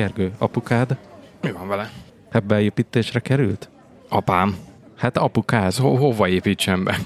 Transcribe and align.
Gergő, 0.00 0.32
apukád 0.38 0.96
Mi 1.40 1.52
van 1.52 1.68
vele? 1.68 1.90
ebbe 2.30 2.60
építésre 2.60 3.20
került? 3.20 3.70
Apám. 4.08 4.56
Hát 4.96 5.16
apukád, 5.16 5.74
Ho- 5.74 5.98
hova 5.98 6.28
építsem 6.28 6.84
be? 6.84 6.98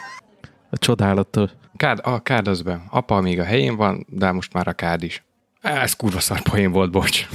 a 0.70 0.78
csodálatos. 0.78 1.50
Kád, 1.76 1.98
a 2.02 2.22
kád 2.22 2.48
az 2.48 2.62
be. 2.62 2.80
Apa 2.90 3.20
még 3.20 3.40
a 3.40 3.44
helyén 3.44 3.76
van, 3.76 4.06
de 4.08 4.32
most 4.32 4.52
már 4.52 4.68
a 4.68 4.72
kád 4.72 5.02
is. 5.02 5.24
Ez 5.60 5.92
kurva 5.92 6.20
szar 6.20 6.40
poén 6.42 6.70
volt, 6.72 6.90
bocs. 6.90 7.26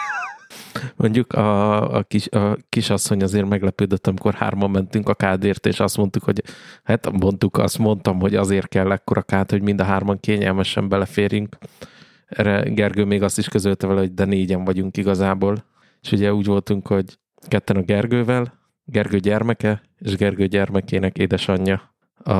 Mondjuk 0.96 1.32
a, 1.32 1.96
a, 1.96 2.02
kis, 2.02 2.28
a 2.28 2.56
kisasszony 2.68 3.22
azért 3.22 3.48
meglepődött, 3.48 4.06
amikor 4.06 4.34
hárman 4.34 4.70
mentünk 4.70 5.08
a 5.08 5.14
kádért, 5.14 5.66
és 5.66 5.80
azt 5.80 5.96
mondtuk, 5.96 6.22
hogy 6.22 6.42
hát 6.82 7.10
mondtuk, 7.10 7.58
azt 7.58 7.78
mondtam, 7.78 8.20
hogy 8.20 8.34
azért 8.34 8.68
kell 8.68 8.92
ekkora 8.92 9.22
kád, 9.22 9.50
hogy 9.50 9.62
mind 9.62 9.80
a 9.80 9.84
hárman 9.84 10.20
kényelmesen 10.20 10.88
beleférjünk. 10.88 11.56
Erre 12.30 12.68
Gergő 12.68 13.04
még 13.04 13.22
azt 13.22 13.38
is 13.38 13.48
közölte 13.48 13.86
vele, 13.86 14.00
hogy 14.00 14.14
de 14.14 14.24
négyen 14.24 14.64
vagyunk 14.64 14.96
igazából. 14.96 15.64
És 16.00 16.12
ugye 16.12 16.34
úgy 16.34 16.46
voltunk, 16.46 16.86
hogy 16.86 17.18
ketten 17.48 17.76
a 17.76 17.82
Gergővel, 17.82 18.58
Gergő 18.84 19.18
gyermeke, 19.18 19.82
és 19.98 20.16
Gergő 20.16 20.46
gyermekének 20.46 21.18
édesanyja 21.18 21.94
a, 22.24 22.32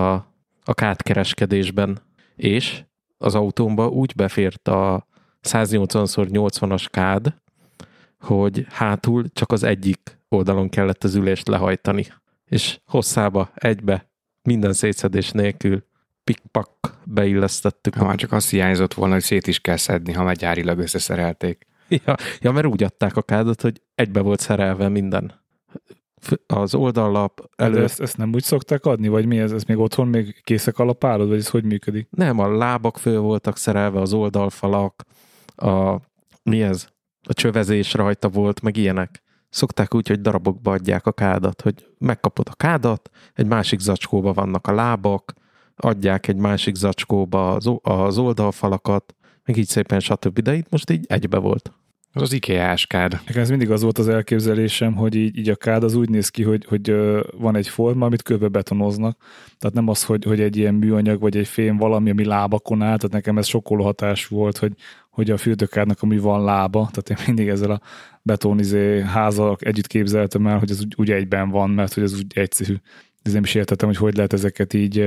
a 0.64 0.74
kádkereskedésben. 0.74 1.98
És 2.36 2.82
az 3.18 3.34
autómba 3.34 3.88
úgy 3.88 4.12
befért 4.16 4.68
a 4.68 5.06
180x80-as 5.42 6.86
kád, 6.90 7.34
hogy 8.20 8.66
hátul 8.68 9.24
csak 9.32 9.52
az 9.52 9.62
egyik 9.62 10.18
oldalon 10.28 10.68
kellett 10.68 11.04
az 11.04 11.14
ülést 11.14 11.48
lehajtani. 11.48 12.06
És 12.44 12.80
hosszába, 12.84 13.50
egybe, 13.54 14.10
minden 14.42 14.72
szétszedés 14.72 15.30
nélkül 15.30 15.84
pikpak 16.24 16.98
beillesztettük. 17.04 17.94
Ha 17.94 18.04
már 18.04 18.16
csak 18.16 18.32
azt 18.32 18.50
hiányzott 18.50 18.94
volna, 18.94 19.12
hogy 19.12 19.22
szét 19.22 19.46
is 19.46 19.60
kell 19.60 19.76
szedni, 19.76 20.12
ha 20.12 20.22
már 20.22 20.36
gyárilag 20.36 20.78
összeszerelték. 20.78 21.66
Ja, 22.04 22.14
ja, 22.40 22.52
mert 22.52 22.66
úgy 22.66 22.82
adták 22.82 23.16
a 23.16 23.22
kádat, 23.22 23.62
hogy 23.62 23.82
egybe 23.94 24.20
volt 24.20 24.40
szerelve 24.40 24.88
minden. 24.88 25.40
Az 26.46 26.74
oldallap 26.74 27.40
De 27.56 27.64
elő... 27.64 27.82
ezt, 27.82 28.00
ezt 28.00 28.16
nem 28.16 28.32
úgy 28.34 28.42
szokták 28.42 28.84
adni, 28.84 29.08
vagy 29.08 29.26
mi 29.26 29.38
ez? 29.38 29.52
Ez 29.52 29.62
még 29.62 29.78
otthon 29.78 30.08
még 30.08 30.40
készek 30.44 30.78
alapálod, 30.78 31.28
vagy 31.28 31.38
ez 31.38 31.48
hogy 31.48 31.64
működik? 31.64 32.08
Nem, 32.10 32.38
a 32.38 32.56
lábak 32.56 32.98
föl 32.98 33.20
voltak 33.20 33.56
szerelve, 33.56 34.00
az 34.00 34.12
oldalfalak, 34.12 35.02
a, 35.56 35.96
mi 36.42 36.62
ez? 36.62 36.88
A 37.28 37.32
csövezés 37.32 37.92
rajta 37.92 38.28
volt, 38.28 38.60
meg 38.62 38.76
ilyenek. 38.76 39.22
Szokták 39.48 39.94
úgy, 39.94 40.08
hogy 40.08 40.20
darabokba 40.20 40.72
adják 40.72 41.06
a 41.06 41.12
kádat, 41.12 41.60
hogy 41.60 41.86
megkapod 41.98 42.46
a 42.50 42.54
kádat, 42.54 43.10
egy 43.34 43.46
másik 43.46 43.78
zacskóba 43.78 44.32
vannak 44.32 44.66
a 44.66 44.72
lábak, 44.72 45.32
adják 45.80 46.28
egy 46.28 46.36
másik 46.36 46.74
zacskóba 46.74 47.52
az, 47.52 47.70
az 47.82 48.18
oldalfalakat, 48.18 49.14
meg 49.44 49.56
így 49.56 49.66
szépen 49.66 50.00
stb. 50.00 50.38
De 50.38 50.54
itt 50.54 50.70
most 50.70 50.90
így 50.90 51.04
egybe 51.08 51.38
volt. 51.38 51.72
Az 52.12 52.22
az 52.22 52.32
IKEA-s 52.32 52.86
kád. 52.86 53.20
Nekem 53.26 53.42
ez 53.42 53.48
mindig 53.48 53.70
az 53.70 53.82
volt 53.82 53.98
az 53.98 54.08
elképzelésem, 54.08 54.94
hogy 54.94 55.14
így, 55.14 55.38
így 55.38 55.48
a 55.48 55.56
kád 55.56 55.84
az 55.84 55.94
úgy 55.94 56.08
néz 56.08 56.28
ki, 56.28 56.42
hogy, 56.42 56.64
hogy 56.68 56.94
van 57.38 57.56
egy 57.56 57.68
forma, 57.68 58.06
amit 58.06 58.22
körbe 58.22 58.48
betonoznak. 58.48 59.18
Tehát 59.58 59.74
nem 59.74 59.88
az, 59.88 60.04
hogy, 60.04 60.24
hogy 60.24 60.40
egy 60.40 60.56
ilyen 60.56 60.74
műanyag 60.74 61.20
vagy 61.20 61.36
egy 61.36 61.48
fém 61.48 61.76
valami, 61.76 62.10
ami 62.10 62.24
lábakon 62.24 62.82
áll, 62.82 62.96
tehát 62.96 63.12
nekem 63.12 63.38
ez 63.38 63.46
sokkoló 63.46 63.84
hatás 63.84 64.26
volt, 64.26 64.58
hogy, 64.58 64.72
hogy 65.10 65.30
a 65.30 65.36
fürdőkádnak 65.36 66.02
ami 66.02 66.18
van 66.18 66.44
lába, 66.44 66.90
tehát 66.92 67.10
én 67.20 67.26
mindig 67.26 67.48
ezzel 67.48 67.70
a 67.70 67.80
betonizé 68.22 69.00
házal 69.00 69.56
együtt 69.60 69.86
képzeltem 69.86 70.46
el, 70.46 70.58
hogy 70.58 70.70
ez 70.70 70.80
úgy, 70.80 70.94
úgy 70.96 71.10
egyben 71.10 71.50
van, 71.50 71.70
mert 71.70 71.94
hogy 71.94 72.02
ez 72.02 72.14
úgy 72.14 72.26
egyszerű. 72.34 72.74
Ez 73.22 73.32
nem 73.32 73.42
is 73.42 73.54
értettem, 73.54 73.88
hogy 73.88 73.96
hogy 73.96 74.14
lehet 74.14 74.32
ezeket 74.32 74.74
így 74.74 75.06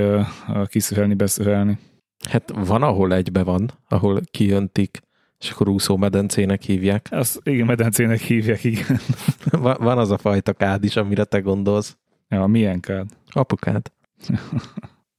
kiszöhelni, 0.66 1.14
beszöhelni. 1.14 1.78
Hát 2.30 2.52
van, 2.56 2.84
ahol 2.84 3.14
egybe 3.14 3.44
van, 3.44 3.72
ahol 3.88 4.22
kijöntik, 4.32 5.00
és 5.40 5.50
akkor 5.50 5.70
úszómedencének 5.70 6.62
hívják. 6.62 7.08
Ezt 7.12 7.40
igen, 7.44 7.66
medencének 7.66 8.20
hívják, 8.20 8.64
igen. 8.64 9.00
Va- 9.52 9.78
Van 9.78 9.98
az 9.98 10.12
a 10.12 10.18
fajta 10.18 10.54
kád 10.54 10.84
is, 10.84 10.96
amire 10.96 11.24
te 11.24 11.40
gondolsz. 11.40 11.98
Ja, 12.30 12.46
milyen 12.46 12.80
kád? 12.80 13.10
Apukád. 13.30 13.92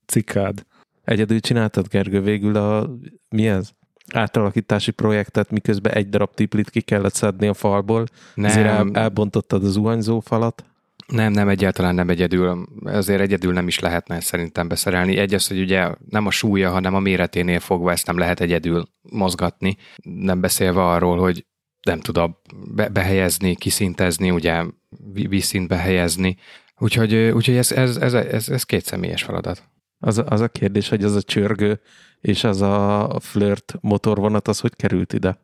Cikád. 0.06 0.66
Egyedül 1.04 1.40
csináltad, 1.40 1.88
Gergő, 1.88 2.20
végül 2.20 2.56
a, 2.56 2.90
mi 3.30 3.48
ez? 3.48 3.70
Átalakítási 4.12 4.90
projektet, 4.90 5.50
miközben 5.50 5.92
egy 5.92 6.08
darab 6.08 6.34
tiplit 6.34 6.70
ki 6.70 6.80
kellett 6.80 7.14
szedni 7.14 7.46
a 7.46 7.54
falból, 7.54 8.04
nem. 8.34 8.50
ezért 8.50 8.66
el, 8.66 8.90
elbontottad 8.92 9.64
az 9.64 9.72
zuhanyzó 9.72 10.20
falat. 10.20 10.64
Nem, 11.06 11.32
nem, 11.32 11.48
egyáltalán 11.48 11.94
nem 11.94 12.08
egyedül. 12.08 12.66
Azért 12.84 13.20
egyedül 13.20 13.52
nem 13.52 13.66
is 13.66 13.78
lehetne 13.78 14.20
szerintem 14.20 14.68
beszerelni. 14.68 15.16
Egy 15.16 15.34
az, 15.34 15.46
hogy 15.46 15.60
ugye 15.60 15.90
nem 16.08 16.26
a 16.26 16.30
súlya, 16.30 16.70
hanem 16.70 16.94
a 16.94 17.00
méreténél 17.00 17.60
fogva 17.60 17.90
ezt 17.90 18.06
nem 18.06 18.18
lehet 18.18 18.40
egyedül 18.40 18.88
mozgatni. 19.02 19.76
Nem 20.02 20.40
beszélve 20.40 20.82
arról, 20.82 21.18
hogy 21.18 21.46
nem 21.82 22.00
tud 22.00 22.16
a 22.16 22.42
be, 22.74 22.88
behelyezni, 22.88 23.54
kiszintezni, 23.54 24.30
ugye 24.30 24.64
vízszintbe 25.12 25.76
helyezni. 25.76 26.36
Úgyhogy, 26.78 27.14
úgyhogy 27.14 27.56
ez, 27.56 27.72
ez, 27.72 27.96
ez, 27.96 28.14
ez, 28.14 28.48
ez 28.48 28.62
két 28.62 28.84
személyes 28.84 29.22
feladat. 29.22 29.62
Az, 29.98 30.22
az 30.26 30.40
a 30.40 30.48
kérdés, 30.48 30.88
hogy 30.88 31.04
az 31.04 31.14
a 31.14 31.22
csörgő 31.22 31.80
és 32.20 32.44
az 32.44 32.62
a 32.62 33.16
flirt 33.20 33.74
motorvonat, 33.80 34.48
az 34.48 34.60
hogy 34.60 34.76
került 34.76 35.12
ide? 35.12 35.43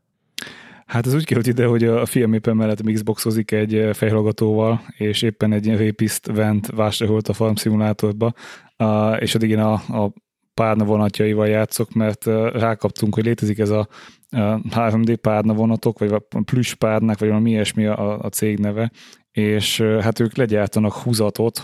Hát 0.90 1.06
ez 1.06 1.14
úgy 1.14 1.24
került 1.24 1.46
ide, 1.46 1.66
hogy 1.66 1.84
a 1.84 2.06
fiam 2.06 2.32
éppen 2.32 2.56
mellett 2.56 2.92
Xboxozik 2.92 3.50
egy 3.50 3.74
eh, 3.74 3.92
fejhallgatóval, 3.92 4.80
és 4.96 5.22
éppen 5.22 5.52
egy 5.52 5.76
répiszt 5.76 6.26
vent 6.26 6.66
vásárolt 6.66 7.28
a 7.28 7.32
farm 7.32 7.54
szimulátorba, 7.54 8.32
uh, 8.78 9.22
és 9.22 9.34
addig 9.34 9.50
én 9.50 9.58
a, 9.58 9.72
a 9.72 10.12
párna 10.54 10.84
vonatjaival 10.84 11.48
játszok, 11.48 11.92
mert 11.92 12.26
uh, 12.26 12.52
rákaptunk, 12.52 13.14
hogy 13.14 13.24
létezik 13.24 13.58
ez 13.58 13.70
a 13.70 13.88
uh, 14.32 14.40
3D 14.70 15.16
párna 15.20 15.54
vonatok, 15.54 15.98
vagy 15.98 16.12
a 16.12 16.42
plüss 16.44 16.74
párnák, 16.74 17.18
vagy 17.18 17.28
valami 17.28 17.50
ilyesmi 17.50 17.86
a, 17.86 18.18
a 18.20 18.28
cég 18.28 18.58
neve, 18.58 18.90
és 19.32 19.80
hát 19.80 20.20
ők 20.20 20.36
legyártanak 20.36 20.92
húzatot 20.92 21.62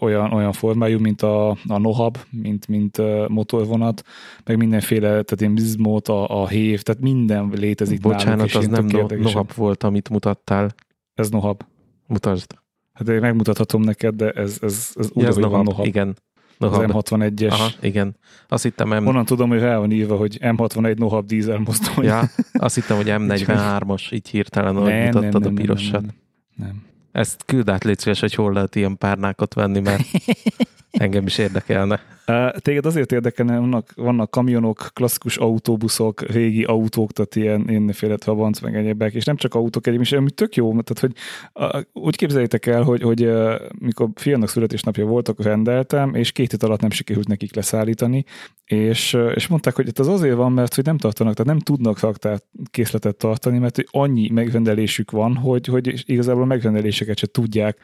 olyan, 0.00 0.32
olyan 0.32 0.52
formájú, 0.52 0.98
mint 0.98 1.22
a, 1.22 1.50
a 1.50 1.78
Nohab, 1.78 2.18
mint, 2.30 2.68
mint 2.68 2.98
motorvonat, 3.28 4.02
meg 4.44 4.56
mindenféle, 4.56 5.08
tehát 5.08 5.40
ilyen 5.40 5.54
bizmót, 5.54 6.08
a, 6.08 6.42
a 6.42 6.48
hév, 6.48 6.82
tehát 6.82 7.00
minden 7.00 7.50
létezik 7.54 8.02
náluk, 8.02 8.18
Bocsánat, 8.18 8.46
és 8.46 8.54
az 8.54 8.66
nem 8.66 8.84
no, 8.84 9.06
nohab 9.16 9.54
volt, 9.54 9.82
amit 9.82 10.08
mutattál. 10.08 10.74
Ez 11.14 11.30
Nohab. 11.30 11.62
Mutasd. 12.06 12.54
Hát 12.92 13.08
én 13.08 13.20
megmutathatom 13.20 13.82
neked, 13.82 14.14
de 14.14 14.30
ez, 14.30 14.58
ez, 14.62 14.92
ez 14.94 15.10
úgy, 15.12 15.22
Ja, 15.22 15.28
ez 15.28 15.36
nohab. 15.36 15.64
Nohab. 15.64 15.86
Igen. 15.86 16.16
Az 16.58 16.70
Nohab. 16.70 16.90
M61-es. 16.92 17.50
Aha, 17.50 17.68
igen. 17.80 18.16
Azt 18.48 18.62
hittem, 18.62 18.88
M... 18.88 19.06
Onnan 19.06 19.24
tudom, 19.24 19.48
hogy 19.48 19.60
rá 19.60 19.78
van 19.78 19.90
írva, 19.90 20.16
hogy 20.16 20.38
M61 20.40 20.96
Nohab 20.96 21.26
dízel 21.26 21.58
mozdony. 21.58 22.04
ja, 22.04 22.22
azt 22.52 22.74
hittem, 22.74 22.96
hogy 22.96 23.06
M43-as, 23.08 24.12
így 24.12 24.28
hirtelen, 24.28 24.76
ahogy 24.76 24.88
nem, 24.88 24.98
nem, 24.98 25.06
mutattad 25.06 25.32
nem, 25.32 25.42
a 25.42 25.44
nem, 25.44 25.54
pirosat. 25.54 26.00
nem, 26.00 26.14
nem, 26.56 26.66
nem. 26.66 26.92
Ezt 27.14 27.42
küld 27.46 27.68
át, 27.68 27.84
légy 27.84 27.98
szíves, 27.98 28.20
hogy 28.20 28.34
hol 28.34 28.52
lehet 28.52 28.74
ilyen 28.74 28.98
párnákat 28.98 29.54
venni, 29.54 29.80
mert 29.80 30.02
engem 30.90 31.26
is 31.26 31.38
érdekelne. 31.38 32.00
Téged 32.56 32.86
azért 32.86 33.12
érdekelne, 33.12 33.58
vannak, 33.58 33.92
vannak 33.96 34.30
kamionok, 34.30 34.90
klasszikus 34.92 35.36
autóbuszok, 35.36 36.20
régi 36.20 36.64
autók, 36.64 37.12
tehát 37.12 37.36
ilyen 37.36 37.68
énféle 37.68 38.16
Trabant, 38.16 38.60
meg 38.60 38.76
egyebek, 38.76 39.14
és 39.14 39.24
nem 39.24 39.36
csak 39.36 39.54
autók 39.54 39.86
egyébként, 39.86 40.20
ami 40.20 40.30
tök 40.30 40.56
jó, 40.56 40.80
tehát 40.80 40.98
hogy 40.98 41.12
úgy 41.92 42.16
képzeljétek 42.16 42.66
el, 42.66 42.82
hogy, 42.82 43.02
hogy 43.02 43.30
mikor 43.78 44.08
fiannak 44.14 44.48
születésnapja 44.48 45.04
volt, 45.04 45.28
akkor 45.28 45.44
rendeltem, 45.44 46.14
és 46.14 46.32
két 46.32 46.50
hét 46.50 46.62
alatt 46.62 46.80
nem 46.80 46.90
sikerült 46.90 47.28
nekik 47.28 47.54
leszállítani, 47.54 48.24
és, 48.64 49.16
és 49.34 49.46
mondták, 49.46 49.74
hogy 49.74 49.90
az 49.94 50.08
azért 50.08 50.36
van, 50.36 50.52
mert 50.52 50.74
hogy 50.74 50.84
nem 50.84 50.98
tartanak, 50.98 51.34
tehát 51.34 51.52
nem 51.52 51.60
tudnak 51.60 52.00
raktár 52.00 52.38
készletet 52.70 53.16
tartani, 53.16 53.58
mert 53.58 53.76
hogy 53.76 53.88
annyi 53.90 54.30
megrendelésük 54.30 55.10
van, 55.10 55.36
hogy, 55.36 55.66
hogy 55.66 56.02
igazából 56.06 56.42
a 56.42 56.46
megrendeléseket 56.46 57.18
se 57.18 57.26
tudják 57.26 57.78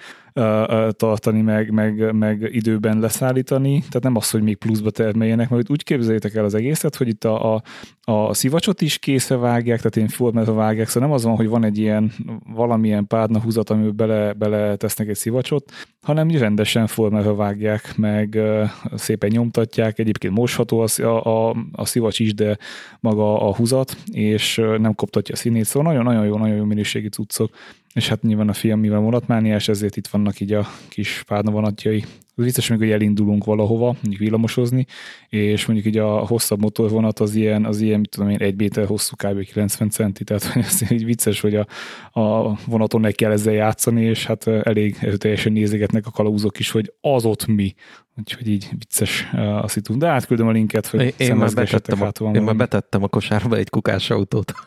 tartani, 0.91 1.41
meg, 1.41 1.71
meg, 1.71 2.15
meg 2.15 2.49
időben 2.53 2.99
leszállítani, 2.99 3.79
tehát 3.79 4.03
nem 4.03 4.17
az, 4.17 4.30
hogy 4.31 4.43
még 4.43 4.57
pluszba 4.57 4.91
termeljenek, 4.91 5.49
mert 5.49 5.71
úgy 5.71 5.83
képzeljétek 5.83 6.35
el 6.35 6.45
az 6.45 6.55
egészet, 6.55 6.97
hogy 6.97 7.09
itt 7.09 7.25
a, 7.25 7.55
a, 7.55 7.63
a 8.05 8.35
szivacsot 8.35 8.81
is 8.81 8.99
készre 8.99 9.37
vágják, 9.37 9.77
tehát 9.77 9.97
én 9.97 10.09
formálva 10.09 10.53
vágják, 10.53 10.89
szóval 10.89 11.09
nem 11.09 11.17
az 11.17 11.25
van, 11.25 11.37
hogy 11.37 11.49
van 11.49 11.65
egy 11.65 11.79
ilyen 11.79 12.13
valamilyen 12.55 13.07
párna 13.07 13.41
húzat, 13.41 13.71
amiben 13.71 13.97
bele, 13.97 14.33
bele 14.33 14.77
tesznek 14.77 15.09
egy 15.09 15.17
szivacsot, 15.17 15.73
hanem 16.03 16.31
rendesen 16.31 16.87
formálva 16.87 17.35
vágják, 17.35 17.97
meg 17.97 18.39
szépen 18.95 19.31
nyomtatják, 19.33 19.99
egyébként 19.99 20.35
mosható 20.35 20.81
a, 20.81 21.05
a, 21.05 21.57
a 21.73 21.85
szivacs 21.85 22.19
is, 22.19 22.35
de 22.35 22.59
maga 23.01 23.49
a 23.49 23.55
húzat, 23.55 23.97
és 24.13 24.57
nem 24.79 24.95
koptatja 24.95 25.35
a 25.35 25.39
színét, 25.39 25.65
szóval 25.65 25.93
nagyon-nagyon 25.93 26.25
jó, 26.25 26.37
nagyon 26.37 26.57
jó 26.57 26.65
minőségi 26.65 27.09
cuccok, 27.09 27.51
és 27.95 28.09
hát 28.09 28.23
nyilván 28.23 28.49
a 28.49 28.53
fiam 28.53 28.81
mivel 28.81 29.01
vonatmániás, 29.01 29.69
ezért 29.69 29.97
itt 29.97 30.07
vannak 30.07 30.41
így 30.41 30.53
a 30.53 30.67
kis 30.89 31.23
párna 31.27 31.51
vonatjai. 31.51 32.05
Az 32.35 32.45
biztos, 32.45 32.69
még, 32.69 32.79
hogy 32.79 32.91
elindulunk 32.91 33.45
valahova, 33.45 33.85
mondjuk 33.85 34.19
villamosozni, 34.19 34.87
és 35.29 35.67
mondjuk 35.67 35.87
így 35.87 35.99
a 35.99 36.27
hosszabb 36.27 36.61
motorvonat 36.61 37.21
az 37.21 37.35
ilyen, 37.35 37.65
az 37.65 37.81
ilyen, 37.81 38.01
mit 38.01 38.11
tudom 38.11 38.29
én, 38.29 38.39
egy 38.39 38.57
méter 38.57 38.87
hosszú, 38.87 39.15
kb. 39.17 39.45
90 39.45 39.91
centi, 39.91 40.25
tehát 40.25 40.45
hogy 40.45 40.63
ez 40.63 40.91
így 40.91 41.05
vicces, 41.05 41.41
hogy 41.41 41.55
a, 41.55 41.67
a 42.21 42.59
vonaton 42.67 43.01
neki 43.01 43.15
kell 43.15 43.31
ezzel 43.31 43.53
játszani, 43.53 44.05
és 44.05 44.27
hát 44.27 44.47
elég 44.47 44.97
erőteljesen 45.01 45.53
nézegetnek 45.53 46.07
a 46.07 46.11
kalauzok 46.11 46.59
is, 46.59 46.71
hogy 46.71 46.93
az 47.01 47.25
ott 47.25 47.47
mi. 47.47 47.75
Úgyhogy 48.19 48.49
így 48.49 48.69
vicces 48.79 49.29
azt 49.33 49.77
itt 49.77 49.93
De 49.93 50.09
átküldöm 50.09 50.49
a 50.49 50.51
linket, 50.51 50.87
hogy 50.87 51.15
Én, 51.17 51.37
már 51.37 51.55
betettem 51.55 52.01
a, 52.01 52.05
hát 52.05 52.21
én 52.21 52.43
már 52.43 52.57
betettem 52.57 53.03
a 53.03 53.09
kosárba 53.09 53.57
egy 53.57 53.71
kukás 53.71 54.11
autót. 54.11 54.53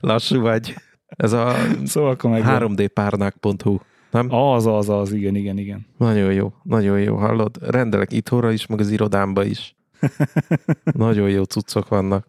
Lassú 0.00 0.40
vagy. 0.40 0.74
Ez 1.16 1.32
a 1.32 1.54
Szóval 1.84 2.10
akkor 2.10 2.30
meg 2.30 2.42
3dpárnák.hu, 2.46 3.78
nem? 4.10 4.34
Az, 4.34 4.66
az, 4.66 4.88
az, 4.88 5.12
igen, 5.12 5.34
igen, 5.34 5.58
igen. 5.58 5.86
Nagyon 5.98 6.32
jó, 6.32 6.52
nagyon 6.62 7.00
jó, 7.00 7.16
hallod? 7.16 7.56
Rendelek 7.60 8.12
itthonra 8.12 8.50
is, 8.50 8.66
meg 8.66 8.80
az 8.80 8.90
irodámba 8.90 9.44
is. 9.44 9.76
nagyon 10.84 11.28
jó 11.28 11.42
cuccok 11.42 11.88
vannak. 11.88 12.26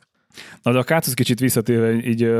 Na 0.63 0.71
de 0.71 0.77
a 0.77 0.83
kátusz 0.83 1.13
kicsit 1.13 1.39
visszatérve, 1.39 1.93
így 1.93 2.31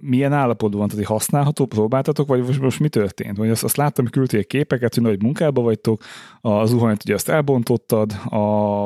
milyen 0.00 0.32
állapotban 0.32 0.78
van, 0.78 0.88
tehát 0.88 1.04
használható, 1.06 1.66
próbáltatok, 1.66 2.28
vagy 2.28 2.42
most, 2.42 2.60
most 2.60 2.80
mi 2.80 2.88
történt? 2.88 3.36
Vagy 3.36 3.50
azt, 3.50 3.64
azt 3.64 3.76
láttam, 3.76 4.04
hogy 4.04 4.12
küldtél 4.12 4.44
képeket, 4.44 4.94
hogy 4.94 5.02
nagy 5.02 5.22
munkába 5.22 5.62
vagytok, 5.62 6.02
a 6.40 6.64
zuhanyt 6.64 7.04
ugye 7.04 7.14
azt 7.14 7.28
elbontottad, 7.28 8.12
a, 8.24 8.82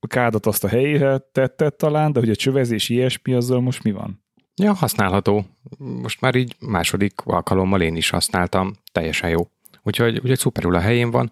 a 0.00 0.06
kádat 0.06 0.46
azt 0.46 0.64
a 0.64 0.68
helyére 0.68 1.18
tetted 1.32 1.74
talán, 1.74 2.12
de 2.12 2.20
hogy 2.20 2.30
a 2.30 2.36
csövezés 2.36 2.88
ilyesmi, 2.88 3.32
azzal 3.32 3.60
most 3.60 3.82
mi 3.82 3.92
van? 3.92 4.24
Ja, 4.54 4.72
használható. 4.72 5.46
Most 5.78 6.20
már 6.20 6.34
így 6.34 6.56
második 6.58 7.12
alkalommal 7.24 7.80
én 7.80 7.96
is 7.96 8.10
használtam, 8.10 8.72
teljesen 8.92 9.30
jó. 9.30 9.50
Úgyhogy, 9.82 10.18
úgyhogy 10.18 10.38
szuperül 10.38 10.74
a 10.74 10.80
helyén 10.80 11.10
van. 11.10 11.30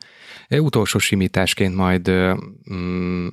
Utolsó 0.49 0.99
simításként 0.99 1.75
majd 1.75 2.11
mm, 2.73 3.26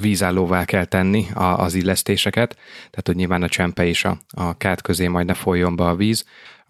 vízállóvá 0.00 0.64
kell 0.64 0.84
tenni 0.84 1.26
a, 1.34 1.44
az 1.44 1.74
illesztéseket, 1.74 2.54
tehát 2.76 3.06
hogy 3.06 3.16
nyilván 3.16 3.42
a 3.42 3.48
csempe 3.48 3.86
és 3.86 4.04
a, 4.04 4.18
a 4.28 4.56
kát 4.56 4.82
közé 4.82 5.06
majd 5.06 5.26
ne 5.26 5.34
folyjon 5.34 5.76
be 5.76 5.84
a 5.84 5.96
víz. 5.96 6.24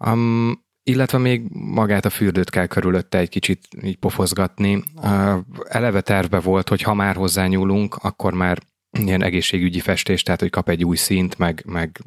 Um, 0.05 0.65
illetve 0.83 1.17
még 1.17 1.41
magát 1.51 2.05
a 2.05 2.09
fürdőt 2.09 2.49
kell 2.49 2.65
körülötte 2.65 3.17
egy 3.17 3.29
kicsit 3.29 3.67
így 3.83 3.97
pofozgatni. 3.97 4.83
Uh, 4.95 5.37
eleve 5.69 6.01
terve 6.01 6.39
volt, 6.39 6.69
hogy 6.69 6.81
ha 6.81 6.93
már 6.93 7.15
hozzányúlunk, 7.15 7.95
akkor 7.95 8.33
már 8.33 8.59
ilyen 9.05 9.23
egészségügyi 9.23 9.79
festés, 9.79 10.23
tehát 10.23 10.39
hogy 10.39 10.49
kap 10.49 10.69
egy 10.69 10.83
új 10.83 10.95
színt, 10.95 11.37
meg, 11.37 11.63
meg 11.65 12.01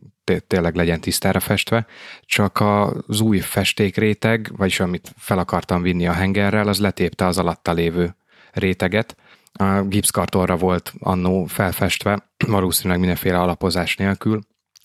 tényleg 0.46 0.74
legyen 0.74 1.00
tisztára 1.00 1.40
festve, 1.40 1.86
csak 2.20 2.60
az 3.06 3.20
új 3.20 3.38
festékréteg, 3.38 4.52
vagyis 4.56 4.80
amit 4.80 5.12
fel 5.16 5.38
akartam 5.38 5.82
vinni 5.82 6.06
a 6.06 6.12
hengerrel, 6.12 6.68
az 6.68 6.80
letépte 6.80 7.26
az 7.26 7.38
alatta 7.38 7.72
lévő 7.72 8.16
réteget. 8.52 9.16
A 9.52 9.82
gipszkartonra 9.82 10.56
volt 10.56 10.92
annó 10.98 11.44
felfestve, 11.44 12.30
valószínűleg 12.46 12.98
mindenféle 12.98 13.40
alapozás 13.40 13.96
nélkül, 13.96 14.40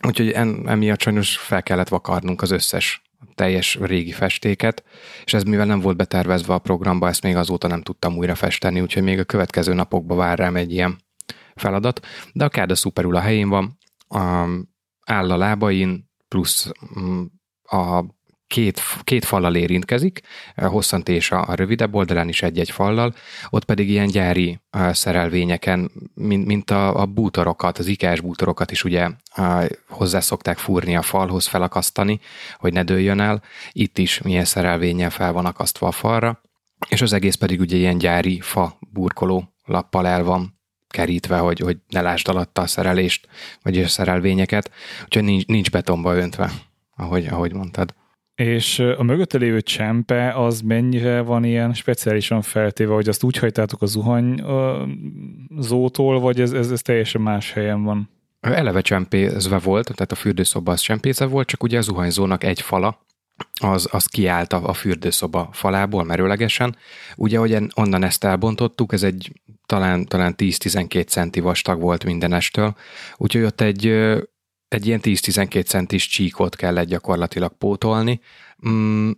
úgyhogy 0.08 0.32
en, 0.32 0.64
emiatt 0.70 1.02
sajnos 1.02 1.38
fel 1.38 1.64
kellett 1.64 1.88
vakarnunk 1.88 2.42
az 2.42 2.52
összes 2.52 3.02
teljes 3.36 3.78
régi 3.82 4.12
festéket, 4.12 4.84
és 5.26 5.34
ez 5.34 5.44
mivel 5.44 5.66
nem 5.66 5.80
volt 5.80 5.98
betervezve 5.98 6.54
a 6.54 6.60
programba, 6.60 7.08
ezt 7.08 7.24
még 7.24 7.36
azóta 7.36 7.68
nem 7.68 7.82
tudtam 7.82 8.18
újra 8.18 8.36
festeni, 8.36 8.82
úgyhogy 8.82 9.04
még 9.04 9.20
a 9.20 9.24
következő 9.24 9.74
napokban 9.74 10.18
vár 10.18 10.38
rám 10.38 10.56
egy 10.56 10.72
ilyen 10.72 11.05
feladat, 11.56 12.06
de 12.34 12.46
a 12.46 12.50
káda 12.50 12.76
szuperul 12.76 13.16
a 13.16 13.20
helyén 13.20 13.50
van, 13.50 13.78
a, 14.08 14.20
áll 15.06 15.32
a 15.32 15.38
lábain, 15.38 16.10
plusz 16.28 16.72
mm, 17.00 17.24
a 17.64 18.04
két, 18.48 18.82
két 19.04 19.26
fallal 19.26 19.56
érintkezik, 19.56 20.22
hosszant 20.56 21.10
és 21.10 21.32
a, 21.32 21.48
a 21.48 21.56
rövidebb 21.56 21.96
oldalán 21.96 22.28
is 22.28 22.42
egy-egy 22.42 22.72
fallal, 22.72 23.14
ott 23.50 23.66
pedig 23.66 23.90
ilyen 23.90 24.08
gyári 24.08 24.60
szerelvényeken, 24.92 25.92
mint, 26.14 26.46
mint 26.46 26.72
a, 26.72 27.02
a 27.02 27.06
bútorokat, 27.06 27.78
az 27.78 27.88
ikás 27.88 28.22
bútorokat 28.22 28.72
is 28.72 28.84
ugye 28.84 29.10
hozzá 29.88 30.20
szokták 30.20 30.58
fúrni 30.58 30.96
a 30.96 31.02
falhoz, 31.02 31.48
felakasztani, 31.48 32.20
hogy 32.58 32.74
ne 32.74 32.84
dőljön 32.84 33.20
el. 33.20 33.42
Itt 33.72 33.98
is 33.98 34.22
milyen 34.22 34.46
szerelvényen 34.46 35.10
fel 35.10 35.34
van 35.34 35.46
akasztva 35.46 35.88
a 35.88 35.92
falra, 35.92 36.42
és 36.90 37.02
az 37.02 37.14
egész 37.14 37.36
pedig 37.36 37.60
ugye 37.60 37.76
ilyen 37.76 37.98
gyári 37.98 38.40
fa 38.40 38.78
burkoló 38.92 39.54
lappal 39.66 40.08
el 40.08 40.24
van 40.24 40.55
kerítve, 40.96 41.38
hogy, 41.38 41.60
hogy 41.60 41.78
ne 41.90 42.02
lásd 42.02 42.28
alatta 42.28 42.62
a 42.62 42.68
szerelést, 42.68 43.28
vagy 43.62 43.78
a 43.78 43.88
szerelvényeket, 43.88 44.72
úgyhogy 45.04 45.24
nincs, 45.24 45.46
nincs 45.46 45.72
betonba 45.72 46.16
öntve, 46.16 46.52
ahogy, 46.96 47.26
ahogy 47.26 47.54
mondtad. 47.54 47.94
És 48.36 48.80
a 48.80 49.04
mögötte 49.04 49.38
lévő 49.38 49.62
csempe 49.62 50.32
az 50.32 50.62
mennyire 50.62 51.22
van 51.22 51.44
ilyen 51.44 51.74
speciálisan 51.74 52.42
feltéve, 52.42 52.94
hogy 52.94 53.10
azt 53.10 53.24
úgy 53.24 53.38
hajtátok 53.38 53.82
a 53.82 53.86
zuhanyzótól, 53.86 55.00
vagy 56.20 56.42
ez, 56.42 56.52
ez, 56.52 56.72
ez 56.72 56.82
teljesen 56.82 57.22
más 57.22 57.52
helyen 57.52 57.84
van? 57.84 58.10
Eleve 58.40 58.82
csempézve 58.82 59.58
volt, 59.58 59.92
tehát 59.96 60.12
a 60.12 60.16
fürdőszoba 60.16 60.72
az 60.72 60.80
csempézve 60.82 61.26
volt, 61.26 61.48
csak 61.48 61.64
ugye 61.64 61.78
a 61.78 61.82
zuhanyzónak 61.82 62.44
egy 62.44 62.62
fala, 62.62 63.05
az, 63.62 63.88
az 63.92 64.06
kiállt 64.06 64.54
a, 64.54 64.68
a 64.68 64.74
fürdőszoba 64.74 65.50
falából 65.52 66.04
merőlegesen. 66.04 66.76
Ugye, 67.16 67.38
hogy 67.38 67.58
onnan 67.76 68.04
ezt 68.04 68.24
elbontottuk, 68.24 68.94
ez 68.94 69.04
egy 69.04 69.42
talán, 69.66 70.06
talán 70.06 70.34
10-12 70.38 71.08
centi 71.08 71.40
vastag 71.40 71.82
volt 71.82 72.04
mindenestől, 72.04 72.76
úgyhogy 73.18 73.44
ott 73.44 73.62
egy, 73.62 73.86
egy 74.68 74.86
ilyen 74.86 75.00
10-12 75.04 75.66
centis 75.66 76.08
csíkot 76.08 76.56
kellett 76.56 76.88
gyakorlatilag 76.88 77.58
pótolni, 77.58 78.20
mm, 78.70 79.12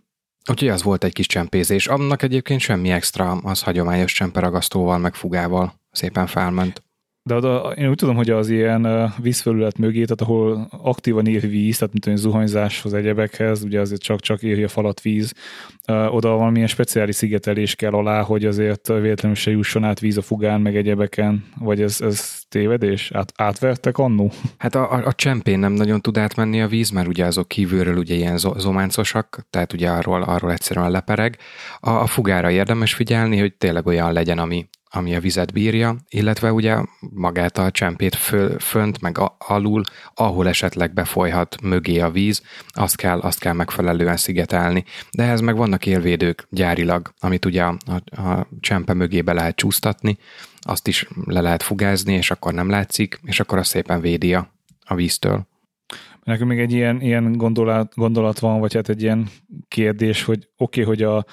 úgyhogy 0.50 0.68
az 0.68 0.82
volt 0.82 1.04
egy 1.04 1.12
kis 1.12 1.26
csempézés. 1.26 1.86
Annak 1.86 2.22
egyébként 2.22 2.60
semmi 2.60 2.90
extra, 2.90 3.30
az 3.30 3.62
hagyományos 3.62 4.12
csemperagasztóval, 4.12 4.98
meg 4.98 5.14
fugával 5.14 5.80
szépen 5.90 6.26
felment. 6.26 6.82
De 7.28 7.34
oda, 7.34 7.72
én 7.76 7.88
úgy 7.88 7.96
tudom, 7.96 8.16
hogy 8.16 8.30
az 8.30 8.48
ilyen 8.48 9.12
vízfelület 9.22 9.78
mögé, 9.78 10.04
tehát 10.04 10.20
ahol 10.20 10.68
aktívan 10.82 11.26
ér 11.26 11.48
víz, 11.48 11.78
tehát 11.78 11.92
mint 11.92 12.06
olyan 12.06 12.18
zuhanyzáshoz, 12.18 12.94
egyebekhez, 12.94 13.62
ugye 13.62 13.80
azért 13.80 14.02
csak-csak 14.02 14.42
éri 14.42 14.62
a 14.62 14.68
falat 14.68 15.00
víz, 15.00 15.32
oda 15.86 16.28
valamilyen 16.28 16.66
speciális 16.66 17.14
szigetelés 17.14 17.74
kell 17.74 17.92
alá, 17.92 18.22
hogy 18.22 18.44
azért 18.44 18.88
véletlenül 18.88 19.36
se 19.36 19.50
jusson 19.50 19.84
át 19.84 20.00
víz 20.00 20.16
a 20.16 20.22
fugán, 20.22 20.60
meg 20.60 20.76
egyebeken, 20.76 21.44
vagy 21.58 21.82
ez, 21.82 22.00
ez 22.00 22.40
tévedés? 22.48 23.10
Át, 23.12 23.32
átvertek 23.36 23.98
annó? 23.98 24.32
Hát 24.58 24.74
a, 24.74 24.92
a, 24.92 25.06
a 25.06 25.12
csempén 25.12 25.58
nem 25.58 25.72
nagyon 25.72 26.00
tud 26.00 26.18
átmenni 26.18 26.62
a 26.62 26.66
víz, 26.66 26.90
mert 26.90 27.08
ugye 27.08 27.24
azok 27.24 27.48
kívülről 27.48 27.96
ugye 27.96 28.14
ilyen 28.14 28.38
zománcosak, 28.38 29.46
tehát 29.50 29.72
ugye 29.72 29.90
arról, 29.90 30.22
arról 30.22 30.52
egyszerűen 30.52 30.90
lepereg. 30.90 31.38
A, 31.80 31.90
a 31.90 32.06
fugára 32.06 32.50
érdemes 32.50 32.94
figyelni, 32.94 33.38
hogy 33.38 33.54
tényleg 33.54 33.86
olyan 33.86 34.12
legyen, 34.12 34.38
ami, 34.38 34.68
ami 34.90 35.14
a 35.14 35.20
vizet 35.20 35.52
bírja, 35.52 35.96
illetve 36.08 36.52
ugye 36.52 36.76
magát 37.14 37.58
a 37.58 37.70
csempét 37.70 38.14
föl, 38.14 38.58
fönt, 38.58 39.00
meg 39.00 39.18
a, 39.18 39.36
alul, 39.38 39.82
ahol 40.14 40.48
esetleg 40.48 40.92
befolyhat 40.92 41.60
mögé 41.62 41.98
a 41.98 42.10
víz, 42.10 42.42
azt 42.68 42.96
kell, 42.96 43.18
azt 43.18 43.40
kell 43.40 43.52
megfelelően 43.52 44.16
szigetelni. 44.16 44.84
De 45.10 45.22
ehhez 45.22 45.40
meg 45.40 45.56
vannak 45.56 45.86
élvédők 45.86 46.46
gyárilag, 46.50 47.12
amit 47.20 47.44
ugye 47.44 47.62
a, 47.62 47.76
a, 47.86 48.22
a 48.22 48.48
csempe 48.60 48.94
mögébe 48.94 49.32
lehet 49.32 49.56
csúsztatni, 49.56 50.18
azt 50.60 50.86
is 50.86 51.08
le 51.24 51.40
lehet 51.40 51.62
fugázni, 51.62 52.12
és 52.12 52.30
akkor 52.30 52.54
nem 52.54 52.70
látszik, 52.70 53.20
és 53.22 53.40
akkor 53.40 53.58
azt 53.58 53.70
szépen 53.70 54.00
védi 54.00 54.34
a, 54.34 54.52
a 54.84 54.94
víztől. 54.94 55.46
Nekünk 56.22 56.48
még 56.48 56.58
egy 56.58 56.72
ilyen, 56.72 57.00
ilyen 57.00 57.32
gondolat, 57.32 57.94
gondolat 57.94 58.38
van, 58.38 58.60
vagy 58.60 58.74
hát 58.74 58.88
egy 58.88 59.02
ilyen 59.02 59.28
kérdés, 59.68 60.24
hogy 60.24 60.48
oké, 60.56 60.82
okay, 60.82 60.94
hogy 60.94 61.02
a, 61.02 61.26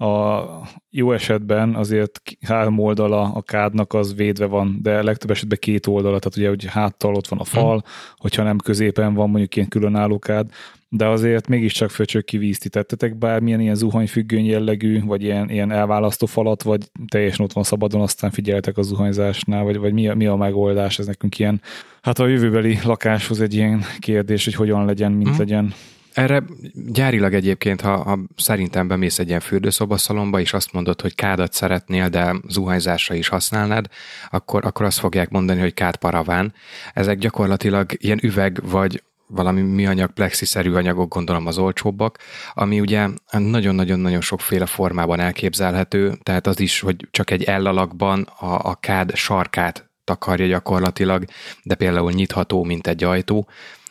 a 0.00 0.44
jó 0.90 1.12
esetben 1.12 1.74
azért 1.74 2.20
három 2.40 2.78
oldala 2.78 3.20
a 3.34 3.42
kádnak 3.42 3.92
az 3.94 4.14
védve 4.14 4.46
van, 4.46 4.78
de 4.82 5.02
legtöbb 5.02 5.30
esetben 5.30 5.58
két 5.60 5.86
oldala, 5.86 6.18
tehát 6.18 6.36
ugye 6.36 6.48
hogy 6.48 6.64
háttal 6.64 7.14
ott 7.14 7.28
van 7.28 7.38
a 7.38 7.44
fal, 7.44 7.72
hmm. 7.72 7.90
hogyha 8.16 8.42
nem 8.42 8.58
középen 8.58 9.14
van 9.14 9.30
mondjuk 9.30 9.56
ilyen 9.56 9.68
különálló 9.68 10.18
kád, 10.18 10.50
de 10.88 11.06
azért 11.06 11.48
mégiscsak 11.48 11.90
föcsök 11.90 12.24
ki 12.24 12.38
vízti. 12.38 12.68
Tettetek 12.68 13.16
bármilyen 13.16 13.60
ilyen 13.60 13.74
zuhanyfüggöny 13.74 14.44
jellegű, 14.44 15.04
vagy 15.04 15.22
ilyen, 15.22 15.50
ilyen 15.50 15.70
elválasztó 15.70 16.26
falat, 16.26 16.62
vagy 16.62 16.90
teljesen 17.08 17.44
ott 17.44 17.52
van 17.52 17.64
szabadon, 17.64 18.00
aztán 18.00 18.30
figyeltek 18.30 18.78
a 18.78 18.82
zuhanyzásnál, 18.82 19.64
vagy, 19.64 19.78
vagy 19.78 19.92
mi, 19.92 20.08
a, 20.08 20.14
mi 20.14 20.26
a 20.26 20.36
megoldás? 20.36 20.98
Ez 20.98 21.06
nekünk 21.06 21.38
ilyen, 21.38 21.60
hát 22.02 22.18
a 22.18 22.26
jövőbeli 22.26 22.78
lakáshoz 22.84 23.40
egy 23.40 23.54
ilyen 23.54 23.82
kérdés, 23.98 24.44
hogy 24.44 24.54
hogyan 24.54 24.84
legyen, 24.84 25.12
mint 25.12 25.28
hmm. 25.28 25.38
legyen. 25.38 25.74
Erre 26.12 26.42
gyárilag 26.72 27.34
egyébként, 27.34 27.80
ha, 27.80 27.96
ha 27.96 28.18
szerintem 28.36 28.88
bemész 28.88 29.18
egy 29.18 29.28
ilyen 29.28 29.40
fürdőszobaszalomba, 29.40 30.40
és 30.40 30.52
azt 30.52 30.72
mondod, 30.72 31.00
hogy 31.00 31.14
kádat 31.14 31.52
szeretnél, 31.52 32.08
de 32.08 32.34
zuhanyzásra 32.48 33.14
is 33.14 33.28
használnád, 33.28 33.86
akkor, 34.30 34.66
akkor 34.66 34.86
azt 34.86 34.98
fogják 34.98 35.30
mondani, 35.30 35.60
hogy 35.60 35.74
kád 35.74 35.96
paraván. 35.96 36.54
Ezek 36.94 37.18
gyakorlatilag 37.18 37.90
ilyen 37.96 38.18
üveg 38.22 38.60
vagy 38.62 39.02
valami 39.26 39.60
műanyag, 39.60 40.10
plexiszerű 40.10 40.72
anyagok, 40.72 41.14
gondolom 41.14 41.46
az 41.46 41.58
olcsóbbak, 41.58 42.18
ami 42.54 42.80
ugye 42.80 43.08
nagyon-nagyon-nagyon 43.30 44.20
sokféle 44.20 44.66
formában 44.66 45.20
elképzelhető, 45.20 46.18
tehát 46.22 46.46
az 46.46 46.60
is, 46.60 46.80
hogy 46.80 47.08
csak 47.10 47.30
egy 47.30 47.42
ellalakban 47.42 48.22
a, 48.22 48.58
a 48.68 48.74
kád 48.74 49.14
sarkát 49.14 49.90
takarja 50.04 50.46
gyakorlatilag, 50.46 51.24
de 51.62 51.74
például 51.74 52.12
nyitható, 52.12 52.64
mint 52.64 52.86
egy 52.86 53.04
ajtó, 53.04 53.48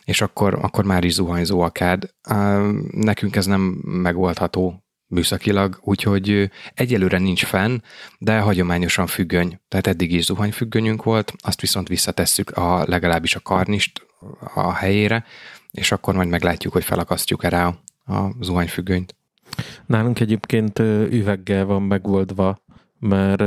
és 0.09 0.21
akkor, 0.21 0.53
akkor 0.61 0.85
már 0.85 1.03
is 1.03 1.13
zuhanyzó 1.13 1.59
a. 1.59 2.15
Nekünk 2.91 3.35
ez 3.35 3.45
nem 3.45 3.61
megoldható 3.83 4.83
műszakilag, 5.07 5.79
úgyhogy 5.81 6.51
egyelőre 6.73 7.17
nincs 7.17 7.45
fenn, 7.45 7.77
de 8.19 8.39
hagyományosan 8.39 9.07
függöny. 9.07 9.59
Tehát 9.67 9.87
eddig 9.87 10.11
is 10.11 10.25
zuhanyfüggönyünk 10.25 11.03
volt, 11.03 11.33
azt 11.37 11.61
viszont 11.61 11.87
visszatesszük 11.87 12.49
a, 12.49 12.83
legalábbis 12.87 13.35
a 13.35 13.39
karnist 13.39 14.05
a 14.53 14.73
helyére, 14.73 15.23
és 15.71 15.91
akkor 15.91 16.15
majd 16.15 16.29
meglátjuk, 16.29 16.73
hogy 16.73 16.83
felakasztjuk 16.83 17.43
erre 17.43 17.65
a, 17.65 17.77
zuhanyfüggönyt. 18.39 19.15
Nálunk 19.85 20.19
egyébként 20.19 20.79
üveggel 21.09 21.65
van 21.65 21.81
megoldva, 21.81 22.61
mert 22.99 23.43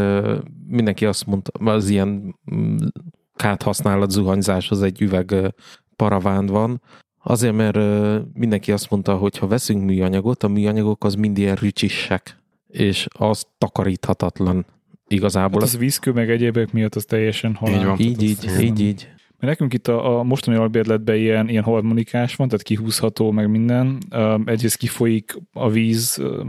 mindenki 0.66 1.06
azt 1.06 1.26
mondta, 1.26 1.70
az 1.72 1.88
ilyen 1.88 2.38
mm, 2.54 2.76
kát 3.36 3.62
használat 3.62 4.10
zuhanyzáshoz 4.10 4.82
egy 4.82 5.00
üveg 5.00 5.54
paraván 6.02 6.46
van, 6.46 6.80
azért, 7.22 7.54
mert 7.54 7.78
mindenki 8.34 8.72
azt 8.72 8.90
mondta, 8.90 9.16
hogy 9.16 9.38
ha 9.38 9.46
veszünk 9.46 9.84
műanyagot, 9.84 10.42
a 10.42 10.48
műanyagok 10.48 11.04
az 11.04 11.14
mind 11.14 11.38
ilyen 11.38 11.54
rücsissek, 11.54 12.38
és 12.68 13.06
az 13.18 13.46
takaríthatatlan 13.58 14.66
igazából. 15.08 15.60
Hát 15.60 15.68
az 15.68 15.78
vízkő 15.78 16.12
meg 16.12 16.30
egyébek 16.30 16.72
miatt 16.72 16.94
az 16.94 17.04
teljesen 17.04 17.54
halál. 17.54 17.78
Így 17.78 17.84
van. 17.84 17.98
Így, 17.98 18.22
így, 18.22 18.50
így, 18.60 18.80
így. 18.80 19.08
Mert 19.38 19.54
nekünk 19.54 19.74
itt 19.74 19.88
a, 19.88 20.18
a 20.18 20.22
mostani 20.22 20.56
albérletben 20.56 21.16
ilyen, 21.16 21.48
ilyen 21.48 21.62
harmonikás 21.62 22.36
van, 22.36 22.48
tehát 22.48 22.62
kihúzható, 22.62 23.30
meg 23.30 23.50
minden. 23.50 23.98
Um, 24.16 24.42
egyrészt 24.46 24.76
kifolyik 24.76 25.38
a 25.52 25.70
víz 25.70 26.18
um, 26.20 26.48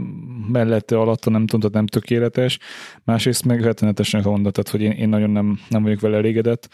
mellette, 0.52 0.98
alatta, 0.98 1.30
nem 1.30 1.46
tudom, 1.46 1.60
tehát 1.60 1.74
nem 1.74 1.86
tökéletes. 1.86 2.58
Másrészt 3.04 3.44
meg 3.44 3.62
rettenetesen 3.62 4.22
ronda, 4.22 4.50
tehát 4.50 4.70
hogy 4.70 4.80
én, 4.80 4.90
én 4.90 5.08
nagyon 5.08 5.30
nem, 5.30 5.58
nem 5.68 5.82
vagyok 5.82 6.00
vele 6.00 6.16
elégedett. 6.16 6.68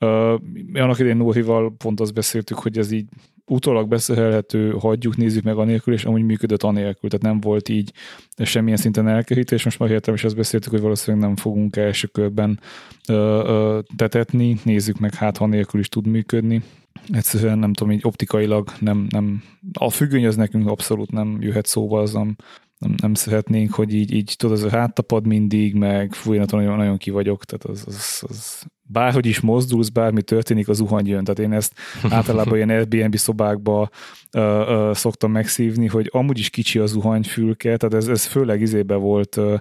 Uh, 0.00 0.40
annak 0.72 0.98
idején 0.98 1.16
Nórival 1.16 1.74
pont 1.78 2.00
azt 2.00 2.14
beszéltük, 2.14 2.58
hogy 2.58 2.78
ez 2.78 2.90
így 2.90 3.06
utólag 3.50 3.88
beszélhető, 3.88 4.70
hagyjuk, 4.70 5.16
nézzük 5.16 5.44
meg 5.44 5.56
anélkül, 5.56 5.94
és 5.94 6.04
amúgy 6.04 6.22
működött 6.22 6.62
anélkül, 6.62 7.10
tehát 7.10 7.26
nem 7.26 7.40
volt 7.40 7.68
így 7.68 7.92
semmilyen 8.36 8.76
szinten 8.76 9.08
elkerítés, 9.08 9.64
most 9.64 9.78
már 9.78 9.90
értem, 9.90 10.14
és 10.14 10.24
azt 10.24 10.36
beszéltük, 10.36 10.70
hogy 10.70 10.80
valószínűleg 10.80 11.26
nem 11.26 11.36
fogunk 11.36 11.76
első 11.76 12.06
körben 12.06 12.60
ö, 13.08 13.12
ö, 13.46 13.80
tetetni, 13.96 14.56
nézzük 14.64 14.98
meg, 14.98 15.14
hát 15.14 15.36
ha 15.36 15.46
nélkül 15.46 15.80
is 15.80 15.88
tud 15.88 16.06
működni. 16.06 16.62
Egyszerűen 17.08 17.58
nem 17.58 17.72
tudom, 17.72 17.92
így 17.92 18.00
optikailag 18.04 18.68
nem, 18.78 19.06
nem, 19.10 19.42
a 19.72 19.90
függöny 19.90 20.26
az 20.26 20.36
nekünk 20.36 20.68
abszolút 20.68 21.10
nem 21.10 21.36
jöhet 21.40 21.66
szóba, 21.66 22.00
az 22.00 22.12
nem, 22.12 22.36
nem, 22.80 22.94
nem 23.02 23.14
szeretnénk, 23.14 23.74
hogy 23.74 23.94
így, 23.94 24.12
így 24.12 24.34
tudod, 24.36 24.56
az 24.56 24.64
a 24.64 24.70
háttapad 24.70 25.26
mindig, 25.26 25.74
meg 25.74 26.12
fújnaton 26.12 26.60
nagyon, 26.60 26.76
nagyon 26.76 26.96
ki 26.96 27.10
vagyok, 27.10 27.44
tehát 27.44 27.64
az, 27.64 27.84
az, 27.86 28.24
az 28.28 28.62
bárhogy 28.82 29.26
is 29.26 29.40
mozdulsz, 29.40 29.88
bármi 29.88 30.22
történik, 30.22 30.68
az 30.68 30.76
zuhany 30.76 31.06
jön. 31.06 31.24
Tehát 31.24 31.38
én 31.38 31.52
ezt 31.52 31.74
általában 32.10 32.56
ilyen 32.56 32.68
Airbnb 32.68 33.16
szobákba 33.16 33.90
ö, 34.30 34.40
ö, 34.40 34.90
szoktam 34.94 35.32
megszívni, 35.32 35.86
hogy 35.86 36.08
amúgy 36.12 36.38
is 36.38 36.50
kicsi 36.50 36.78
a 36.78 36.86
zuhanyfülke, 36.86 37.76
tehát 37.76 37.94
ez, 37.94 38.08
ez 38.08 38.24
főleg 38.24 38.60
izébe 38.60 38.94
volt 38.94 39.36
ö, 39.36 39.54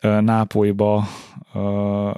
Nápolyba, 0.00 1.08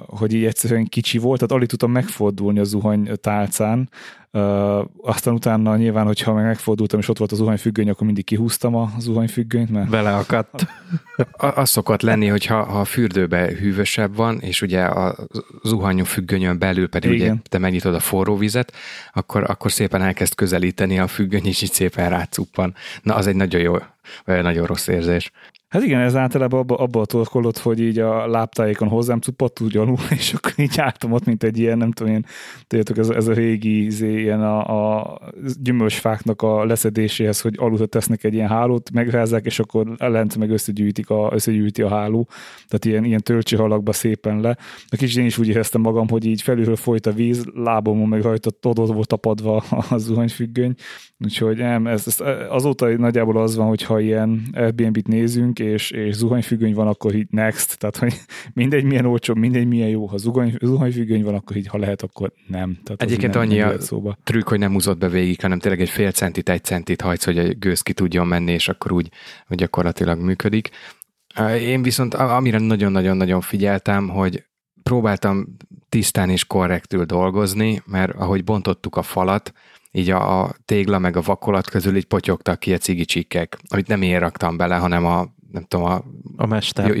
hogy 0.07 0.33
így 0.33 0.45
egyszerűen 0.45 0.85
kicsi 0.85 1.17
volt, 1.17 1.39
tehát 1.39 1.55
alig 1.55 1.67
tudtam 1.67 1.91
megfordulni 1.91 2.59
a 2.59 2.63
zuhany 2.63 3.09
tálcán, 3.21 3.89
Uh, 4.31 4.85
aztán 5.01 5.33
utána 5.33 5.75
nyilván, 5.75 6.05
hogyha 6.05 6.33
meg 6.33 6.45
megfordultam, 6.45 6.99
és 6.99 7.09
ott 7.09 7.17
volt 7.17 7.31
a 7.31 7.35
zuhanyfüggöny, 7.35 7.89
akkor 7.89 8.05
mindig 8.05 8.23
kihúztam 8.23 8.75
a 8.75 8.91
zuhanyfüggönyt, 8.99 9.69
mert... 9.69 9.89
Beleakadt. 9.89 10.67
Az 11.37 11.69
szokott 11.69 12.01
lenni, 12.01 12.27
hogy 12.27 12.45
ha, 12.45 12.63
ha 12.63 12.79
a 12.79 12.85
fürdőbe 12.85 13.51
hűvösebb 13.59 14.15
van, 14.15 14.39
és 14.39 14.61
ugye 14.61 14.83
a 14.83 15.15
zuhanyú 15.63 16.03
függönyön 16.03 16.59
belül 16.59 16.89
pedig 16.89 17.11
Igen. 17.11 17.31
ugye 17.31 17.41
te 17.49 17.57
megnyitod 17.57 17.93
a 17.93 17.99
forró 17.99 18.37
vizet, 18.37 18.73
akkor, 19.13 19.43
akkor 19.49 19.71
szépen 19.71 20.01
elkezd 20.01 20.35
közelíteni 20.35 20.99
a 20.99 21.07
függöny, 21.07 21.45
és 21.45 21.61
így 21.61 21.71
szépen 21.71 22.09
rácuppan. 22.09 22.75
Na, 23.01 23.15
az 23.15 23.27
egy 23.27 23.35
nagyon 23.35 23.61
jó, 23.61 23.75
vagy 24.25 24.41
nagyon 24.41 24.65
rossz 24.65 24.87
érzés. 24.87 25.31
Hát 25.69 25.83
igen, 25.83 25.99
ez 25.99 26.15
általában 26.15 26.59
abba, 26.59 26.75
abba 26.75 27.05
torkolott, 27.05 27.57
hogy 27.57 27.79
így 27.79 27.99
a 27.99 28.27
láptájékon 28.27 28.87
hozzám 28.87 29.19
úgy 29.61 29.77
alul, 29.77 29.97
és 30.17 30.33
akkor 30.33 30.53
így 30.57 30.79
álltam 30.79 31.11
ott, 31.11 31.25
mint 31.25 31.43
egy 31.43 31.57
ilyen, 31.59 31.77
nem 31.77 31.91
tudom 31.91 32.13
én, 32.13 32.25
tudjátok, 32.67 32.97
ez, 32.97 33.09
ez 33.09 33.27
a 33.27 33.33
régi 33.33 33.85
izé, 33.85 34.19
ilyen 34.21 34.41
a, 34.41 34.99
a 34.99 35.19
gyümölcsfáknak 35.61 36.41
a 36.41 36.65
leszedéséhez, 36.65 37.41
hogy 37.41 37.55
alul 37.57 37.87
tesznek 37.87 38.23
egy 38.23 38.33
ilyen 38.33 38.47
hálót, 38.47 38.91
megrázzák, 38.91 39.45
és 39.45 39.59
akkor 39.59 39.95
lent 39.97 40.37
meg 40.37 40.49
összegyűjtik 40.49 41.09
a, 41.09 41.29
összegyűjti 41.33 41.81
a 41.81 41.89
háló, 41.89 42.27
tehát 42.67 42.85
ilyen, 42.85 43.03
ilyen 43.03 43.21
tölcsi 43.21 43.55
halakba 43.55 43.91
szépen 43.91 44.39
le. 44.39 44.57
A 44.89 44.95
kicsit 44.95 45.17
én 45.17 45.25
is 45.25 45.37
úgy 45.37 45.47
éreztem 45.47 45.81
magam, 45.81 46.07
hogy 46.07 46.25
így 46.25 46.41
felülről 46.41 46.75
folyt 46.75 47.05
a 47.05 47.11
víz, 47.11 47.45
lábomon 47.53 48.07
meg 48.07 48.21
rajta 48.21 48.49
todod 48.49 48.93
volt 48.93 49.07
tapadva 49.07 49.55
a 49.89 49.97
zuhanyfüggöny, 49.97 50.73
úgyhogy 51.19 51.57
nem, 51.57 51.87
ez, 51.87 52.03
ez, 52.07 52.17
azóta 52.49 52.97
nagyjából 52.97 53.37
az 53.37 53.55
van, 53.55 53.67
hogyha 53.67 53.99
ilyen 53.99 54.41
Airbnb-t 54.53 55.07
nézünk, 55.07 55.58
és, 55.59 55.91
és 55.91 56.15
zuhanyfüggöny 56.15 56.73
van, 56.73 56.87
akkor 56.87 57.15
így 57.15 57.27
next, 57.29 57.77
tehát 57.77 57.97
hogy 57.97 58.13
mindegy 58.53 58.83
milyen 58.83 59.05
olcsó, 59.05 59.33
mindegy 59.33 59.67
milyen 59.67 59.89
jó, 59.89 60.05
ha 60.05 60.17
zuhany, 60.17 60.57
zuhanyfüggöny 60.61 61.23
van, 61.23 61.33
akkor 61.33 61.55
így 61.55 61.67
ha 61.67 61.77
lehet, 61.77 62.01
akkor 62.01 62.33
nem. 62.47 62.79
Tehát 62.83 63.01
Egyébként 63.01 63.33
nem, 63.33 63.41
annyi 63.41 63.57
nem 63.57 63.69
a 63.69 63.79
szóba. 63.79 64.17
trükk, 64.23 64.47
hogy 64.47 64.59
nem 64.59 64.71
húzott 64.71 64.97
be 64.97 65.09
végig, 65.09 65.41
hanem 65.41 65.59
tényleg 65.59 65.81
egy 65.81 65.89
fél 65.89 66.11
centit, 66.11 66.49
egy 66.49 66.63
centit 66.63 67.01
hajtsz, 67.01 67.25
hogy 67.25 67.37
a 67.37 67.53
gőz 67.53 67.81
ki 67.81 67.93
tudjon 67.93 68.27
menni, 68.27 68.51
és 68.51 68.67
akkor 68.67 68.91
úgy 68.91 69.09
hogy 69.47 69.57
gyakorlatilag 69.57 70.19
működik. 70.19 70.69
Én 71.61 71.81
viszont 71.81 72.13
amire 72.13 72.59
nagyon-nagyon-nagyon 72.59 73.41
figyeltem, 73.41 74.09
hogy 74.09 74.43
próbáltam 74.83 75.55
tisztán 75.89 76.29
és 76.29 76.45
korrektül 76.45 77.05
dolgozni, 77.05 77.81
mert 77.85 78.15
ahogy 78.15 78.43
bontottuk 78.43 78.95
a 78.95 79.01
falat, 79.01 79.53
így 79.91 80.09
a, 80.09 80.41
a 80.41 80.55
tégla 80.65 80.99
meg 80.99 81.17
a 81.17 81.21
vakolat 81.21 81.69
közül 81.69 81.95
így 81.95 82.05
potyogtak 82.05 82.59
ki 82.59 82.73
a 82.73 82.77
cigicsikkek, 82.77 83.57
amit 83.69 83.87
nem 83.87 84.01
én 84.01 84.19
raktam 84.19 84.57
bele, 84.57 84.75
hanem 84.75 85.05
a 85.05 85.27
nem 85.51 85.63
tudom, 85.63 85.85
a, 85.85 86.03
a 86.35 86.45
mester. 86.45 86.95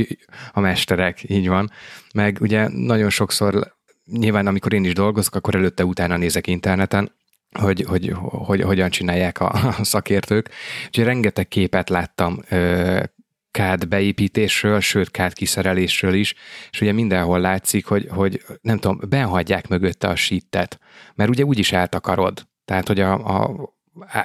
A 0.51 0.59
mesterek, 0.59 1.29
így 1.29 1.47
van. 1.47 1.71
Meg 2.13 2.37
ugye 2.41 2.67
nagyon 2.67 3.09
sokszor, 3.09 3.75
nyilván 4.05 4.47
amikor 4.47 4.73
én 4.73 4.83
is 4.83 4.93
dolgozok, 4.93 5.35
akkor 5.35 5.55
előtte 5.55 5.85
utána 5.85 6.17
nézek 6.17 6.47
interneten, 6.47 7.11
hogy, 7.59 7.83
hogy, 7.87 8.13
hogy 8.21 8.61
hogyan 8.61 8.89
csinálják 8.89 9.39
a, 9.39 9.51
a 9.77 9.83
szakértők. 9.83 10.49
Úgyhogy 10.85 11.05
rengeteg 11.05 11.47
képet 11.47 11.89
láttam 11.89 12.39
ö, 12.49 13.03
kád 13.51 13.87
beépítésről, 13.87 14.79
sőt 14.79 15.11
kád 15.11 15.33
kiszerelésről 15.33 16.13
is, 16.13 16.35
és 16.71 16.81
ugye 16.81 16.91
mindenhol 16.91 17.39
látszik, 17.39 17.85
hogy, 17.85 18.07
hogy 18.09 18.41
nem 18.61 18.77
tudom, 18.77 18.99
benhagyják 19.09 19.67
mögötte 19.67 20.07
a 20.07 20.15
sittet, 20.15 20.79
mert 21.15 21.29
ugye 21.29 21.43
úgyis 21.43 21.71
eltakarod. 21.71 22.47
Tehát, 22.65 22.87
hogy 22.87 22.99
a, 22.99 23.13
a 23.13 23.69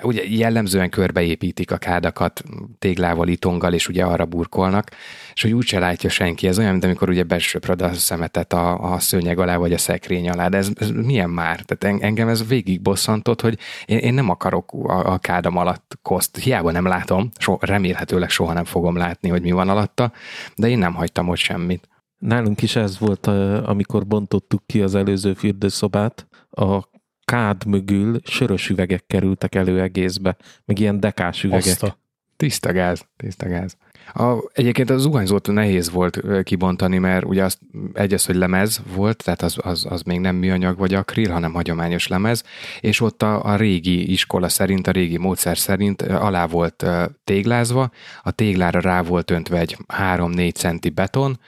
ugye 0.03 0.23
jellemzően 0.27 0.91
körbeépítik 0.91 1.71
a 1.71 1.77
kádakat 1.77 2.43
téglával, 2.79 3.29
itonggal, 3.29 3.73
és 3.73 3.89
ugye 3.89 4.05
arra 4.05 4.25
burkolnak, 4.25 4.91
és 5.35 5.43
hogy 5.43 5.53
úgyse 5.53 5.79
látja 5.79 6.09
senki. 6.09 6.47
Ez 6.47 6.59
olyan, 6.59 6.71
mint 6.71 6.85
amikor 6.85 7.09
ugye 7.09 7.23
besöpröd 7.23 7.83
a 7.83 7.93
szemetet 7.93 8.53
a, 8.53 8.93
a 8.93 8.99
szőnyeg 8.99 9.39
alá, 9.39 9.57
vagy 9.57 9.73
a 9.73 9.79
szekrény 9.79 10.29
alá, 10.29 10.49
de 10.49 10.57
ez, 10.57 10.69
ez 10.75 10.91
milyen 10.91 11.31
már? 11.31 11.61
Tehát 11.61 12.03
engem 12.03 12.29
ez 12.29 12.47
végig 12.47 12.83
bosszantott, 12.83 13.41
hogy 13.41 13.59
én, 13.85 13.99
én 13.99 14.15
nem 14.15 14.31
akarok 14.31 14.73
a, 14.73 15.13
a 15.13 15.19
kádam 15.19 15.57
alatt 15.57 15.99
koszt. 16.03 16.37
Hiába 16.37 16.71
nem 16.71 16.87
látom, 16.87 17.31
so, 17.39 17.57
remélhetőleg 17.61 18.31
soha 18.31 18.53
nem 18.53 18.65
fogom 18.65 18.97
látni, 18.97 19.29
hogy 19.29 19.43
mi 19.43 19.51
van 19.51 19.69
alatta, 19.69 20.13
de 20.57 20.69
én 20.69 20.79
nem 20.79 20.95
hagytam 20.95 21.29
ott 21.29 21.37
semmit. 21.37 21.89
Nálunk 22.19 22.63
is 22.63 22.77
ez 22.77 22.99
volt, 22.99 23.27
amikor 23.67 24.07
bontottuk 24.07 24.67
ki 24.67 24.83
az 24.83 24.95
előző 24.95 25.35
fürdőszobát, 25.35 26.27
a 26.51 26.93
kád 27.25 27.65
mögül 27.67 28.21
sörös 28.25 28.69
üvegek 28.69 29.07
kerültek 29.07 29.55
elő 29.55 29.81
egészbe, 29.81 30.37
meg 30.65 30.79
ilyen 30.79 31.01
dekás 31.01 31.45
üvegek. 31.45 31.67
Oszta. 31.67 31.99
Tiszta 32.37 32.73
gáz, 32.73 33.07
tiszta 33.17 33.49
gáz. 33.49 33.77
A, 34.13 34.51
egyébként 34.53 34.91
a 34.91 34.99
zuhanyzót 34.99 35.47
nehéz 35.47 35.91
volt 35.91 36.21
kibontani, 36.43 36.99
mert 36.99 37.25
ugye 37.25 37.45
az, 37.45 37.59
egy 37.93 38.15
az, 38.15 38.25
hogy 38.25 38.35
lemez 38.35 38.83
volt, 38.95 39.23
tehát 39.25 39.43
az, 39.43 39.57
az, 39.61 39.87
az 39.89 40.03
még 40.03 40.21
nem 40.21 40.37
műanyag 40.37 40.79
vagy 40.79 40.95
akril, 40.95 41.31
hanem 41.31 41.53
hagyományos 41.53 42.09
lemez, 42.09 42.45
és 42.81 43.01
ott 43.01 43.23
a, 43.23 43.45
a 43.45 43.57
régi 43.57 44.13
iskola 44.13 44.49
szerint, 44.49 44.87
a 44.87 44.91
régi 44.91 45.19
módszer 45.19 45.59
szerint 45.59 46.03
alá 46.03 46.47
volt 46.47 46.87
téglázva, 47.25 47.91
a 48.23 48.31
téglára 48.31 48.81
rá 48.81 49.03
volt 49.03 49.31
öntve 49.31 49.59
egy 49.59 49.77
3-4 49.99 50.55
centi 50.55 50.89
beton, 50.89 51.39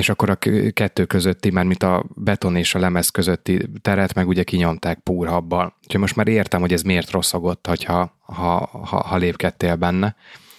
és 0.00 0.08
akkor 0.08 0.30
a 0.30 0.38
kettő 0.72 1.04
közötti, 1.04 1.50
már 1.50 1.64
mint 1.64 1.82
a 1.82 2.04
beton 2.14 2.56
és 2.56 2.74
a 2.74 2.78
lemez 2.78 3.08
közötti 3.08 3.68
teret 3.80 4.14
meg 4.14 4.28
ugye 4.28 4.42
kinyomták 4.42 4.98
púrhabbal. 4.98 5.74
Úgyhogy 5.82 6.00
most 6.00 6.16
már 6.16 6.28
értem, 6.28 6.60
hogy 6.60 6.72
ez 6.72 6.82
miért 6.82 7.10
rosszagott, 7.10 7.66
hogyha, 7.66 8.16
ha, 8.20 8.68
ha, 8.84 9.02
ha 9.02 9.16
lépkedtél 9.16 9.76
benne. 9.76 10.16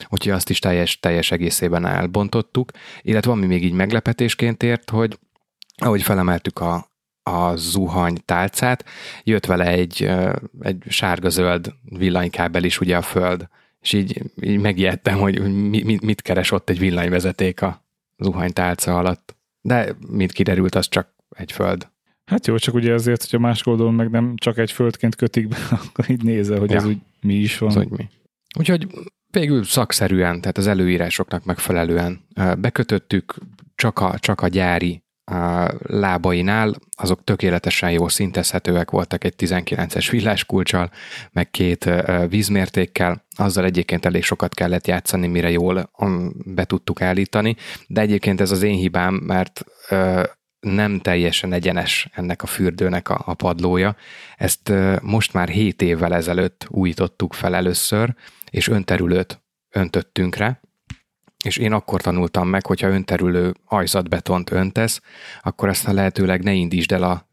Úgyhogy 0.09 0.31
azt 0.31 0.49
is 0.49 0.59
teljes, 0.59 0.99
teljes 0.99 1.31
egészében 1.31 1.85
elbontottuk. 1.85 2.71
Illetve 3.01 3.31
ami 3.31 3.45
még 3.45 3.63
így 3.63 3.73
meglepetésként 3.73 4.63
ért, 4.63 4.89
hogy 4.89 5.19
ahogy 5.75 6.01
felemeltük 6.01 6.59
a, 6.59 6.91
a 7.23 7.55
zuhany 7.55 8.17
tálcát, 8.25 8.85
jött 9.23 9.45
vele 9.45 9.65
egy, 9.65 10.11
egy 10.61 10.83
sárga-zöld 10.87 11.73
villanykábel 11.83 12.63
is 12.63 12.79
ugye 12.79 12.97
a 12.97 13.01
föld, 13.01 13.47
és 13.81 13.93
így, 13.93 14.21
így 14.41 14.59
megijedtem, 14.59 15.17
hogy 15.17 15.41
mit, 15.69 16.01
mit 16.01 16.21
keres 16.21 16.51
ott 16.51 16.69
egy 16.69 16.79
villanyvezeték 16.79 17.61
a, 17.61 17.81
zuhanytálca 18.21 18.97
alatt. 18.97 19.35
De 19.61 19.95
mint 20.07 20.31
kiderült, 20.31 20.75
az 20.75 20.87
csak 20.87 21.15
egy 21.29 21.51
föld. 21.51 21.89
Hát 22.25 22.47
jó, 22.47 22.57
csak 22.57 22.73
ugye 22.73 22.93
azért, 22.93 23.21
hogyha 23.21 23.39
más 23.39 23.65
oldalon 23.65 23.93
meg 23.93 24.09
nem 24.09 24.33
csak 24.35 24.57
egy 24.57 24.71
földként 24.71 25.15
kötik 25.15 25.47
be, 25.47 25.57
akkor 25.85 26.09
így 26.09 26.23
nézel, 26.23 26.59
hogy 26.59 26.69
ja. 26.69 26.75
ez 26.75 26.85
úgy 26.85 26.97
mi 27.21 27.33
is 27.33 27.57
van. 27.57 27.69
Az, 27.69 27.75
hogy 27.75 27.89
mi. 27.89 28.09
Úgyhogy 28.59 28.87
végül 29.27 29.63
szakszerűen, 29.63 30.41
tehát 30.41 30.57
az 30.57 30.67
előírásoknak 30.67 31.45
megfelelően 31.45 32.21
bekötöttük, 32.57 33.35
csak 33.75 33.99
a, 33.99 34.19
csak 34.19 34.41
a 34.41 34.47
gyári 34.47 35.00
lábainál, 35.79 36.73
azok 36.97 37.23
tökéletesen 37.23 37.91
jól 37.91 38.09
szintezhetőek 38.09 38.91
voltak 38.91 39.23
egy 39.23 39.33
19-es 39.37 40.07
villáskulcsal, 40.11 40.91
meg 41.31 41.49
két 41.49 41.89
vízmértékkel, 42.27 43.25
azzal 43.35 43.65
egyébként 43.65 44.05
elég 44.05 44.23
sokat 44.23 44.53
kellett 44.53 44.87
játszani, 44.87 45.27
mire 45.27 45.49
jól 45.49 45.91
be 46.45 46.63
tudtuk 46.63 47.01
állítani, 47.01 47.55
de 47.87 48.01
egyébként 48.01 48.41
ez 48.41 48.51
az 48.51 48.61
én 48.61 48.75
hibám, 48.75 49.13
mert 49.13 49.65
nem 50.59 50.99
teljesen 50.99 51.53
egyenes 51.53 52.09
ennek 52.13 52.43
a 52.43 52.47
fürdőnek 52.47 53.09
a, 53.09 53.21
a 53.25 53.33
padlója. 53.33 53.95
Ezt 54.37 54.73
most 55.01 55.33
már 55.33 55.49
7 55.49 55.81
évvel 55.81 56.13
ezelőtt 56.13 56.65
újítottuk 56.69 57.33
fel 57.33 57.55
először, 57.55 58.15
és 58.49 58.67
önterülőt 58.67 59.41
öntöttünk 59.69 60.35
rá, 60.35 60.59
és 61.43 61.57
én 61.57 61.73
akkor 61.73 62.01
tanultam 62.01 62.47
meg, 62.47 62.65
hogyha 62.65 62.87
önterülő 62.87 63.53
ajzatbetont 63.65 64.51
öntesz, 64.51 65.01
akkor 65.41 65.69
ezt 65.69 65.87
a 65.87 65.93
lehetőleg 65.93 66.43
ne 66.43 66.53
indítsd 66.53 66.91
el 66.91 67.03
a 67.03 67.29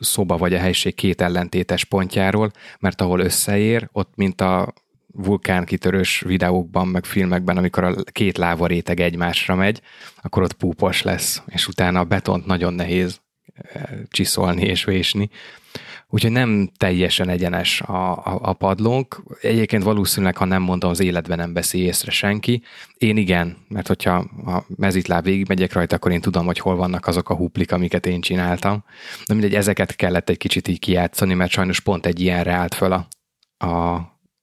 szoba 0.00 0.36
vagy 0.36 0.54
a 0.54 0.58
helység 0.58 0.94
két 0.94 1.20
ellentétes 1.20 1.84
pontjáról, 1.84 2.50
mert 2.78 3.00
ahol 3.00 3.20
összeér, 3.20 3.88
ott 3.92 4.12
mint 4.16 4.40
a 4.40 4.72
vulkánkitörős 5.12 6.20
videókban, 6.20 6.88
meg 6.88 7.04
filmekben, 7.04 7.56
amikor 7.56 7.84
a 7.84 7.94
két 8.12 8.38
láva 8.38 8.66
réteg 8.66 9.00
egymásra 9.00 9.54
megy, 9.54 9.80
akkor 10.22 10.42
ott 10.42 10.52
púpos 10.52 11.02
lesz, 11.02 11.42
és 11.46 11.68
utána 11.68 12.00
a 12.00 12.04
betont 12.04 12.46
nagyon 12.46 12.74
nehéz 12.74 13.20
csiszolni 14.08 14.62
és 14.62 14.84
vésni. 14.84 15.30
Úgyhogy 16.12 16.30
nem 16.30 16.70
teljesen 16.76 17.28
egyenes 17.28 17.80
a, 17.80 18.12
a, 18.12 18.38
a 18.42 18.52
padlónk. 18.52 19.22
Egyébként 19.40 19.82
valószínűleg, 19.82 20.36
ha 20.36 20.44
nem 20.44 20.62
mondom, 20.62 20.90
az 20.90 21.00
életben 21.00 21.38
nem 21.38 21.52
veszi 21.52 21.78
észre 21.78 22.10
senki. 22.10 22.62
Én 22.94 23.16
igen, 23.16 23.56
mert 23.68 23.86
hogyha 23.86 24.14
a 24.46 24.64
mezitláb 24.76 25.24
végigmegyek 25.24 25.72
rajta, 25.72 25.96
akkor 25.96 26.12
én 26.12 26.20
tudom, 26.20 26.46
hogy 26.46 26.58
hol 26.58 26.76
vannak 26.76 27.06
azok 27.06 27.30
a 27.30 27.34
huplik, 27.34 27.72
amiket 27.72 28.06
én 28.06 28.20
csináltam. 28.20 28.84
De 29.26 29.34
mindegy, 29.34 29.54
ezeket 29.54 29.96
kellett 29.96 30.28
egy 30.28 30.36
kicsit 30.36 30.68
így 30.68 30.78
kijátszani, 30.78 31.34
mert 31.34 31.50
sajnos 31.50 31.80
pont 31.80 32.06
egy 32.06 32.20
ilyenre 32.20 32.52
állt 32.52 32.74
föl 32.74 32.92
a, 32.92 33.06
a, 33.66 33.94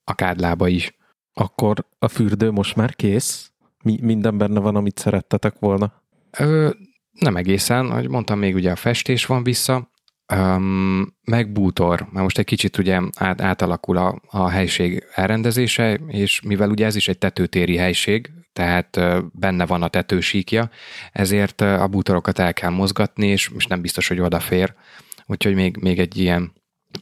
a 0.03 0.15
kádlába 0.15 0.67
is. 0.67 0.95
Akkor 1.33 1.85
a 1.99 2.07
fürdő 2.07 2.51
most 2.51 2.75
már 2.75 2.95
kész? 2.95 3.51
Mi, 3.83 3.97
minden 4.01 4.37
benne 4.37 4.59
van, 4.59 4.75
amit 4.75 4.97
szerettetek 4.97 5.59
volna? 5.59 5.93
Ö, 6.37 6.69
nem 7.11 7.35
egészen, 7.35 7.85
ahogy 7.85 8.09
mondtam, 8.09 8.39
még 8.39 8.55
ugye 8.55 8.71
a 8.71 8.75
festés 8.75 9.25
van 9.25 9.43
vissza, 9.43 9.89
Um, 10.35 11.15
meg 11.23 11.51
bútor, 11.51 11.99
mert 11.99 12.23
most 12.23 12.37
egy 12.37 12.45
kicsit 12.45 12.77
ugye 12.77 13.01
át, 13.15 13.41
átalakul 13.41 13.97
a, 13.97 14.21
a 14.27 14.49
helység 14.49 15.03
elrendezése, 15.13 15.93
és 16.07 16.41
mivel 16.41 16.69
ugye 16.69 16.85
ez 16.85 16.95
is 16.95 17.07
egy 17.07 17.17
tetőtéri 17.17 17.77
helység, 17.77 18.31
tehát 18.53 18.99
benne 19.31 19.65
van 19.65 19.83
a 19.83 19.87
tetősíkja, 19.87 20.69
ezért 21.11 21.61
a 21.61 21.87
bútorokat 21.87 22.39
el 22.39 22.53
kell 22.53 22.69
mozgatni, 22.69 23.27
és 23.27 23.49
most 23.49 23.69
nem 23.69 23.81
biztos, 23.81 24.07
hogy 24.07 24.19
odafér. 24.19 24.73
Úgyhogy 25.25 25.53
még, 25.53 25.77
még 25.77 25.99
egy 25.99 26.17
ilyen 26.17 26.53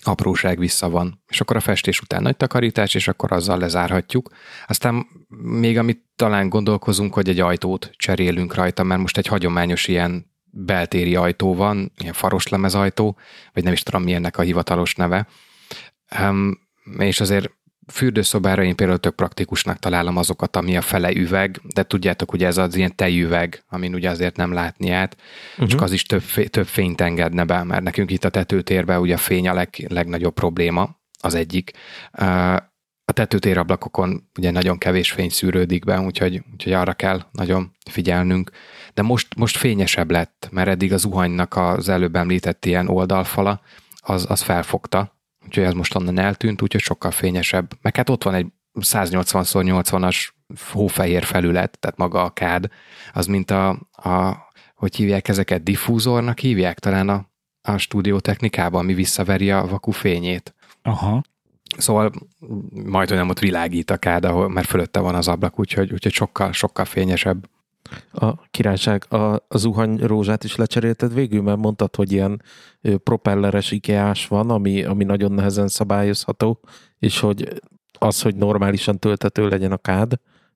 apróság 0.03 0.59
vissza 0.59 0.89
van. 0.89 1.23
És 1.27 1.41
akkor 1.41 1.55
a 1.55 1.59
festés 1.59 2.01
után 2.01 2.21
nagy 2.21 2.37
takarítás, 2.37 2.95
és 2.95 3.07
akkor 3.07 3.31
azzal 3.31 3.57
lezárhatjuk. 3.57 4.29
Aztán 4.67 5.05
még 5.41 5.77
amit 5.77 6.03
talán 6.15 6.49
gondolkozunk, 6.49 7.13
hogy 7.13 7.29
egy 7.29 7.39
ajtót 7.39 7.91
cserélünk 7.95 8.53
rajta, 8.53 8.83
mert 8.83 9.01
most 9.01 9.17
egy 9.17 9.27
hagyományos 9.27 9.87
ilyen 9.87 10.33
beltéri 10.57 11.15
ajtó 11.15 11.55
van, 11.55 11.91
ilyen 11.97 12.13
faroslemez 12.13 12.75
ajtó, 12.75 13.17
vagy 13.53 13.63
nem 13.63 13.73
is 13.73 13.83
tudom 13.83 14.03
mi 14.03 14.13
ennek 14.13 14.37
a 14.37 14.41
hivatalos 14.41 14.95
neve. 14.95 15.27
Um, 16.19 16.59
és 16.97 17.19
azért 17.19 17.51
fürdőszobára 17.91 18.63
én 18.63 18.75
például 18.75 18.99
tök 18.99 19.15
praktikusnak 19.15 19.79
találom 19.79 20.17
azokat, 20.17 20.55
ami 20.55 20.77
a 20.77 20.81
fele 20.81 21.15
üveg, 21.15 21.61
de 21.73 21.83
tudjátok, 21.83 22.33
ugye 22.33 22.47
ez 22.47 22.57
az 22.57 22.75
ilyen 22.75 22.95
tejüveg, 22.95 23.63
amin 23.69 23.93
ugye 23.93 24.09
azért 24.09 24.35
nem 24.35 24.53
látni 24.53 24.89
át, 24.89 25.17
uh-huh. 25.51 25.67
csak 25.67 25.81
az 25.81 25.91
is 25.91 26.03
több, 26.03 26.23
több 26.49 26.67
fényt 26.67 27.01
engedne 27.01 27.43
be, 27.43 27.63
mert 27.63 27.83
nekünk 27.83 28.11
itt 28.11 28.23
a 28.23 28.29
tetőtérben 28.29 28.99
ugye 28.99 29.13
a 29.13 29.17
fény 29.17 29.47
a 29.47 29.53
leg, 29.53 29.85
legnagyobb 29.87 30.33
probléma, 30.33 30.99
az 31.19 31.33
egyik. 31.33 31.71
A 33.07 33.11
tetőtérablakokon 33.13 34.29
ugye 34.37 34.51
nagyon 34.51 34.77
kevés 34.77 35.11
fény 35.11 35.29
szűrődik 35.29 35.85
be, 35.85 35.99
úgyhogy, 35.99 36.41
úgyhogy 36.53 36.73
arra 36.73 36.93
kell 36.93 37.21
nagyon 37.31 37.71
figyelnünk. 37.89 38.51
De 38.95 39.01
most, 39.01 39.35
most 39.35 39.57
fényesebb 39.57 40.11
lett, 40.11 40.47
mert 40.51 40.67
eddig 40.67 40.93
az 40.93 41.01
zuhanynak 41.01 41.55
az 41.55 41.89
előbb 41.89 42.15
említett 42.15 42.65
ilyen 42.65 42.87
oldalfala, 42.87 43.61
az, 43.99 44.25
az 44.29 44.41
felfogta, 44.41 45.15
úgyhogy 45.45 45.63
ez 45.63 45.73
most 45.73 45.95
onnan 45.95 46.17
eltűnt, 46.17 46.61
úgyhogy 46.61 46.81
sokkal 46.81 47.11
fényesebb. 47.11 47.71
Meg 47.81 47.95
hát 47.95 48.09
ott 48.09 48.23
van 48.23 48.33
egy 48.33 48.47
180x80-as 48.79 50.27
hófehér 50.71 51.23
felület, 51.23 51.79
tehát 51.79 51.97
maga 51.97 52.23
a 52.23 52.29
kád, 52.29 52.69
az 53.13 53.25
mint 53.25 53.51
a, 53.51 53.69
a 53.91 54.37
hogy 54.75 54.95
hívják 54.95 55.27
ezeket, 55.27 55.63
diffúzornak 55.63 56.39
hívják 56.39 56.79
talán 56.79 57.09
a, 57.09 57.29
a 57.61 57.77
stúdiótechnikában, 57.77 58.81
ami 58.81 58.93
visszaveri 58.93 59.51
a 59.51 59.65
vaku 59.65 59.91
fényét. 59.91 60.55
Aha. 60.81 61.21
Szóval 61.77 62.11
majd 62.85 63.11
olyan 63.11 63.29
ott 63.29 63.39
világít 63.39 63.91
a 63.91 63.97
kád, 63.97 64.25
ahol, 64.25 64.49
mert 64.49 64.67
fölötte 64.67 64.99
van 64.99 65.15
az 65.15 65.27
ablak, 65.27 65.59
úgyhogy, 65.59 65.91
úgyhogy 65.93 66.13
sokkal, 66.13 66.51
sokkal 66.51 66.85
fényesebb. 66.85 67.49
A 68.11 68.47
királyság, 68.51 69.05
a, 69.09 69.33
a 69.33 69.57
zuhany 69.57 69.97
rózsát 69.97 70.43
is 70.43 70.55
lecserélted 70.55 71.13
végül, 71.13 71.41
mert 71.41 71.57
mondtad, 71.57 71.95
hogy 71.95 72.11
ilyen 72.11 72.41
propelleres 73.03 73.71
ikeás 73.71 74.27
van, 74.27 74.49
ami, 74.49 74.83
ami 74.83 75.03
nagyon 75.03 75.31
nehezen 75.31 75.67
szabályozható, 75.67 76.59
és 76.99 77.19
hogy 77.19 77.61
az, 77.99 78.21
hogy 78.21 78.35
normálisan 78.35 78.99
töltető 78.99 79.47
legyen 79.47 79.71
a 79.71 79.77
kád, 79.77 80.13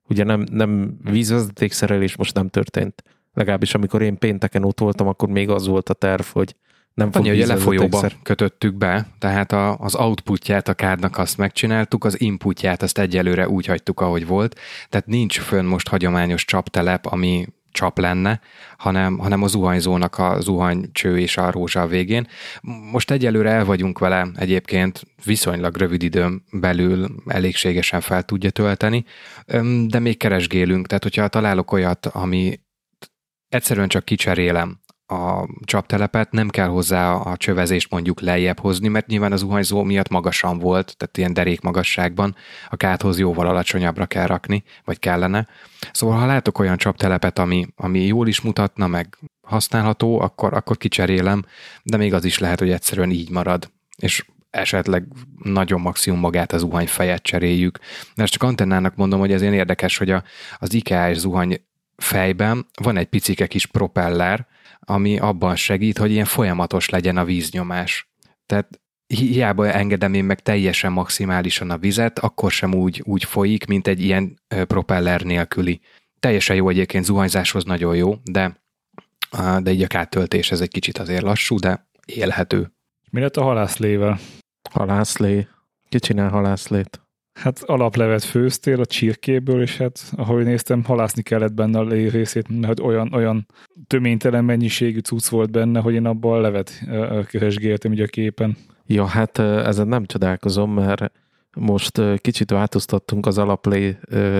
ugye 0.08 0.24
nem, 0.24 0.44
nem 0.50 0.98
vízvezetékszerelés 1.02 2.16
most 2.16 2.34
nem 2.34 2.48
történt. 2.48 3.02
Legalábbis 3.34 3.74
amikor 3.74 4.02
én 4.02 4.18
pénteken 4.18 4.64
ott 4.64 4.80
voltam, 4.80 5.06
akkor 5.06 5.28
még 5.28 5.48
az 5.48 5.66
volt 5.66 5.88
a 5.88 5.94
terv, 5.94 6.24
hogy 6.32 6.56
nem 6.94 7.08
Annyi, 7.12 7.28
hogy 7.28 7.46
lefolyóba 7.46 8.10
kötöttük 8.22 8.74
be, 8.74 9.06
tehát 9.18 9.52
a, 9.52 9.76
az 9.78 9.96
outputját 9.96 10.68
a 10.68 10.74
kádnak 10.74 11.18
azt 11.18 11.36
megcsináltuk, 11.36 12.04
az 12.04 12.20
inputját 12.20 12.82
azt 12.82 12.98
egyelőre 12.98 13.48
úgy 13.48 13.66
hagytuk, 13.66 14.00
ahogy 14.00 14.26
volt, 14.26 14.58
tehát 14.88 15.06
nincs 15.06 15.40
fönn 15.40 15.66
most 15.66 15.88
hagyományos 15.88 16.44
csaptelep, 16.44 17.06
ami 17.06 17.46
csap 17.72 17.98
lenne, 17.98 18.40
hanem, 18.76 19.18
hanem 19.18 19.42
a 19.42 19.46
zuhanyzónak 19.46 20.18
a 20.18 20.40
zuhanycső 20.40 21.18
és 21.18 21.36
a 21.36 21.50
rózsa 21.50 21.80
a 21.80 21.86
végén. 21.86 22.26
Most 22.92 23.10
egyelőre 23.10 23.50
el 23.50 23.64
vagyunk 23.64 23.98
vele 23.98 24.28
egyébként 24.34 25.02
viszonylag 25.24 25.76
rövid 25.76 26.02
időn 26.02 26.44
belül 26.52 27.14
elégségesen 27.26 28.00
fel 28.00 28.22
tudja 28.22 28.50
tölteni, 28.50 29.04
de 29.86 29.98
még 29.98 30.16
keresgélünk, 30.16 30.86
tehát 30.86 31.02
hogyha 31.02 31.28
találok 31.28 31.72
olyat, 31.72 32.06
ami 32.06 32.60
egyszerűen 33.48 33.88
csak 33.88 34.04
kicserélem 34.04 34.80
a 35.10 35.48
csaptelepet, 35.64 36.32
nem 36.32 36.48
kell 36.48 36.68
hozzá 36.68 37.12
a 37.12 37.36
csövezést 37.36 37.90
mondjuk 37.90 38.20
lejjebb 38.20 38.58
hozni, 38.58 38.88
mert 38.88 39.06
nyilván 39.06 39.32
az 39.32 39.40
zuhanyzó 39.40 39.82
miatt 39.82 40.08
magasan 40.08 40.58
volt, 40.58 40.96
tehát 40.96 41.18
ilyen 41.18 41.32
derék 41.32 41.60
magasságban, 41.60 42.34
a 42.68 42.76
kádhoz 42.76 43.18
jóval 43.18 43.46
alacsonyabbra 43.46 44.06
kell 44.06 44.26
rakni, 44.26 44.62
vagy 44.84 44.98
kellene. 44.98 45.46
Szóval 45.92 46.18
ha 46.18 46.26
látok 46.26 46.58
olyan 46.58 46.76
csaptelepet, 46.76 47.38
ami, 47.38 47.66
ami 47.76 48.06
jól 48.06 48.28
is 48.28 48.40
mutatna, 48.40 48.86
meg 48.86 49.18
használható, 49.42 50.20
akkor, 50.20 50.54
akkor 50.54 50.76
kicserélem, 50.76 51.44
de 51.82 51.96
még 51.96 52.14
az 52.14 52.24
is 52.24 52.38
lehet, 52.38 52.58
hogy 52.58 52.70
egyszerűen 52.70 53.10
így 53.10 53.30
marad. 53.30 53.70
És 53.96 54.24
esetleg 54.50 55.04
nagyon 55.42 55.80
maximum 55.80 56.18
magát 56.18 56.52
az 56.52 56.60
zuhany 56.60 56.86
fejet 56.86 57.22
cseréljük. 57.22 57.78
De 58.14 58.24
csak 58.24 58.42
antennának 58.42 58.96
mondom, 58.96 59.20
hogy 59.20 59.32
ez 59.32 59.42
ilyen 59.42 59.54
érdekes, 59.54 59.96
hogy 59.96 60.10
a, 60.10 60.22
az 60.58 60.74
IKEA-s 60.74 61.18
zuhany 61.18 61.64
fejben 61.96 62.66
van 62.82 62.96
egy 62.96 63.06
picike 63.06 63.46
kis 63.46 63.66
propeller, 63.66 64.46
ami 64.90 65.18
abban 65.18 65.56
segít, 65.56 65.98
hogy 65.98 66.10
ilyen 66.10 66.24
folyamatos 66.24 66.88
legyen 66.88 67.16
a 67.16 67.24
víznyomás. 67.24 68.10
Tehát 68.46 68.80
hiába 69.06 69.72
engedem 69.72 70.14
én 70.14 70.24
meg 70.24 70.40
teljesen 70.40 70.92
maximálisan 70.92 71.70
a 71.70 71.78
vizet, 71.78 72.18
akkor 72.18 72.50
sem 72.50 72.74
úgy, 72.74 73.02
úgy 73.04 73.24
folyik, 73.24 73.66
mint 73.66 73.86
egy 73.86 74.00
ilyen 74.00 74.40
propeller 74.66 75.22
nélküli. 75.22 75.80
Teljesen 76.20 76.56
jó 76.56 76.68
egyébként 76.68 77.04
zuhanyzáshoz 77.04 77.64
nagyon 77.64 77.96
jó, 77.96 78.14
de, 78.24 78.62
de 79.60 79.70
így 79.70 79.82
a 79.82 79.86
kártöltés 79.86 80.50
ez 80.50 80.60
egy 80.60 80.70
kicsit 80.70 80.98
azért 80.98 81.22
lassú, 81.22 81.58
de 81.58 81.88
élhető. 82.04 82.72
Mi 83.10 83.20
lett 83.20 83.36
a 83.36 83.42
halászlével? 83.42 84.18
Halászlé. 84.70 85.48
Ki 85.88 85.98
csinál 85.98 86.28
halászlét? 86.28 87.00
Hát 87.32 87.62
alaplevet 87.62 88.24
főztél 88.24 88.80
a 88.80 88.86
csirkéből, 88.86 89.62
és 89.62 89.76
hát 89.76 90.12
ahogy 90.16 90.44
néztem, 90.44 90.84
halászni 90.84 91.22
kellett 91.22 91.52
benne 91.52 91.78
a 91.78 91.88
részét, 91.88 92.60
mert 92.60 92.80
olyan, 92.80 93.12
olyan 93.12 93.46
töménytelen 93.86 94.44
mennyiségű 94.44 94.98
cucc 94.98 95.28
volt 95.28 95.50
benne, 95.50 95.80
hogy 95.80 95.94
én 95.94 96.06
abban 96.06 96.38
a 96.38 96.40
levet 96.40 96.70
keresgéltem 97.26 97.92
ugye 97.92 98.04
a 98.04 98.06
képen. 98.06 98.56
Ja, 98.86 99.04
hát 99.04 99.38
ezen 99.38 99.88
nem 99.88 100.06
csodálkozom, 100.06 100.72
mert 100.72 101.12
most 101.56 102.00
kicsit 102.16 102.50
változtattunk 102.50 103.26
az 103.26 103.38
alaplé 103.38 103.96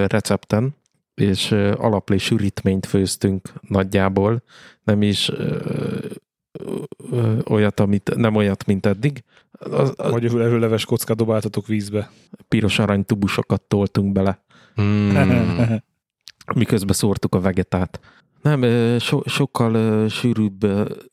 recepten, 0.07 0.75
és 1.15 1.53
alaplé 1.77 2.17
sűrítményt 2.17 2.87
főztünk 2.87 3.53
nagyjából, 3.69 4.43
nem 4.85 5.03
is 5.03 5.31
olyat, 7.45 7.81
amit, 7.81 8.17
nem 8.17 8.35
olyat, 8.35 8.67
mint 8.67 8.87
eddig. 8.87 9.25
Az, 9.61 9.93
az, 9.97 10.11
Vagy 10.11 10.33
leves 10.33 10.85
kockát 10.85 11.17
dobáltatok 11.17 11.67
vízbe. 11.67 12.11
Piros 12.49 12.79
arany 12.79 13.05
tubusokat 13.05 13.63
toltunk 13.63 14.13
bele. 14.13 14.45
Mm. 14.81 15.17
Miközben 16.55 16.95
szórtuk 16.95 17.35
a 17.35 17.41
vegetát. 17.41 18.01
Nem, 18.43 18.63
so, 18.99 19.21
sokkal 19.25 20.09
sűrűbb 20.09 20.67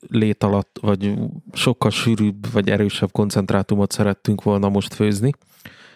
lét 0.10 0.44
alatt, 0.44 0.78
vagy 0.82 1.14
sokkal 1.54 1.92
sűrűbb, 1.92 2.52
vagy 2.52 2.70
erősebb 2.70 3.12
koncentrátumot 3.12 3.92
szerettünk 3.92 4.44
volna 4.44 4.70
most 4.70 4.94
főzni, 4.94 5.32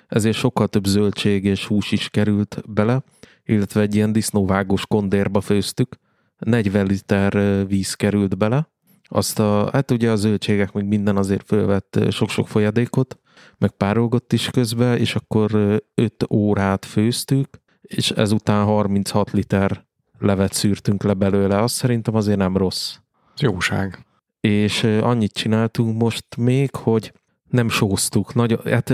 ezért 0.08 0.38
sokkal 0.38 0.68
több 0.68 0.86
zöldség 0.86 1.46
és 1.46 1.66
hús 1.66 1.92
is 1.92 2.10
került 2.10 2.64
bele, 2.68 3.04
illetve 3.46 3.82
egy 3.82 3.96
ilyen 3.96 4.12
disznóvágos 4.12 4.88
kondérba 4.88 5.42
főztük, 5.42 5.96
40 6.38 6.86
liter 6.86 7.68
víz 7.68 7.94
került 7.94 8.38
bele, 8.38 8.71
azt 9.14 9.40
a, 9.40 9.70
hát 9.72 9.92
ugye 9.92 10.12
a 10.12 10.16
zöldségek, 10.16 10.72
meg 10.72 10.88
minden 10.88 11.18
azért 11.18 11.46
fölvett 11.46 12.00
sok-sok 12.10 12.48
folyadékot, 12.48 13.20
meg 13.58 13.70
párolgott 13.70 14.34
is 14.34 14.50
közben, 14.50 14.98
és 14.98 15.16
akkor 15.16 15.52
5 15.96 16.26
órát 16.30 16.86
főztük, 16.86 17.48
és 17.82 18.12
ezután 18.12 18.66
36 18.66 19.32
liter 19.32 19.86
levet 20.20 20.54
szűrtünk 20.54 21.04
le 21.04 21.14
belőle, 21.14 21.62
azt 21.62 21.76
szerintem 21.76 22.16
azért 22.16 22.38
nem 22.38 22.58
rossz. 22.58 22.96
Jóság. 23.38 24.06
És 24.40 24.84
annyit 24.84 25.34
csináltunk 25.34 25.98
most 25.98 26.26
még, 26.38 26.76
hogy 26.76 27.14
nem 27.50 27.70
sóztuk. 27.70 28.34
Nagy, 28.34 28.60
hát 28.66 28.94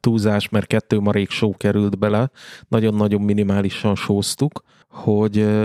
túlzás, 0.00 0.48
mert 0.48 0.66
kettő 0.66 1.00
marék 1.00 1.30
só 1.30 1.56
került 1.56 1.98
bele, 1.98 2.30
nagyon-nagyon 2.68 3.22
minimálisan 3.22 3.94
sóztuk, 3.94 4.62
hogy 4.88 5.64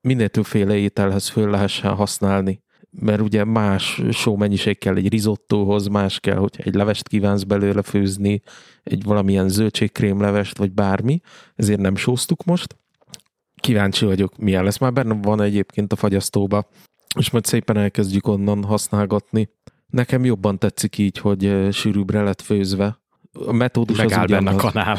minél 0.00 0.28
többféle 0.28 0.74
ételhez 0.74 1.28
föl 1.28 1.50
lehessen 1.50 1.94
használni. 1.94 2.62
Mert 2.90 3.20
ugye 3.20 3.44
más 3.44 4.02
só 4.10 4.36
mennyiség 4.36 4.78
kell 4.78 4.96
egy 4.96 5.08
risottóhoz, 5.08 5.86
más 5.86 6.20
kell, 6.20 6.36
hogy 6.36 6.54
egy 6.56 6.74
levest 6.74 7.08
kívánsz 7.08 7.42
belőle 7.42 7.82
főzni, 7.82 8.42
egy 8.82 9.04
valamilyen 9.04 9.48
zöldségkrémlevest, 9.48 10.58
vagy 10.58 10.72
bármi, 10.72 11.20
ezért 11.56 11.80
nem 11.80 11.96
sóztuk 11.96 12.44
most. 12.44 12.76
Kíváncsi 13.56 14.04
vagyok, 14.04 14.36
milyen 14.36 14.64
lesz. 14.64 14.78
Már 14.78 14.92
benne 14.92 15.14
van 15.22 15.40
egyébként 15.40 15.92
a 15.92 15.96
fagyasztóba, 15.96 16.68
és 17.18 17.30
majd 17.30 17.44
szépen 17.44 17.76
elkezdjük 17.76 18.26
onnan 18.26 18.64
használgatni. 18.64 19.48
Nekem 19.86 20.24
jobban 20.24 20.58
tetszik 20.58 20.98
így, 20.98 21.18
hogy 21.18 21.68
sűrűbbre 21.72 22.22
lett 22.22 22.40
főzve. 22.40 22.98
A 23.32 23.52
metódus 23.52 23.96
Megáll 23.96 24.22
az 24.22 24.30
benne 24.30 24.54
ugyanaz. 24.54 24.64
a 24.64 24.70
kanál. 24.70 24.98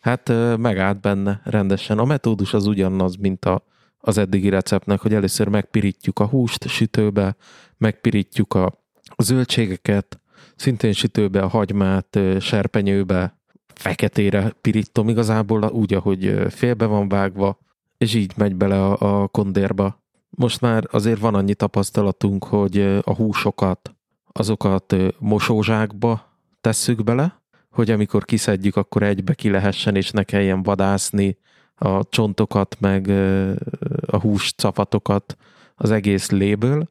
Hát 0.00 0.32
megállt 0.58 1.00
benne 1.00 1.40
rendesen. 1.44 1.98
A 1.98 2.04
metódus 2.04 2.54
az 2.54 2.66
ugyanaz, 2.66 3.16
mint 3.16 3.44
a, 3.44 3.64
az 4.00 4.18
eddigi 4.18 4.48
receptnek, 4.48 5.00
hogy 5.00 5.14
először 5.14 5.48
megpirítjuk 5.48 6.18
a 6.18 6.26
húst 6.26 6.68
sütőbe, 6.68 7.36
megpirítjuk 7.76 8.54
a 8.54 8.72
zöldségeket, 9.18 10.20
szintén 10.56 10.92
sütőbe 10.92 11.42
a 11.42 11.48
hagymát, 11.48 12.18
serpenyőbe, 12.40 13.38
feketére 13.74 14.52
pirítom 14.60 15.08
igazából 15.08 15.64
úgy, 15.64 15.94
ahogy 15.94 16.44
félbe 16.48 16.86
van 16.86 17.08
vágva, 17.08 17.58
és 17.98 18.14
így 18.14 18.32
megy 18.36 18.56
bele 18.56 18.84
a, 18.84 19.22
a 19.22 19.28
kondérba. 19.28 20.02
Most 20.30 20.60
már 20.60 20.88
azért 20.90 21.20
van 21.20 21.34
annyi 21.34 21.54
tapasztalatunk, 21.54 22.44
hogy 22.44 23.00
a 23.02 23.14
húsokat, 23.14 23.94
azokat 24.32 24.96
mosózsákba 25.18 26.38
tesszük 26.60 27.04
bele, 27.04 27.42
hogy 27.70 27.90
amikor 27.90 28.24
kiszedjük, 28.24 28.76
akkor 28.76 29.02
egybe 29.02 29.34
ki 29.34 29.50
lehessen, 29.50 29.96
és 29.96 30.10
ne 30.10 30.22
kelljen 30.22 30.62
vadászni 30.62 31.38
a 31.74 32.08
csontokat, 32.08 32.76
meg 32.80 33.06
a 34.10 34.20
húscafatokat 34.20 35.36
az 35.74 35.90
egész 35.90 36.30
léből, 36.30 36.88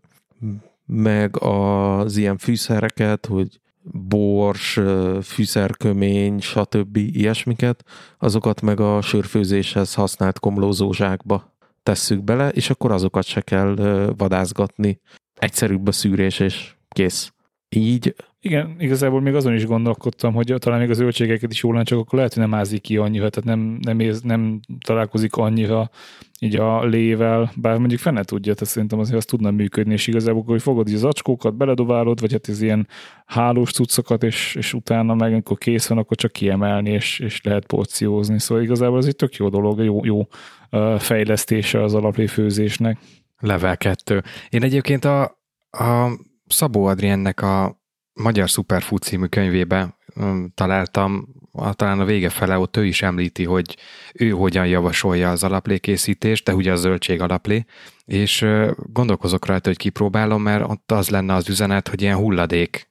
meg 0.85 1.41
az 1.41 2.17
ilyen 2.17 2.37
fűszereket, 2.37 3.25
hogy 3.25 3.59
bors, 3.91 4.79
fűszerkömény, 5.23 6.39
stb. 6.39 6.95
ilyesmiket, 6.95 7.83
azokat 8.17 8.61
meg 8.61 8.79
a 8.79 9.01
sörfőzéshez 9.01 9.93
használt 9.93 10.39
komlózózsákba 10.39 11.53
tesszük 11.83 12.23
bele, 12.23 12.49
és 12.49 12.69
akkor 12.69 12.91
azokat 12.91 13.25
se 13.25 13.41
kell 13.41 13.75
vadászgatni. 14.17 14.99
Egyszerűbb 15.35 15.87
a 15.87 15.91
szűrés, 15.91 16.39
és 16.39 16.75
kész. 16.89 17.33
Így 17.69 18.15
igen, 18.41 18.75
igazából 18.79 19.21
még 19.21 19.35
azon 19.35 19.53
is 19.53 19.65
gondolkodtam, 19.65 20.33
hogy 20.33 20.53
talán 20.57 20.79
még 20.79 20.89
az 20.89 20.97
zöldségeket 20.97 21.51
is 21.51 21.63
jól 21.63 21.73
lenne, 21.73 21.85
csak 21.85 21.99
akkor 21.99 22.17
lehet, 22.17 22.33
hogy 22.33 22.43
nem 22.43 22.53
ázik 22.53 22.81
ki 22.81 22.97
annyira, 22.97 23.29
tehát 23.29 23.57
nem, 23.57 23.77
nem, 23.81 23.99
éz, 23.99 24.21
nem 24.21 24.59
találkozik 24.85 25.35
annyira 25.35 25.89
így 26.39 26.55
a 26.55 26.85
lével, 26.85 27.51
bár 27.55 27.77
mondjuk 27.77 27.99
fene 27.99 28.23
tudja, 28.23 28.53
tehát 28.53 28.73
szerintem 28.73 28.99
azért 28.99 29.17
az 29.17 29.25
tudna 29.25 29.51
működni, 29.51 29.93
és 29.93 30.07
igazából, 30.07 30.43
hogy 30.43 30.61
fogod 30.61 30.87
így 30.87 30.95
az 30.95 31.03
acskókat, 31.03 31.55
beledobálod, 31.55 32.19
vagy 32.19 32.31
hát 32.31 32.49
ez 32.49 32.61
ilyen 32.61 32.87
hálós 33.25 33.71
cuccokat, 33.71 34.23
és, 34.23 34.55
és 34.55 34.73
utána 34.73 35.13
meg, 35.13 35.31
amikor 35.31 35.57
kész 35.57 35.87
van, 35.87 35.97
akkor 35.97 36.17
csak 36.17 36.31
kiemelni, 36.31 36.89
és, 36.89 37.19
és 37.19 37.41
lehet 37.41 37.65
porciózni. 37.65 38.39
Szóval 38.39 38.63
igazából 38.63 38.97
ez 38.97 39.05
egy 39.05 39.15
tök 39.15 39.35
jó 39.35 39.49
dolog, 39.49 39.83
jó, 39.83 40.05
jó 40.05 40.27
fejlesztése 40.97 41.83
az 41.83 41.93
alapléfőzésnek. 41.93 42.97
Level 43.39 43.77
2. 43.77 44.23
Én 44.49 44.63
egyébként 44.63 45.05
a, 45.05 45.21
a 45.71 46.09
Szabó 46.51 46.85
Adriennek 46.85 47.41
a 47.41 47.81
Magyar 48.13 48.49
Superfood 48.49 49.01
című 49.01 49.25
könyvébe 49.25 49.97
találtam, 50.53 51.27
talán 51.71 51.99
a 51.99 52.05
vége 52.05 52.29
fele 52.29 52.57
ott 52.57 52.77
ő 52.77 52.85
is 52.85 53.01
említi, 53.01 53.45
hogy 53.45 53.77
ő 54.13 54.29
hogyan 54.29 54.67
javasolja 54.67 55.29
az 55.29 55.43
alaplékészítést, 55.43 56.45
de 56.45 56.55
ugye 56.55 56.71
a 56.71 56.75
zöldség 56.75 57.21
alaplé, 57.21 57.65
és 58.05 58.45
gondolkozok 58.77 59.45
rajta, 59.45 59.69
hogy 59.69 59.77
kipróbálom, 59.77 60.41
mert 60.41 60.69
ott 60.69 60.91
az 60.91 61.09
lenne 61.09 61.33
az 61.33 61.49
üzenet, 61.49 61.87
hogy 61.87 62.01
ilyen 62.01 62.17
hulladék 62.17 62.89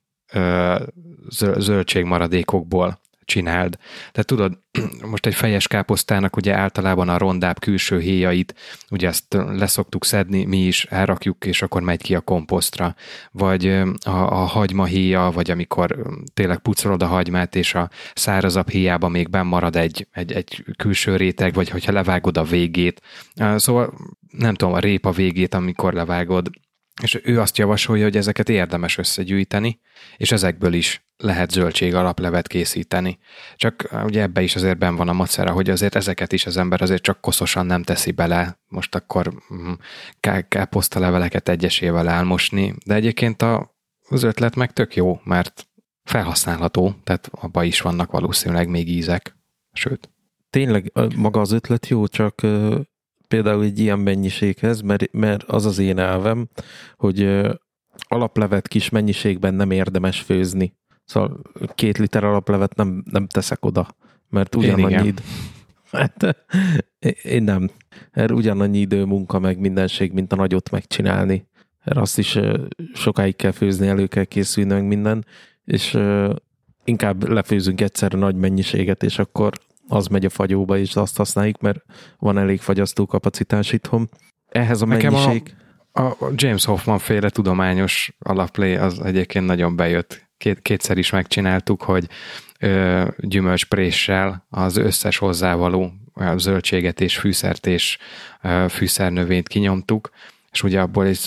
zöldségmaradékokból 1.56 3.00
csináld. 3.28 3.76
Tehát 4.10 4.26
tudod, 4.26 4.58
most 5.10 5.26
egy 5.26 5.34
fejes 5.34 5.66
káposztának 5.66 6.36
ugye 6.36 6.54
általában 6.54 7.08
a 7.08 7.18
rondább 7.18 7.60
külső 7.60 8.00
héjait, 8.00 8.54
ugye 8.90 9.08
ezt 9.08 9.34
leszoktuk 9.34 10.04
szedni, 10.04 10.44
mi 10.44 10.58
is 10.58 10.84
elrakjuk, 10.84 11.44
és 11.44 11.62
akkor 11.62 11.82
megy 11.82 12.02
ki 12.02 12.14
a 12.14 12.20
komposztra. 12.20 12.94
Vagy 13.30 13.66
a, 14.04 14.10
a 14.10 14.44
hagyma 14.44 14.84
héja, 14.84 15.30
vagy 15.34 15.50
amikor 15.50 15.96
tényleg 16.34 16.58
pucolod 16.58 17.02
a 17.02 17.06
hagymát, 17.06 17.54
és 17.54 17.74
a 17.74 17.90
szárazabb 18.14 18.68
héjában 18.68 19.10
még 19.10 19.30
benn 19.30 19.46
marad 19.46 19.76
egy, 19.76 20.06
egy, 20.12 20.32
egy 20.32 20.64
külső 20.76 21.16
réteg, 21.16 21.54
vagy 21.54 21.68
hogyha 21.68 21.92
levágod 21.92 22.36
a 22.36 22.44
végét. 22.44 23.02
Szóval 23.56 23.94
nem 24.30 24.54
tudom, 24.54 24.74
a 24.74 24.78
répa 24.78 25.10
végét, 25.10 25.54
amikor 25.54 25.92
levágod, 25.92 26.50
és 27.02 27.20
ő 27.22 27.40
azt 27.40 27.58
javasolja, 27.58 28.04
hogy 28.04 28.16
ezeket 28.16 28.48
érdemes 28.48 28.98
összegyűjteni, 28.98 29.80
és 30.16 30.32
ezekből 30.32 30.72
is 30.72 31.02
lehet 31.16 31.50
zöldség 31.50 31.94
alaplevet 31.94 32.46
készíteni. 32.46 33.18
Csak 33.56 33.88
ugye 34.04 34.22
ebbe 34.22 34.42
is 34.42 34.54
azért 34.54 34.78
ben 34.78 34.96
van 34.96 35.08
a 35.08 35.12
macera, 35.12 35.52
hogy 35.52 35.70
azért 35.70 35.94
ezeket 35.94 36.32
is 36.32 36.46
az 36.46 36.56
ember 36.56 36.82
azért 36.82 37.02
csak 37.02 37.20
koszosan 37.20 37.66
nem 37.66 37.82
teszi 37.82 38.10
bele, 38.10 38.58
most 38.68 38.94
akkor 38.94 39.32
mm, 39.54 39.72
káposztaleveleket 40.48 41.48
egyesével 41.48 42.08
elmosni, 42.08 42.74
de 42.84 42.94
egyébként 42.94 43.42
a, 43.42 43.76
az 44.08 44.22
ötlet 44.22 44.54
meg 44.54 44.72
tök 44.72 44.96
jó, 44.96 45.20
mert 45.24 45.68
felhasználható, 46.04 46.94
tehát 47.04 47.28
abban 47.30 47.64
is 47.64 47.80
vannak 47.80 48.10
valószínűleg 48.10 48.68
még 48.68 48.88
ízek, 48.88 49.36
sőt. 49.72 50.10
Tényleg 50.50 50.92
maga 51.16 51.40
az 51.40 51.52
ötlet 51.52 51.88
jó, 51.88 52.06
csak 52.06 52.46
például 53.28 53.62
egy 53.62 53.78
ilyen 53.78 53.98
mennyiséghez, 53.98 54.80
mert, 54.80 55.12
mert 55.12 55.42
az 55.42 55.66
az 55.66 55.78
én 55.78 55.98
elvem, 55.98 56.48
hogy 56.96 57.40
alaplevet 58.08 58.68
kis 58.68 58.88
mennyiségben 58.88 59.54
nem 59.54 59.70
érdemes 59.70 60.20
főzni. 60.20 60.76
Szóval 61.04 61.40
két 61.74 61.98
liter 61.98 62.24
alaplevet 62.24 62.74
nem, 62.74 63.04
nem 63.10 63.26
teszek 63.26 63.64
oda, 63.64 63.88
mert 64.28 64.54
ugyanannyi 64.54 65.06
idő. 65.06 65.22
Hát, 65.90 66.36
én 67.22 67.42
nem. 67.42 67.70
Erre 68.10 68.34
ugyanannyi 68.34 68.78
idő, 68.78 69.04
munka, 69.04 69.38
meg 69.38 69.58
mindenség, 69.58 70.12
mint 70.12 70.32
a 70.32 70.36
nagyot 70.36 70.70
megcsinálni. 70.70 71.46
Erre 71.84 72.00
azt 72.00 72.18
is 72.18 72.38
sokáig 72.94 73.36
kell 73.36 73.50
főzni, 73.50 73.86
elő 73.86 74.06
kell 74.06 74.24
készülni, 74.24 74.72
meg 74.72 74.84
minden, 74.84 75.24
és 75.64 75.98
inkább 76.84 77.28
lefőzünk 77.28 77.80
egyszerre 77.80 78.18
nagy 78.18 78.36
mennyiséget, 78.36 79.02
és 79.02 79.18
akkor 79.18 79.52
az 79.88 80.06
megy 80.06 80.24
a 80.24 80.30
fagyóba, 80.30 80.78
és 80.78 80.96
azt 80.96 81.16
használjuk, 81.16 81.60
mert 81.60 81.84
van 82.18 82.38
elég 82.38 82.60
fagyasztó 82.60 83.06
kapacitás 83.06 83.72
itthon. 83.72 84.08
Ehhez 84.48 84.82
a 84.82 84.86
Nekem 84.86 85.12
mennyiség... 85.12 85.54
A, 85.92 86.02
a 86.02 86.30
James 86.34 86.64
Hoffman 86.64 86.98
féle 86.98 87.30
tudományos 87.30 88.16
alaplé 88.18 88.76
az 88.76 89.00
egyébként 89.00 89.46
nagyon 89.46 89.76
bejött. 89.76 90.26
Két, 90.36 90.62
kétszer 90.62 90.98
is 90.98 91.10
megcsináltuk, 91.10 91.82
hogy 91.82 92.08
ö, 92.60 93.04
gyümölcspréssel 93.18 94.46
az 94.50 94.76
összes 94.76 95.18
hozzávaló 95.18 95.92
zöldséget 96.36 97.00
és 97.00 97.18
fűszert 97.18 97.66
és 97.66 97.98
ö, 98.42 98.64
fűszernövényt 98.68 99.48
kinyomtuk, 99.48 100.10
és 100.52 100.62
ugye 100.62 100.80
abból 100.80 101.06
egy 101.06 101.18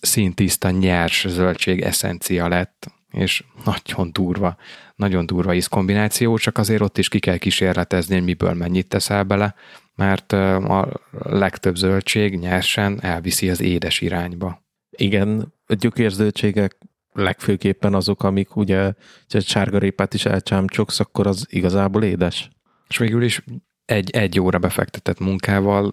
szintiszta 0.00 0.70
nyers 0.70 1.26
zöldség 1.28 1.80
eszencia 1.80 2.48
lett, 2.48 2.90
és 3.12 3.44
nagyon 3.64 4.12
durva, 4.12 4.56
nagyon 4.96 5.26
durva 5.26 5.54
ízkombináció, 5.54 6.36
csak 6.36 6.58
azért 6.58 6.80
ott 6.80 6.98
is 6.98 7.08
ki 7.08 7.18
kell 7.18 7.36
kísérletezni, 7.36 8.14
hogy 8.14 8.24
miből 8.24 8.54
mennyit 8.54 8.88
teszel 8.88 9.22
bele, 9.24 9.54
mert 9.94 10.32
a 10.32 11.00
legtöbb 11.10 11.76
zöldség 11.76 12.38
nyersen 12.38 13.02
elviszi 13.02 13.50
az 13.50 13.60
édes 13.60 14.00
irányba. 14.00 14.62
Igen, 14.90 15.52
a 15.66 15.74
gyökérzöldségek 15.74 16.78
legfőképpen 17.12 17.94
azok, 17.94 18.22
amik 18.22 18.56
ugye, 18.56 18.92
ha 19.32 19.40
sárgarépát 19.40 20.14
is 20.14 20.24
elcsámcsogsz, 20.24 21.00
akkor 21.00 21.26
az 21.26 21.46
igazából 21.50 22.02
édes. 22.02 22.50
És 22.88 22.98
végül 22.98 23.22
is 23.22 23.44
egy, 23.84 24.10
egy 24.10 24.40
óra 24.40 24.58
befektetett 24.58 25.18
munkával 25.18 25.92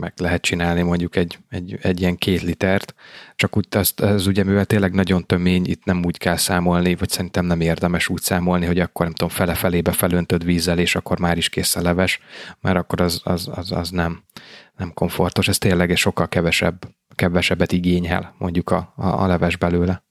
meg 0.00 0.12
lehet 0.16 0.42
csinálni 0.42 0.82
mondjuk 0.82 1.16
egy, 1.16 1.38
egy, 1.48 1.78
egy 1.82 2.00
ilyen 2.00 2.16
két 2.16 2.42
litert, 2.42 2.94
csak 3.36 3.56
úgy 3.56 3.66
azt, 3.70 4.00
ez 4.00 4.26
ugye 4.26 4.44
mivel 4.44 4.64
tényleg 4.64 4.92
nagyon 4.92 5.26
tömény, 5.26 5.66
itt 5.66 5.84
nem 5.84 6.04
úgy 6.04 6.18
kell 6.18 6.36
számolni, 6.36 6.94
vagy 6.94 7.08
szerintem 7.08 7.44
nem 7.44 7.60
érdemes 7.60 8.08
úgy 8.08 8.20
számolni, 8.20 8.66
hogy 8.66 8.78
akkor 8.78 9.04
nem 9.04 9.14
tudom, 9.14 9.34
fele-felébe 9.34 9.92
felöntöd 9.92 10.44
vízzel, 10.44 10.78
és 10.78 10.94
akkor 10.94 11.18
már 11.18 11.36
is 11.36 11.48
kész 11.48 11.76
a 11.76 11.82
leves, 11.82 12.20
mert 12.60 12.76
akkor 12.76 13.00
az, 13.00 13.20
az, 13.24 13.48
az, 13.54 13.72
az 13.72 13.90
nem, 13.90 14.22
nem 14.76 14.92
komfortos, 14.94 15.48
ez 15.48 15.58
tényleg 15.58 15.96
sokkal 15.96 16.28
kevesebb, 16.28 16.88
kevesebbet 17.14 17.72
igényel 17.72 18.34
mondjuk 18.38 18.70
a, 18.70 18.92
a, 18.96 19.06
a 19.06 19.26
leves 19.26 19.56
belőle. 19.56 20.02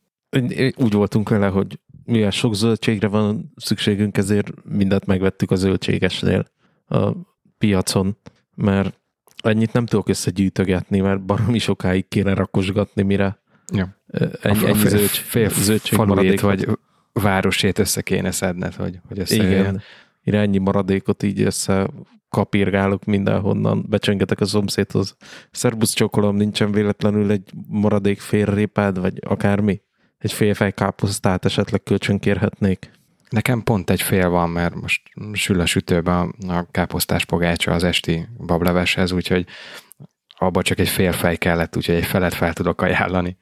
Úgy 0.75 0.93
voltunk 0.93 1.29
vele, 1.29 1.47
hogy 1.47 1.79
mivel 2.05 2.31
sok 2.31 2.55
zöldségre 2.55 3.07
van 3.07 3.53
szükségünk, 3.55 4.17
ezért 4.17 4.51
mindent 4.63 5.05
megvettük 5.05 5.51
a 5.51 5.55
zöldségesnél 5.55 6.45
a 6.87 7.11
piacon, 7.57 8.17
mert 8.55 8.98
ennyit 9.43 9.73
nem 9.73 9.85
tudok 9.85 10.09
összegyűjtögetni, 10.09 10.99
mert 10.99 11.21
baromi 11.21 11.59
sokáig 11.59 12.07
kéne 12.07 12.33
rakosgatni, 12.33 13.01
mire 13.01 13.39
ja. 13.73 13.97
ennyi, 14.41 14.65
ennyi 14.65 14.77
fél, 14.77 14.89
zöldség, 14.89 15.25
fél 15.25 15.49
zöldség 15.49 15.97
vagy 16.41 16.67
városét 17.13 17.79
össze 17.79 18.01
kéne 18.01 18.31
szedned, 18.31 18.75
hogy, 18.75 18.99
hogy 19.07 19.19
összejön. 19.19 19.59
Igen, 19.59 19.81
mire 20.23 20.39
ennyi 20.39 20.57
maradékot 20.57 21.23
így 21.23 21.41
össze 21.41 21.87
kapirgálok 22.29 23.05
mindenhonnan, 23.05 23.85
becsengetek 23.89 24.39
a 24.39 24.45
szomszédhoz. 24.45 25.15
Szerbusz 25.51 25.93
csokolom, 25.93 26.35
nincsen 26.35 26.71
véletlenül 26.71 27.31
egy 27.31 27.51
maradék 27.67 28.19
félrépád, 28.19 28.99
vagy 28.99 29.19
akármi? 29.27 29.81
Egy 30.17 30.31
félfej 30.31 30.71
káposztát 30.71 31.45
esetleg 31.45 31.83
kölcsönkérhetnék? 31.83 32.91
Nekem 33.29 33.63
pont 33.63 33.89
egy 33.89 34.01
fél 34.01 34.29
van, 34.29 34.49
mert 34.49 34.75
most 34.75 35.01
sül 35.33 35.59
a 35.59 35.65
sütőben 35.65 36.35
a 36.47 36.71
káposztás 36.71 37.25
pogácsa 37.25 37.71
az 37.71 37.83
esti 37.83 38.27
bableveshez, 38.37 39.11
úgyhogy 39.11 39.45
abba 40.37 40.61
csak 40.61 40.79
egy 40.79 40.89
fél 40.89 41.11
fej 41.11 41.37
kellett, 41.37 41.77
úgyhogy 41.77 41.95
egy 41.95 42.05
felet 42.05 42.33
fel 42.33 42.53
tudok 42.53 42.81
ajánlani. 42.81 43.37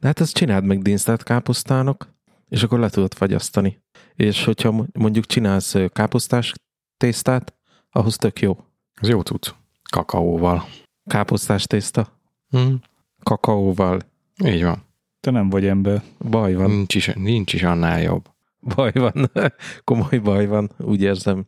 De 0.00 0.06
hát 0.06 0.20
ezt 0.20 0.34
csináld 0.34 0.64
meg 0.64 0.82
dinsztát 0.82 1.22
káposztának, 1.22 2.14
és 2.48 2.62
akkor 2.62 2.78
le 2.78 2.88
tudod 2.88 3.14
fagyasztani. 3.14 3.82
És 4.14 4.44
hogyha 4.44 4.86
mondjuk 4.92 5.26
csinálsz 5.26 5.74
káposztás 5.92 6.52
tésztát, 6.96 7.54
ahhoz 7.90 8.16
tök 8.16 8.40
jó. 8.40 8.64
Az 9.00 9.08
jó 9.08 9.22
tudsz. 9.22 9.54
Kakaóval. 9.90 10.68
Káposztás 11.04 11.64
tészta? 11.64 12.20
Mm. 12.56 12.74
Kakaóval. 13.22 14.00
Így 14.44 14.62
van. 14.62 14.84
Te 15.20 15.30
nem 15.30 15.50
vagy 15.50 15.66
ember. 15.66 16.02
Baj 16.18 16.54
van. 16.54 16.70
Nincs 16.70 16.94
is, 16.94 17.10
nincs 17.14 17.52
is 17.52 17.62
annál 17.62 18.02
jobb. 18.02 18.31
Baj 18.74 18.92
van. 18.94 19.30
Komoly 19.84 20.18
baj 20.18 20.46
van, 20.46 20.70
úgy 20.78 21.02
érzem. 21.02 21.46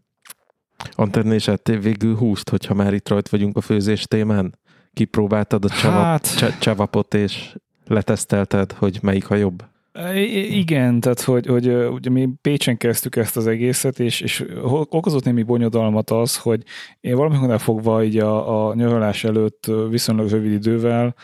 Antenna 0.92 1.34
és 1.34 1.48
ettél 1.48 1.78
végül 1.78 2.16
húst, 2.16 2.48
hogyha 2.48 2.74
már 2.74 2.94
itt 2.94 3.08
rajt 3.08 3.28
vagyunk 3.28 3.56
a 3.56 3.60
főzés 3.60 4.04
témán? 4.04 4.58
Kipróbáltad 4.92 5.64
a 5.64 5.68
csava, 5.68 6.00
hát... 6.00 6.58
csavapot, 6.60 7.14
és 7.14 7.56
letesztelted, 7.86 8.72
hogy 8.72 8.98
melyik 9.02 9.30
a 9.30 9.34
jobb? 9.34 9.64
Igen, 10.50 11.00
tehát 11.00 11.20
hogy, 11.20 11.46
hogy 11.46 11.68
ugye 11.68 12.10
mi 12.10 12.28
Pécsen 12.40 12.76
kezdtük 12.76 13.16
ezt 13.16 13.36
az 13.36 13.46
egészet, 13.46 13.98
és, 13.98 14.20
és 14.20 14.44
okozott 14.88 15.24
némi 15.24 15.42
bonyodalmat 15.42 16.10
az, 16.10 16.36
hogy 16.36 16.62
én 17.00 17.16
valamikor 17.16 17.60
fogva 17.60 18.04
így 18.04 18.18
a, 18.18 18.68
a 18.68 18.74
nyaralás 18.74 19.24
előtt 19.24 19.70
viszonylag 19.88 20.28
rövid 20.28 20.52
idővel 20.52 21.14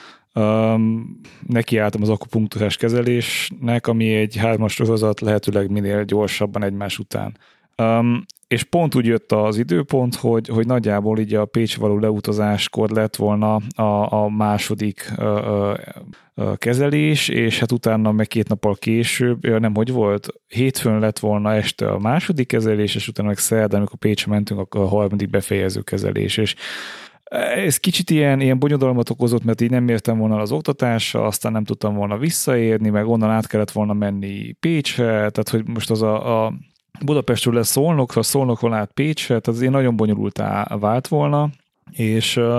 um, 0.40 1.20
nekiálltam 1.46 2.02
az 2.02 2.08
akupunktúrás 2.08 2.76
kezelésnek, 2.76 3.86
ami 3.86 4.14
egy 4.14 4.36
hármas 4.36 4.72
sorozat 4.72 5.20
lehetőleg 5.20 5.70
minél 5.70 6.04
gyorsabban 6.04 6.64
egymás 6.64 6.98
után. 6.98 7.36
Um, 7.76 8.24
és 8.50 8.62
pont 8.62 8.94
úgy 8.94 9.06
jött 9.06 9.32
az 9.32 9.58
időpont, 9.58 10.14
hogy, 10.14 10.48
hogy 10.48 10.66
nagyjából 10.66 11.18
így 11.18 11.34
a 11.34 11.44
Pécs 11.44 11.76
való 11.76 11.98
leutazáskor 11.98 12.90
lett 12.90 13.16
volna 13.16 13.54
a, 13.74 14.14
a 14.14 14.28
második 14.28 15.12
ö, 15.16 15.22
ö, 15.24 15.72
ö, 16.34 16.52
kezelés, 16.56 17.28
és 17.28 17.58
hát 17.58 17.72
utána 17.72 18.12
meg 18.12 18.26
két 18.26 18.48
nappal 18.48 18.74
később, 18.74 19.60
nem 19.60 19.74
hogy 19.74 19.92
volt, 19.92 20.28
hétfőn 20.48 20.98
lett 20.98 21.18
volna 21.18 21.54
este 21.54 21.90
a 21.90 21.98
második 21.98 22.46
kezelés, 22.46 22.94
és 22.94 23.08
utána 23.08 23.28
meg 23.28 23.38
szerdán, 23.38 23.78
amikor 23.78 23.98
Pécsre 23.98 24.30
mentünk, 24.30 24.60
akkor 24.60 24.80
a 24.80 24.88
harmadik 24.88 25.30
befejező 25.30 25.80
kezelés, 25.80 26.36
és 26.36 26.54
ez 27.38 27.76
kicsit 27.76 28.10
ilyen, 28.10 28.40
ilyen 28.40 28.58
bonyodalmat 28.58 29.10
okozott, 29.10 29.44
mert 29.44 29.60
így 29.60 29.70
nem 29.70 29.88
értem 29.88 30.18
volna 30.18 30.36
az 30.36 30.52
oktatásra, 30.52 31.26
aztán 31.26 31.52
nem 31.52 31.64
tudtam 31.64 31.94
volna 31.94 32.18
visszaérni, 32.18 32.88
meg 32.88 33.06
onnan 33.06 33.30
át 33.30 33.46
kellett 33.46 33.70
volna 33.70 33.92
menni 33.92 34.52
Pécsre, 34.52 35.06
tehát 35.06 35.48
hogy 35.48 35.68
most 35.68 35.90
az 35.90 36.02
a, 36.02 36.44
a 36.44 36.52
Budapestről 37.04 37.54
lesz 37.54 37.68
Szolnokra, 37.68 38.22
Szolnokról 38.22 38.74
át 38.74 38.92
Pécsre, 38.92 39.38
tehát 39.38 39.60
én 39.60 39.70
nagyon 39.70 39.96
bonyolultá 39.96 40.76
vált 40.80 41.08
volna, 41.08 41.50
és 41.92 42.36
uh, 42.36 42.58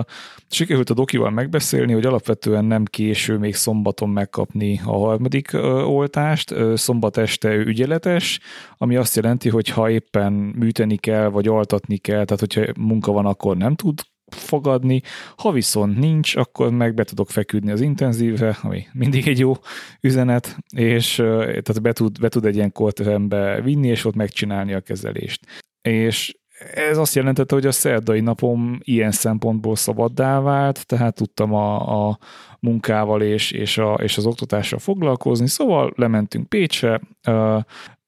sikerült 0.50 0.90
a 0.90 0.94
dokival 0.94 1.30
megbeszélni, 1.30 1.94
hogy 1.94 2.06
alapvetően 2.06 2.66
nem 2.66 2.86
késő 2.86 3.38
még 3.38 3.56
szombaton 3.56 4.10
megkapni 4.10 4.82
a 4.86 4.98
harmadik 4.98 5.50
uh, 5.54 5.90
oltást, 5.90 6.52
uh, 6.52 6.76
szombat 6.76 7.18
este 7.18 7.56
ügyeletes, 7.56 8.40
ami 8.78 8.96
azt 8.96 9.16
jelenti, 9.16 9.50
hogy 9.50 9.70
ha 9.70 9.90
éppen 9.90 10.34
műteni 10.34 10.98
kell, 10.98 11.28
vagy 11.28 11.48
altatni 11.48 11.98
kell, 11.98 12.26
tehát 12.26 12.40
hogyha 12.40 12.62
munka 12.80 13.12
van, 13.12 13.26
akkor 13.26 13.58
nem 13.58 13.76
tud 13.76 14.00
fogadni, 14.36 15.02
ha 15.36 15.52
viszont 15.52 15.98
nincs, 15.98 16.36
akkor 16.36 16.72
meg 16.72 16.94
be 16.94 17.04
tudok 17.04 17.30
feküdni 17.30 17.72
az 17.72 17.82
intenzívre, 17.82 18.58
ami 18.62 18.88
mindig 18.94 19.28
egy 19.28 19.40
jó 19.40 19.54
üzenet, 20.02 20.58
és 20.76 21.16
tehát 21.16 21.82
be 21.82 21.94
tud, 21.94 22.20
be 22.20 22.30
tud 22.30 22.46
egy 22.46 22.56
ilyen 22.56 22.72
korterembe 22.72 23.62
vinni, 23.62 23.88
és 23.88 24.06
ott 24.06 24.16
megcsinálni 24.16 24.74
a 24.74 24.80
kezelést. 24.80 25.46
És 25.82 26.36
ez 26.74 26.98
azt 26.98 27.16
jelentette, 27.16 27.56
hogy 27.56 27.66
a 27.66 27.72
szerdai 27.72 28.20
napom 28.20 28.80
ilyen 28.84 29.12
szempontból 29.12 29.76
szabaddá 29.76 30.40
vált, 30.40 30.86
tehát 30.86 31.16
tudtam 31.16 31.54
a, 31.54 32.08
a 32.08 32.18
munkával 32.60 33.22
és, 33.22 33.52
és, 33.52 33.78
a, 33.78 33.94
és 33.94 34.18
az 34.18 34.26
oktatással 34.26 34.80
foglalkozni, 34.80 35.48
szóval 35.48 35.94
lementünk 35.96 36.50
Pécsre, 36.50 37.02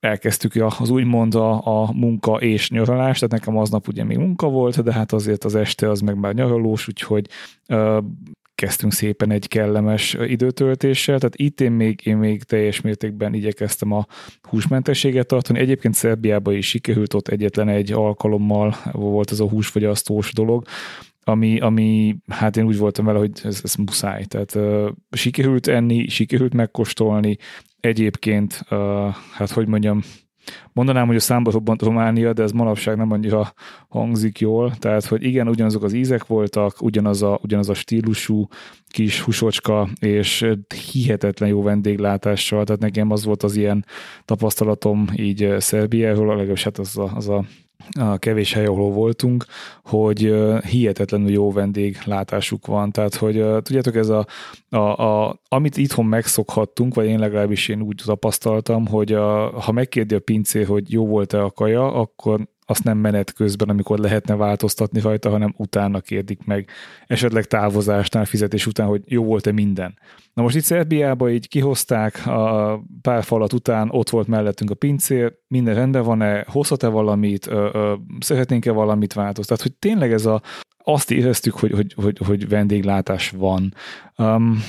elkezdtük 0.03 0.53
az 0.79 0.89
úgymond 0.89 1.35
a, 1.35 1.81
a 1.83 1.93
munka 1.93 2.35
és 2.35 2.69
nyaralás, 2.69 3.19
tehát 3.19 3.31
nekem 3.31 3.57
aznap 3.57 3.87
ugye 3.87 4.03
még 4.03 4.17
munka 4.17 4.49
volt, 4.49 4.83
de 4.83 4.93
hát 4.93 5.11
azért 5.11 5.43
az 5.43 5.55
este 5.55 5.89
az 5.89 5.99
meg 5.99 6.17
már 6.17 6.33
nyaralós, 6.33 6.87
úgyhogy 6.87 7.27
ö, 7.67 7.99
kezdtünk 8.55 8.93
szépen 8.93 9.31
egy 9.31 9.47
kellemes 9.47 10.17
időtöltéssel, 10.27 11.17
tehát 11.17 11.35
itt 11.35 11.61
én 11.61 11.71
még, 11.71 12.01
én 12.03 12.17
még 12.17 12.43
teljes 12.43 12.81
mértékben 12.81 13.33
igyekeztem 13.33 13.91
a 13.91 14.05
húsmentességet 14.49 15.27
tartani. 15.27 15.59
Egyébként 15.59 15.93
Szerbiában 15.93 16.53
is 16.53 16.67
sikerült, 16.67 17.13
ott 17.13 17.27
egyetlen 17.27 17.69
egy 17.69 17.91
alkalommal 17.91 18.75
volt 18.91 19.31
az 19.31 19.39
a 19.39 19.49
húsfogyasztós 19.49 20.33
dolog, 20.33 20.65
ami, 21.23 21.59
ami, 21.59 22.15
hát 22.27 22.57
én 22.57 22.65
úgy 22.65 22.77
voltam 22.77 23.05
vele, 23.05 23.19
hogy 23.19 23.31
ez, 23.43 23.59
ez 23.63 23.75
muszáj. 23.75 24.23
Tehát 24.25 24.55
uh, 24.55 24.89
sikerült 25.11 25.67
enni, 25.67 26.07
sikerült 26.07 26.53
megkóstolni, 26.53 27.37
Egyébként, 27.83 28.65
hát 29.33 29.49
hogy 29.51 29.67
mondjam, 29.67 30.01
mondanám, 30.73 31.07
hogy 31.07 31.15
a 31.15 31.19
számba 31.19 31.51
robbant 31.51 31.81
Románia, 31.81 32.33
de 32.33 32.43
ez 32.43 32.51
manapság 32.51 32.97
nem 32.97 33.11
annyira 33.11 33.53
hangzik 33.87 34.39
jól, 34.39 34.75
tehát, 34.75 35.05
hogy 35.05 35.23
igen, 35.23 35.47
ugyanazok 35.47 35.83
az 35.83 35.93
ízek 35.93 36.25
voltak, 36.25 36.81
ugyanaz 36.81 37.21
a, 37.21 37.39
ugyanaz 37.41 37.69
a 37.69 37.73
stílusú 37.73 38.47
kis 38.87 39.21
husocska, 39.21 39.87
és 39.99 40.49
hihetetlen 40.91 41.49
jó 41.49 41.61
vendéglátással, 41.61 42.63
tehát 42.63 42.81
nekem 42.81 43.11
az 43.11 43.25
volt 43.25 43.43
az 43.43 43.55
ilyen 43.55 43.85
tapasztalatom 44.25 45.05
így 45.15 45.55
Szerbiáról, 45.57 46.27
legalábbis 46.27 46.63
hát 46.63 46.77
az 46.77 46.97
a, 46.97 47.11
az 47.15 47.29
a 47.29 47.45
a 47.99 48.17
kevés 48.17 48.53
hely, 48.53 48.65
ahol 48.65 48.91
voltunk, 48.91 49.45
hogy 49.83 50.33
hihetetlenül 50.69 51.29
jó 51.29 51.51
vendéglátásuk 51.51 52.65
van. 52.65 52.91
Tehát, 52.91 53.15
hogy 53.15 53.33
tudjátok, 53.61 53.95
ez 53.95 54.09
a, 54.09 54.25
a, 54.69 54.77
a, 54.77 55.39
amit 55.47 55.77
itthon 55.77 56.05
megszokhattunk, 56.05 56.93
vagy 56.93 57.05
én 57.05 57.19
legalábbis 57.19 57.67
én 57.67 57.81
úgy 57.81 58.01
tapasztaltam, 58.05 58.87
hogy 58.87 59.13
a, 59.13 59.59
ha 59.59 59.71
megkérdi 59.71 60.15
a 60.15 60.19
pincé, 60.19 60.63
hogy 60.63 60.91
jó 60.91 61.07
volt-e 61.07 61.43
a 61.43 61.51
kaja, 61.51 61.93
akkor 61.93 62.47
azt 62.65 62.83
nem 62.83 62.97
menet 62.97 63.33
közben, 63.33 63.69
amikor 63.69 63.99
lehetne 63.99 64.35
változtatni 64.35 64.99
rajta, 64.99 65.29
hanem 65.29 65.53
utána 65.57 65.99
kérdik 65.99 66.45
meg, 66.45 66.69
esetleg 67.07 67.45
távozásnál, 67.45 68.25
fizetés 68.25 68.67
után, 68.67 68.87
hogy 68.87 69.01
jó 69.05 69.23
volt-e 69.23 69.51
minden. 69.51 69.97
Na 70.33 70.41
most 70.41 70.55
itt 70.55 70.63
Szerbiában 70.63 71.29
így 71.29 71.47
kihozták 71.47 72.27
a 72.27 72.79
pár 73.01 73.23
falat 73.23 73.53
után, 73.53 73.89
ott 73.91 74.09
volt 74.09 74.27
mellettünk 74.27 74.69
a 74.69 74.75
pincér, 74.75 75.33
minden 75.47 75.75
rendben 75.75 76.03
van-e, 76.03 76.45
hozhat-e 76.47 76.87
valamit, 76.87 77.47
ö, 77.47 77.69
ö, 77.73 77.93
szeretnénk-e 78.19 78.71
valamit 78.71 79.13
változtatni, 79.13 79.63
hogy 79.63 79.75
tényleg 79.79 80.13
ez 80.13 80.25
a, 80.25 80.41
azt 80.83 81.11
éreztük, 81.11 81.53
hogy, 81.53 81.71
hogy, 81.71 81.93
hogy, 81.93 82.17
hogy 82.25 82.49
vendéglátás 82.49 83.29
van. 83.29 83.73
Um, 84.17 84.63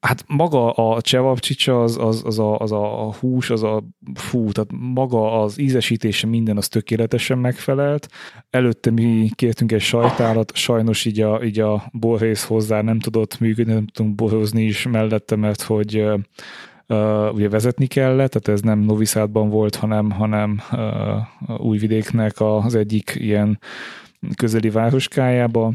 Hát 0.00 0.24
maga 0.28 0.70
a 0.70 1.00
csevapcsicsa, 1.00 1.82
az, 1.82 1.96
az, 1.98 2.22
az, 2.24 2.38
a, 2.38 2.58
az 2.58 2.72
a 2.72 3.12
hús, 3.20 3.50
az 3.50 3.62
a 3.62 3.82
fú, 4.14 4.52
tehát 4.52 4.70
maga 4.72 5.42
az 5.42 5.58
ízesítése 5.58 6.26
minden 6.26 6.56
az 6.56 6.68
tökéletesen 6.68 7.38
megfelelt. 7.38 8.08
Előtte 8.50 8.90
mi 8.90 9.30
kértünk 9.34 9.72
egy 9.72 9.80
sajtálat, 9.80 10.54
sajnos 10.54 11.04
így 11.04 11.20
a, 11.20 11.44
így 11.44 11.60
a 11.60 11.82
borrész 11.92 12.44
hozzá 12.44 12.80
nem 12.82 12.98
tudott 12.98 13.40
működni, 13.40 13.72
nem 13.72 13.86
tudtunk 13.86 14.14
borozni 14.14 14.62
is 14.62 14.86
mellette, 14.86 15.36
mert 15.36 15.62
hogy 15.62 16.04
uh, 16.88 17.34
ugye 17.34 17.48
vezetni 17.48 17.86
kellett, 17.86 18.30
tehát 18.30 18.48
ez 18.48 18.60
nem 18.60 18.78
Noviszádban 18.78 19.48
volt, 19.48 19.74
hanem, 19.74 20.10
hanem 20.10 20.60
uh, 20.72 21.60
Újvidéknek 21.66 22.40
az 22.40 22.74
egyik 22.74 23.12
ilyen 23.14 23.58
közeli 24.36 24.70
városkájába 24.70 25.72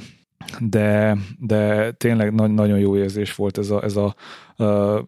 de, 0.60 1.18
de 1.40 1.92
tényleg 1.92 2.34
nagy, 2.34 2.52
nagyon 2.52 2.80
jó 2.80 2.98
érzés 2.98 3.36
volt 3.36 3.58
ez 3.58 3.70
a, 3.70 3.84
ez 3.84 3.96
a 3.96 4.16
uh, 4.58 5.00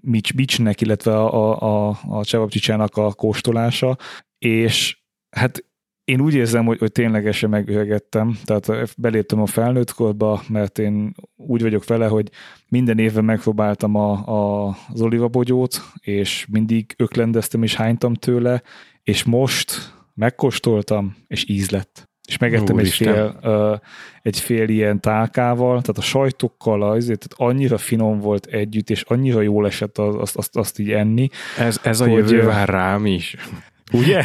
Mitch 0.00 0.34
Beachnek, 0.34 0.80
illetve 0.80 1.16
a, 1.16 1.88
a, 1.88 1.98
a 2.08 2.24
Csevapcsicsának 2.24 2.96
a 2.96 3.12
kóstolása, 3.12 3.96
és 4.38 4.98
hát 5.30 5.64
én 6.04 6.20
úgy 6.20 6.34
érzem, 6.34 6.64
hogy, 6.64 6.78
hogy 6.78 6.92
ténylegesen 6.92 7.50
megöregettem, 7.50 8.38
tehát 8.44 8.94
beléptem 8.96 9.40
a 9.40 9.46
felnőtt 9.46 9.92
korba, 9.92 10.42
mert 10.48 10.78
én 10.78 11.14
úgy 11.36 11.62
vagyok 11.62 11.86
vele, 11.86 12.06
hogy 12.06 12.30
minden 12.68 12.98
évben 12.98 13.24
megpróbáltam 13.24 13.94
a, 13.94 14.12
a, 14.12 14.68
az 14.88 15.00
olivabogyót, 15.00 15.82
és 16.00 16.46
mindig 16.50 16.94
öklendeztem 16.96 17.62
és 17.62 17.74
hánytam 17.74 18.14
tőle, 18.14 18.62
és 19.02 19.24
most 19.24 19.94
megkóstoltam, 20.14 21.16
és 21.26 21.48
íz 21.48 21.70
lett. 21.70 22.09
És 22.28 22.38
megettem 22.38 22.78
egy 22.78 22.88
fél, 22.88 23.38
uh, 23.42 23.78
egy 24.22 24.40
fél 24.40 24.68
ilyen 24.68 25.00
tálkával, 25.00 25.80
tehát 25.80 25.98
a 25.98 26.00
sajtokkal 26.00 26.82
azért, 26.82 27.28
tehát 27.28 27.52
annyira 27.52 27.78
finom 27.78 28.18
volt 28.18 28.46
együtt, 28.46 28.90
és 28.90 29.02
annyira 29.02 29.40
jól 29.40 29.66
esett 29.66 29.98
azt, 29.98 30.36
azt, 30.36 30.56
azt 30.56 30.78
így 30.78 30.90
enni. 30.90 31.28
Ez, 31.58 31.80
ez 31.82 32.00
a 32.00 32.08
hogy, 32.08 32.12
jövő 32.12 32.42
vár 32.42 32.68
rám 32.68 33.06
is. 33.06 33.36
Ugye? 33.92 34.24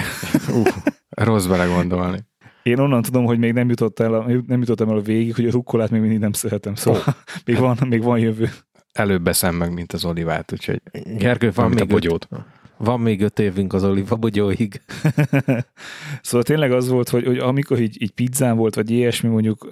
uh, 0.49 0.67
rossz 1.09 1.45
bele 1.45 1.65
gondolni. 1.65 2.19
Én 2.63 2.79
onnan 2.79 3.01
tudom, 3.01 3.25
hogy 3.25 3.37
még 3.37 3.53
nem, 3.53 3.69
jutott 3.69 3.99
el, 3.99 4.43
nem 4.47 4.59
jutottam 4.59 4.89
el 4.89 4.97
a 4.97 5.01
végig, 5.01 5.35
hogy 5.35 5.45
a 5.45 5.51
rukkolát 5.51 5.89
még 5.89 6.01
mindig 6.01 6.19
nem 6.19 6.31
szeretem, 6.31 6.75
szóval 6.75 7.01
oh. 7.07 7.13
még, 7.45 7.57
van, 7.57 7.77
még 7.89 8.03
van 8.03 8.19
jövő. 8.19 8.49
Előbb 8.91 9.21
beszem 9.21 9.55
meg, 9.55 9.73
mint 9.73 9.93
az 9.93 10.05
olivát, 10.05 10.51
úgyhogy 10.51 10.81
Gergő, 11.17 11.51
van 11.51 11.69
még 11.69 11.81
a 11.81 11.85
bogyót. 11.85 12.27
Öt, 12.31 12.39
van 12.85 12.99
még 12.99 13.21
öt 13.21 13.39
évünk 13.39 13.73
az 13.73 13.83
oliva 13.83 14.15
bogyóig. 14.15 14.81
szóval 16.21 16.43
tényleg 16.43 16.71
az 16.71 16.87
volt, 16.87 17.09
hogy, 17.09 17.25
hogy 17.25 17.37
amikor 17.37 17.79
így, 17.79 18.01
így 18.01 18.11
pizzán 18.11 18.57
volt, 18.57 18.75
vagy 18.75 18.89
ilyesmi, 18.89 19.29
mondjuk 19.29 19.67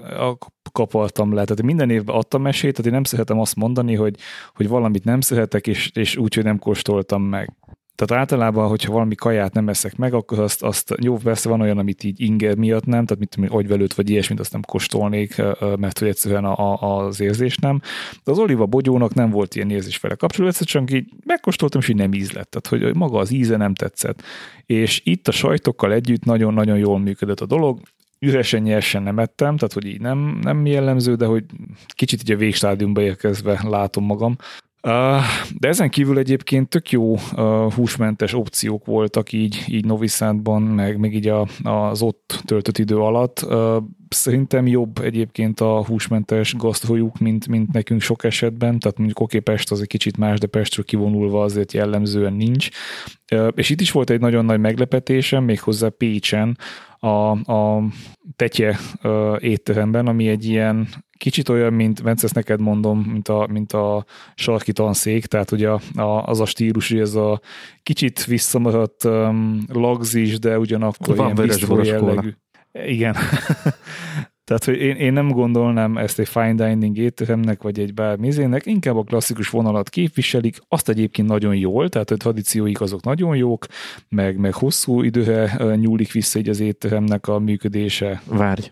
kapaltam 0.71 1.33
le. 1.33 1.43
Tehát 1.43 1.61
minden 1.61 1.89
évben 1.89 2.15
adtam 2.15 2.41
mesét, 2.41 2.71
tehát 2.71 2.85
én 2.85 2.91
nem 2.91 3.03
szeretem 3.03 3.39
azt 3.39 3.55
mondani, 3.55 3.95
hogy, 3.95 4.15
hogy 4.55 4.67
valamit 4.67 5.03
nem 5.03 5.21
szeretek, 5.21 5.67
és, 5.67 5.91
és 5.93 6.15
úgy, 6.15 6.33
hogy 6.33 6.43
nem 6.43 6.59
kóstoltam 6.59 7.21
meg. 7.21 7.53
Tehát 7.95 8.23
általában, 8.23 8.67
hogyha 8.67 8.91
valami 8.91 9.15
kaját 9.15 9.53
nem 9.53 9.69
eszek 9.69 9.95
meg, 9.95 10.13
akkor 10.13 10.39
azt, 10.39 10.63
azt 10.63 10.95
jó, 11.01 11.17
persze 11.17 11.49
van 11.49 11.61
olyan, 11.61 11.77
amit 11.77 12.03
így 12.03 12.21
inger 12.21 12.55
miatt 12.55 12.85
nem, 12.85 13.05
tehát 13.05 13.19
mit 13.19 13.29
tudom, 13.29 13.57
agyvelőt 13.57 13.93
vagy 13.93 14.09
ilyesmit 14.09 14.39
azt 14.39 14.51
nem 14.51 14.61
kóstolnék, 14.61 15.41
mert 15.75 15.99
hogy 15.99 16.07
egyszerűen 16.07 16.45
a, 16.45 16.81
a, 16.81 17.05
az 17.05 17.19
érzés 17.19 17.57
nem. 17.57 17.81
De 18.23 18.31
az 18.31 18.39
oliva 18.39 18.65
bogyónak 18.65 19.13
nem 19.13 19.29
volt 19.29 19.55
ilyen 19.55 19.69
érzés 19.69 19.99
vele 19.99 20.15
kapcsolatban, 20.15 20.65
csak 20.65 20.91
így 20.91 21.09
megkóstoltam, 21.25 21.81
és 21.81 21.87
így 21.87 21.95
nem 21.95 22.13
íz 22.13 22.31
lett. 22.31 22.49
Tehát, 22.49 22.83
hogy 22.83 22.95
maga 22.95 23.19
az 23.19 23.31
íze 23.31 23.57
nem 23.57 23.73
tetszett. 23.73 24.21
És 24.65 25.01
itt 25.03 25.27
a 25.27 25.31
sajtokkal 25.31 25.93
együtt 25.93 26.23
nagyon-nagyon 26.23 26.77
jól 26.77 26.99
működött 26.99 27.39
a 27.39 27.45
dolog, 27.45 27.79
üresen 28.19 28.61
nyersen 28.61 29.03
nem 29.03 29.19
ettem, 29.19 29.57
tehát 29.57 29.73
hogy 29.73 29.85
így 29.85 30.01
nem, 30.01 30.39
nem 30.41 30.65
jellemző, 30.65 31.15
de 31.15 31.25
hogy 31.25 31.43
kicsit 31.87 32.21
így 32.21 32.31
a 32.31 32.37
végstádiumba 32.37 33.01
érkezve 33.01 33.59
látom 33.63 34.05
magam. 34.05 34.35
De 35.57 35.67
ezen 35.67 35.89
kívül 35.89 36.17
egyébként 36.17 36.69
tök 36.69 36.91
jó 36.91 37.17
húsmentes 37.75 38.33
opciók 38.33 38.85
voltak 38.85 39.31
így, 39.31 39.63
így 39.67 39.85
Noviszádban, 39.85 40.61
meg 40.61 40.97
még 40.97 41.15
így 41.15 41.27
a, 41.27 41.47
az 41.63 42.01
ott 42.01 42.41
töltött 42.45 42.77
idő 42.77 42.97
alatt. 42.97 43.47
Szerintem 44.09 44.67
jobb 44.67 44.99
egyébként 44.99 45.59
a 45.59 45.85
húsmentes 45.85 46.55
gasztrojuk, 46.55 47.19
mint, 47.19 47.47
mint 47.47 47.71
nekünk 47.71 48.01
sok 48.01 48.23
esetben, 48.23 48.79
tehát 48.79 48.97
mondjuk 48.97 49.19
oké, 49.19 49.39
Pest 49.39 49.71
az 49.71 49.81
egy 49.81 49.87
kicsit 49.87 50.17
más, 50.17 50.39
de 50.39 50.47
Pestről 50.47 50.85
kivonulva 50.85 51.43
azért 51.43 51.73
jellemzően 51.73 52.33
nincs. 52.33 52.69
És 53.55 53.69
itt 53.69 53.81
is 53.81 53.91
volt 53.91 54.09
egy 54.09 54.19
nagyon 54.19 54.45
nagy 54.45 54.59
meglepetésem, 54.59 55.43
méghozzá 55.43 55.87
Pécsen, 55.89 56.57
a, 57.03 57.31
a 57.31 57.83
Tetje 58.35 58.77
étteremben, 59.37 60.07
ami 60.07 60.27
egy 60.27 60.45
ilyen 60.45 60.87
kicsit 61.17 61.49
olyan, 61.49 61.73
mint, 61.73 61.99
Vence, 61.99 62.25
ezt 62.25 62.35
neked 62.35 62.59
mondom, 62.59 62.99
mint 62.99 63.27
a, 63.27 63.47
mint 63.51 63.73
a 63.73 64.05
sarki 64.35 64.71
tanszék, 64.71 65.25
tehát 65.25 65.51
ugye 65.51 65.69
a, 65.69 65.81
a, 65.95 66.23
az 66.25 66.39
a 66.39 66.45
stílus, 66.45 66.89
hogy 66.89 66.99
ez 66.99 67.15
a 67.15 67.41
kicsit 67.83 68.25
visszamaradt 68.25 69.03
um, 69.03 69.59
lagzis, 69.67 70.39
de 70.39 70.59
ugyanakkor 70.59 71.15
Van 71.15 71.45
ilyen 71.45 71.85
jellegű. 71.85 72.33
Igen. 72.71 73.15
Tehát, 74.43 74.63
hogy 74.63 74.77
én, 74.77 74.95
én 74.95 75.13
nem 75.13 75.29
gondolnám 75.29 75.97
ezt 75.97 76.19
egy 76.19 76.27
fine 76.27 76.53
dining 76.53 76.97
étteremnek, 76.97 77.61
vagy 77.61 77.79
egy 77.79 77.93
bármizének, 77.93 78.65
inkább 78.65 78.97
a 78.97 79.03
klasszikus 79.03 79.49
vonalat 79.49 79.89
képviselik, 79.89 80.59
azt 80.67 80.89
egyébként 80.89 81.27
nagyon 81.27 81.55
jól, 81.55 81.89
tehát 81.89 82.11
a 82.11 82.17
tradícióik 82.17 82.81
azok 82.81 83.03
nagyon 83.03 83.35
jók, 83.35 83.65
meg, 84.09 84.37
meg 84.37 84.53
hosszú 84.53 85.01
időre 85.01 85.75
nyúlik 85.75 86.11
vissza 86.11 86.39
egy 86.39 86.49
az 86.49 86.59
étteremnek 86.59 87.27
a 87.27 87.39
működése. 87.39 88.21
Várj, 88.25 88.71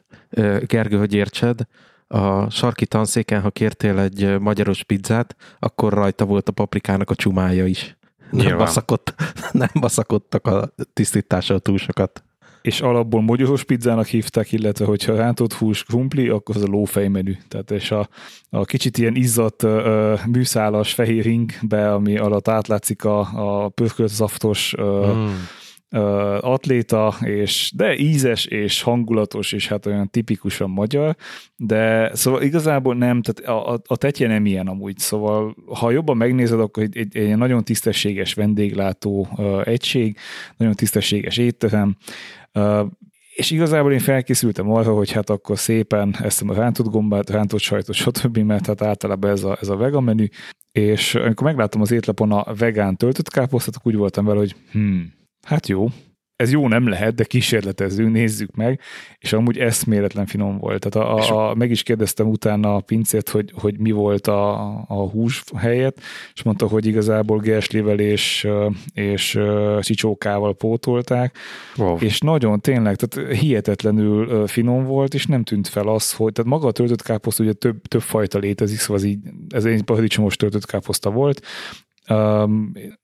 Gergő, 0.65 0.97
hogy 0.97 1.13
értsed, 1.13 1.60
a 2.07 2.49
sarki 2.49 2.86
tanszéken, 2.86 3.41
ha 3.41 3.49
kértél 3.49 3.99
egy 3.99 4.39
magyaros 4.39 4.84
pizzát, 4.84 5.36
akkor 5.60 5.93
rajta 5.93 6.25
volt 6.25 6.49
a 6.49 6.51
paprikának 6.51 7.10
a 7.10 7.15
csumája 7.15 7.65
is. 7.65 7.97
Nem, 8.31 8.57
baszakott, 8.57 9.13
nem 9.51 9.69
baszakodtak 9.79 10.47
a 10.47 10.73
tisztítással 10.93 11.60
túl 11.60 11.77
sokat. 11.77 12.23
És 12.62 12.82
alapból 12.82 13.21
magyaros 13.21 13.63
pizzának 13.63 14.06
hívták, 14.06 14.52
illetve 14.52 14.86
hogyha 14.86 15.15
rántott 15.15 15.54
hús 15.54 15.84
krumpli, 15.84 16.30
akkor 16.30 16.56
az 16.56 16.63
a 16.63 16.67
lófej 16.67 17.08
menü. 17.08 17.34
Tehát 17.47 17.71
és 17.71 17.91
a, 17.91 18.10
a 18.50 18.65
kicsit 18.65 18.97
ilyen 18.97 19.15
izzadt 19.15 19.63
uh, 19.63 20.26
műszálas 20.26 20.93
fehér 20.93 21.24
ringbe, 21.24 21.93
ami 21.93 22.17
alatt 22.17 22.47
átlátszik 22.47 23.04
a, 23.04 23.19
a 23.63 23.69
pörkölt 23.69 24.10
zaftos 24.10 24.74
uh, 24.74 25.15
mm 25.15 25.30
atléta, 26.39 27.15
és, 27.21 27.71
de 27.76 27.95
ízes 27.95 28.45
és 28.45 28.82
hangulatos, 28.82 29.52
és 29.52 29.67
hát 29.67 29.86
olyan 29.86 30.10
tipikusan 30.10 30.69
magyar, 30.69 31.15
de 31.56 32.15
szóval 32.15 32.41
igazából 32.41 32.95
nem, 32.95 33.21
tehát 33.21 33.60
a, 33.60 33.74
a, 33.74 33.82
a 33.86 33.95
tetje 33.95 34.28
nem 34.28 34.45
ilyen 34.45 34.67
amúgy, 34.67 34.97
szóval 34.97 35.56
ha 35.80 35.91
jobban 35.91 36.17
megnézed, 36.17 36.60
akkor 36.60 36.84
egy, 36.84 36.97
egy, 36.97 37.17
egy 37.17 37.38
nagyon 37.38 37.63
tisztességes 37.63 38.34
vendéglátó 38.34 39.28
uh, 39.38 39.67
egység, 39.67 40.17
nagyon 40.58 40.74
tisztességes 40.74 41.38
étterem, 41.38 41.95
és 43.35 43.51
igazából 43.51 43.91
én 43.91 43.99
felkészültem 43.99 44.71
arra, 44.71 44.93
hogy 44.93 45.11
hát 45.11 45.29
akkor 45.29 45.59
szépen 45.59 46.15
eszem 46.21 46.49
a 46.49 46.53
rántott 46.53 46.91
gombát, 46.91 47.29
rántott 47.29 47.59
sajtot, 47.59 47.95
stb., 47.95 48.37
mert 48.37 48.65
hát 48.65 48.81
általában 48.81 49.29
ez 49.29 49.43
a, 49.43 49.57
ez 49.61 49.69
a 49.69 49.75
vega 49.75 49.99
menü, 49.99 50.25
és 50.71 51.15
amikor 51.15 51.47
megláttam 51.47 51.81
az 51.81 51.91
étlapon 51.91 52.31
a 52.31 52.53
vegán 52.53 52.97
töltött 52.97 53.29
káposztat, 53.29 53.75
úgy 53.83 53.95
voltam 53.95 54.25
vele, 54.25 54.39
hogy 54.39 54.55
hmm, 54.71 55.13
Hát 55.41 55.67
jó, 55.67 55.87
ez 56.41 56.51
jó 56.51 56.67
nem 56.67 56.88
lehet, 56.88 57.15
de 57.15 57.23
kísérletezünk, 57.23 58.12
nézzük 58.12 58.56
meg, 58.56 58.80
és 59.17 59.34
amúgy 59.34 59.58
eszméletlen 59.58 60.25
finom 60.25 60.58
volt. 60.58 60.89
Tehát 60.89 61.10
a, 61.10 61.15
a, 61.15 61.49
a, 61.49 61.56
meg 61.56 61.71
is 61.71 61.84
kérdeztem 61.84 62.27
utána 62.27 62.75
a 62.75 62.80
pincét, 62.80 63.30
hogy, 63.30 63.51
hogy 63.56 63.80
mi 63.80 63.91
volt 63.91 64.27
a, 64.27 64.69
a 64.88 65.10
hús 65.10 65.43
helyet, 65.58 65.99
és 66.34 66.43
mondta, 66.43 66.67
hogy 66.67 66.86
igazából 66.86 67.39
gerslével 67.39 67.99
és, 67.99 68.47
és 68.93 69.39
csicsókával 69.80 70.56
pótolták, 70.56 71.38
wow. 71.77 71.97
és 71.99 72.19
nagyon 72.19 72.62
tényleg, 72.62 72.95
tehát 72.95 73.32
hihetetlenül 73.32 74.47
finom 74.47 74.84
volt, 74.84 75.13
és 75.13 75.25
nem 75.25 75.43
tűnt 75.43 75.67
fel 75.67 75.88
az, 75.88 76.13
hogy, 76.13 76.32
tehát 76.34 76.51
maga 76.51 76.67
a 76.67 76.71
töltött 76.71 77.01
káposzt 77.01 77.39
ugye 77.39 77.54
több, 77.54 77.82
több 77.82 78.01
fajta 78.01 78.39
létezik, 78.39 78.80
szóval 78.80 78.97
ez 78.97 79.04
így, 79.04 79.19
ez 79.49 79.65
egy 79.65 79.84
paradicsomos 79.84 80.36
töltött 80.36 80.65
káposzta 80.65 81.10
volt, 81.10 81.41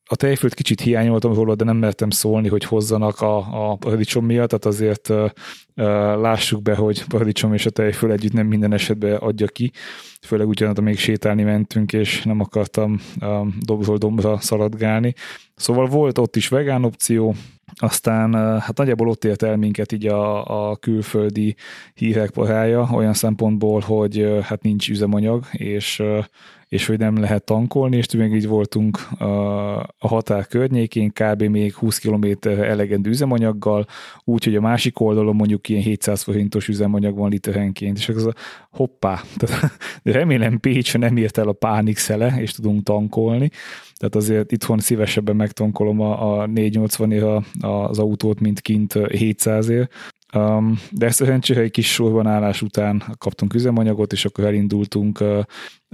a 0.06 0.16
tejfölt 0.16 0.54
kicsit 0.54 0.82
hiányoltam 0.82 1.34
róla, 1.34 1.56
de 1.56 1.64
nem 1.64 1.78
mertem 1.78 2.10
szólni, 2.10 2.48
hogy 2.48 2.64
hozzanak 2.64 3.22
a, 3.22 3.38
a 3.72 3.76
paradicsom 3.76 4.26
miatt, 4.26 4.50
tehát 4.50 4.66
azért 4.66 5.10
uh, 5.10 5.30
lássuk 6.22 6.62
be, 6.62 6.76
hogy 6.76 7.04
paradicsom 7.08 7.54
és 7.54 7.66
a 7.66 7.70
tejföl 7.70 8.12
együtt 8.12 8.34
nem 8.34 8.48
minden 8.48 8.74
esetben 8.74 9.16
adja 9.16 9.48
ki, 9.48 9.72
főleg 10.22 10.48
ugyanaz, 10.48 10.78
még 10.78 10.98
sétálni 10.98 11.44
mentünk, 11.44 11.94
és 11.94 12.24
nem 12.24 12.40
akartam 12.40 13.00
um, 13.22 13.58
dobról 13.66 13.98
dombra 13.98 14.40
szaladgálni. 14.40 15.14
Szóval 15.56 15.86
volt 15.86 16.18
ott 16.18 16.36
is 16.36 16.48
vegán 16.48 16.84
opció, 16.84 17.36
aztán 17.76 18.34
hát 18.60 18.78
nagyjából 18.78 19.10
ott 19.10 19.24
ért 19.24 19.44
el 19.44 19.58
minket 19.58 19.92
így 19.92 20.08
a, 20.08 20.70
a 20.70 20.76
külföldi 20.76 21.56
hírek 21.94 22.30
porája, 22.30 22.90
olyan 22.92 23.14
szempontból, 23.14 23.80
hogy 23.80 24.40
hát 24.42 24.62
nincs 24.62 24.90
üzemanyag, 24.90 25.46
és 25.52 26.04
és 26.70 26.86
hogy 26.86 26.98
nem 26.98 27.20
lehet 27.20 27.44
tankolni, 27.44 27.98
és 27.98 28.12
még 28.12 28.34
így 28.34 28.48
voltunk 28.48 28.98
a 29.20 30.08
határ 30.08 30.48
környékén, 30.48 31.12
kb. 31.12 31.44
még 31.44 31.74
20 31.74 31.98
km 31.98 32.26
elegendő 32.44 33.10
üzemanyaggal, 33.10 33.86
úgyhogy 34.24 34.56
a 34.56 34.62
másik 34.62 35.00
oldalon 35.00 35.36
mondjuk 35.36 35.70
ilyen 35.70 35.82
700 35.82 36.22
forintos 36.22 36.68
üzemanyag 36.68 37.18
van 37.18 37.30
literenként, 37.30 37.98
és 37.98 38.10
az 38.10 38.26
a 38.26 38.34
hoppá, 38.72 39.22
de 39.38 39.48
remélem 40.18 40.60
Pécs 40.60 40.98
nem 40.98 41.18
ért 41.18 41.38
el 41.38 41.48
a 41.48 41.54
pánik 41.54 41.98
szele, 41.98 42.36
és 42.40 42.52
tudunk 42.52 42.84
tankolni, 42.84 43.50
tehát 43.96 44.16
azért 44.16 44.52
itthon 44.52 44.80
szívesebben 44.80 45.36
megtankolom 45.36 46.02
a, 46.02 46.42
a 46.42 46.46
480 46.46 47.46
az 47.60 48.00
autót, 48.00 48.40
mint 48.40 48.62
kint 48.62 48.94
700-ért, 48.96 49.92
Um, 50.34 50.80
de 50.92 51.12
szerencsére 51.12 51.62
egy 51.62 51.72
kis 51.72 51.94
sorban 51.94 52.28
állás 52.28 52.62
után 52.62 53.04
kaptunk 53.18 53.54
üzemanyagot, 53.54 54.12
és 54.12 54.26
akkor 54.26 54.44
elindultunk 54.44 55.20
uh, 55.22 55.44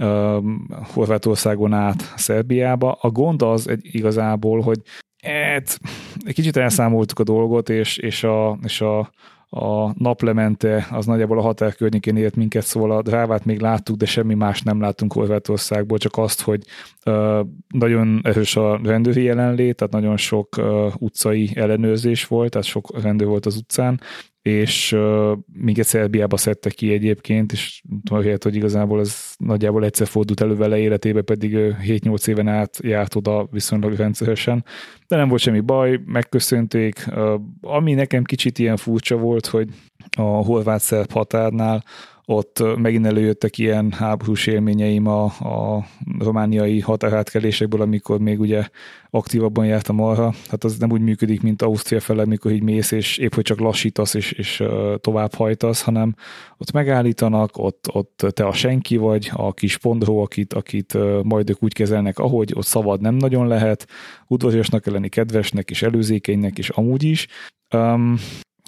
um, 0.08 0.66
Horvátországon 0.92 1.72
át 1.72 2.12
Szerbiába. 2.16 2.92
A 2.92 3.10
gond 3.10 3.42
az 3.42 3.68
egy, 3.68 3.94
igazából, 3.94 4.60
hogy 4.60 4.80
hát, 5.22 5.80
egy 6.24 6.34
kicsit 6.34 6.56
elszámoltuk 6.56 7.18
a 7.18 7.24
dolgot, 7.24 7.68
és, 7.68 7.96
és, 7.96 8.24
a, 8.24 8.58
és 8.62 8.80
a, 8.80 9.10
a 9.54 9.94
naplemente 9.98 10.86
az 10.90 11.06
nagyjából 11.06 11.38
a 11.38 11.42
határ 11.42 11.74
környékén 11.74 12.16
élt 12.16 12.36
minket, 12.36 12.64
szóval 12.64 12.90
a 12.90 13.02
drávát 13.02 13.44
még 13.44 13.60
láttuk, 13.60 13.96
de 13.96 14.06
semmi 14.06 14.34
más 14.34 14.62
nem 14.62 14.80
láttunk 14.80 15.12
Horvátországból, 15.12 15.98
csak 15.98 16.16
azt, 16.16 16.40
hogy 16.40 16.62
uh, 17.06 17.46
nagyon 17.68 18.20
erős 18.22 18.56
a 18.56 18.80
rendőri 18.84 19.22
jelenlét, 19.22 19.76
tehát 19.76 19.92
nagyon 19.92 20.16
sok 20.16 20.56
uh, 20.56 20.92
utcai 20.98 21.50
ellenőrzés 21.54 22.26
volt, 22.26 22.50
tehát 22.50 22.66
sok 22.66 23.02
rendőr 23.02 23.28
volt 23.28 23.46
az 23.46 23.56
utcán, 23.56 24.00
és 24.44 24.92
uh, 24.92 25.38
minket 25.52 25.86
Szerbiába 25.86 26.36
szedte 26.36 26.70
ki 26.70 26.92
egyébként, 26.92 27.52
és 27.52 27.82
tudom, 28.04 28.24
hogy 28.42 28.54
igazából 28.54 29.00
ez 29.00 29.34
nagyjából 29.38 29.84
egyszer 29.84 30.06
fordult 30.06 30.40
elő 30.40 30.56
vele 30.56 30.78
életébe, 30.78 31.22
pedig 31.22 31.52
7-8 31.54 32.28
éven 32.28 32.48
át 32.48 32.78
járt 32.82 33.14
oda 33.14 33.48
viszonylag 33.50 33.96
rendszeresen, 33.96 34.64
de 35.08 35.16
nem 35.16 35.28
volt 35.28 35.40
semmi 35.40 35.60
baj, 35.60 36.00
megköszönték. 36.06 37.04
Uh, 37.08 37.40
ami 37.60 37.92
nekem 37.92 38.24
kicsit 38.24 38.58
ilyen 38.58 38.76
furcsa 38.76 39.16
volt, 39.16 39.46
hogy 39.46 39.68
a 40.16 40.22
horvát-szerb 40.22 41.10
határnál 41.10 41.84
ott 42.26 42.62
megint 42.76 43.06
előjöttek 43.06 43.58
ilyen 43.58 43.92
háborús 43.92 44.46
élményeim 44.46 45.06
a, 45.06 45.24
a 45.24 45.84
romániai 46.18 46.80
határátkelésekből, 46.80 47.80
amikor 47.80 48.20
még 48.20 48.40
ugye 48.40 48.68
aktívabban 49.10 49.66
jártam 49.66 50.00
arra. 50.00 50.32
Hát 50.48 50.64
az 50.64 50.78
nem 50.78 50.92
úgy 50.92 51.00
működik, 51.00 51.42
mint 51.42 51.62
Ausztria 51.62 52.00
fele, 52.00 52.22
amikor 52.22 52.50
így 52.50 52.62
mész, 52.62 52.90
és 52.90 53.18
épp 53.18 53.34
hogy 53.34 53.44
csak 53.44 53.58
lassítasz, 53.58 54.14
és, 54.14 54.32
és 54.32 54.62
tovább 55.00 55.34
hajtasz, 55.34 55.82
hanem 55.82 56.14
ott 56.56 56.72
megállítanak, 56.72 57.58
ott, 57.58 57.86
ott 57.92 58.26
te 58.30 58.46
a 58.46 58.52
senki 58.52 58.96
vagy, 58.96 59.30
a 59.32 59.52
kis 59.52 59.78
pondró, 59.78 60.22
akit, 60.22 60.52
akit 60.52 60.98
majd 61.22 61.50
ők 61.50 61.62
úgy 61.62 61.72
kezelnek, 61.72 62.18
ahogy 62.18 62.52
ott 62.54 62.66
szabad 62.66 63.00
nem 63.00 63.14
nagyon 63.14 63.46
lehet, 63.46 63.86
udvariasnak 64.26 64.82
kell 64.82 64.92
lenni, 64.92 65.08
kedvesnek 65.08 65.70
és 65.70 65.82
előzékenynek, 65.82 66.58
és 66.58 66.68
amúgy 66.68 67.02
is. 67.02 67.26
Um, 67.74 68.16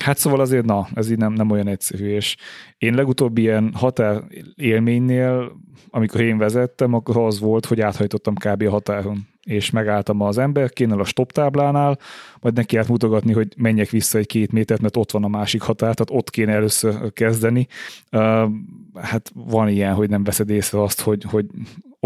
Hát 0.02 0.18
szóval 0.18 0.40
azért, 0.40 0.64
na, 0.64 0.88
ez 0.94 1.10
így 1.10 1.18
nem, 1.18 1.32
nem 1.32 1.50
olyan 1.50 1.68
egyszerű, 1.68 2.08
és 2.08 2.36
én 2.78 2.94
legutóbb 2.94 3.38
ilyen 3.38 3.70
határ 3.74 4.22
élménynél, 4.54 5.52
amikor 5.90 6.20
én 6.20 6.38
vezettem, 6.38 6.94
akkor 6.94 7.16
az 7.16 7.40
volt, 7.40 7.66
hogy 7.66 7.80
áthajtottam 7.80 8.34
kb. 8.34 8.62
a 8.62 8.70
határon, 8.70 9.28
és 9.42 9.70
megálltam 9.70 10.20
az 10.20 10.38
emberkénél 10.38 11.00
a 11.00 11.04
stop 11.04 11.32
táblánál, 11.32 11.98
majd 12.40 12.54
neki 12.54 12.76
át 12.76 12.88
mutogatni, 12.88 13.32
hogy 13.32 13.54
menjek 13.56 13.90
vissza 13.90 14.18
egy 14.18 14.26
két 14.26 14.52
métert, 14.52 14.80
mert 14.80 14.96
ott 14.96 15.10
van 15.10 15.24
a 15.24 15.28
másik 15.28 15.62
határ, 15.62 15.94
tehát 15.94 16.22
ott 16.22 16.30
kéne 16.30 16.52
először 16.52 17.12
kezdeni. 17.12 17.66
Uh, 18.12 18.50
hát 18.94 19.32
van 19.34 19.68
ilyen, 19.68 19.94
hogy 19.94 20.08
nem 20.08 20.24
veszed 20.24 20.50
észre 20.50 20.82
azt, 20.82 21.00
hogy, 21.00 21.24
hogy 21.24 21.46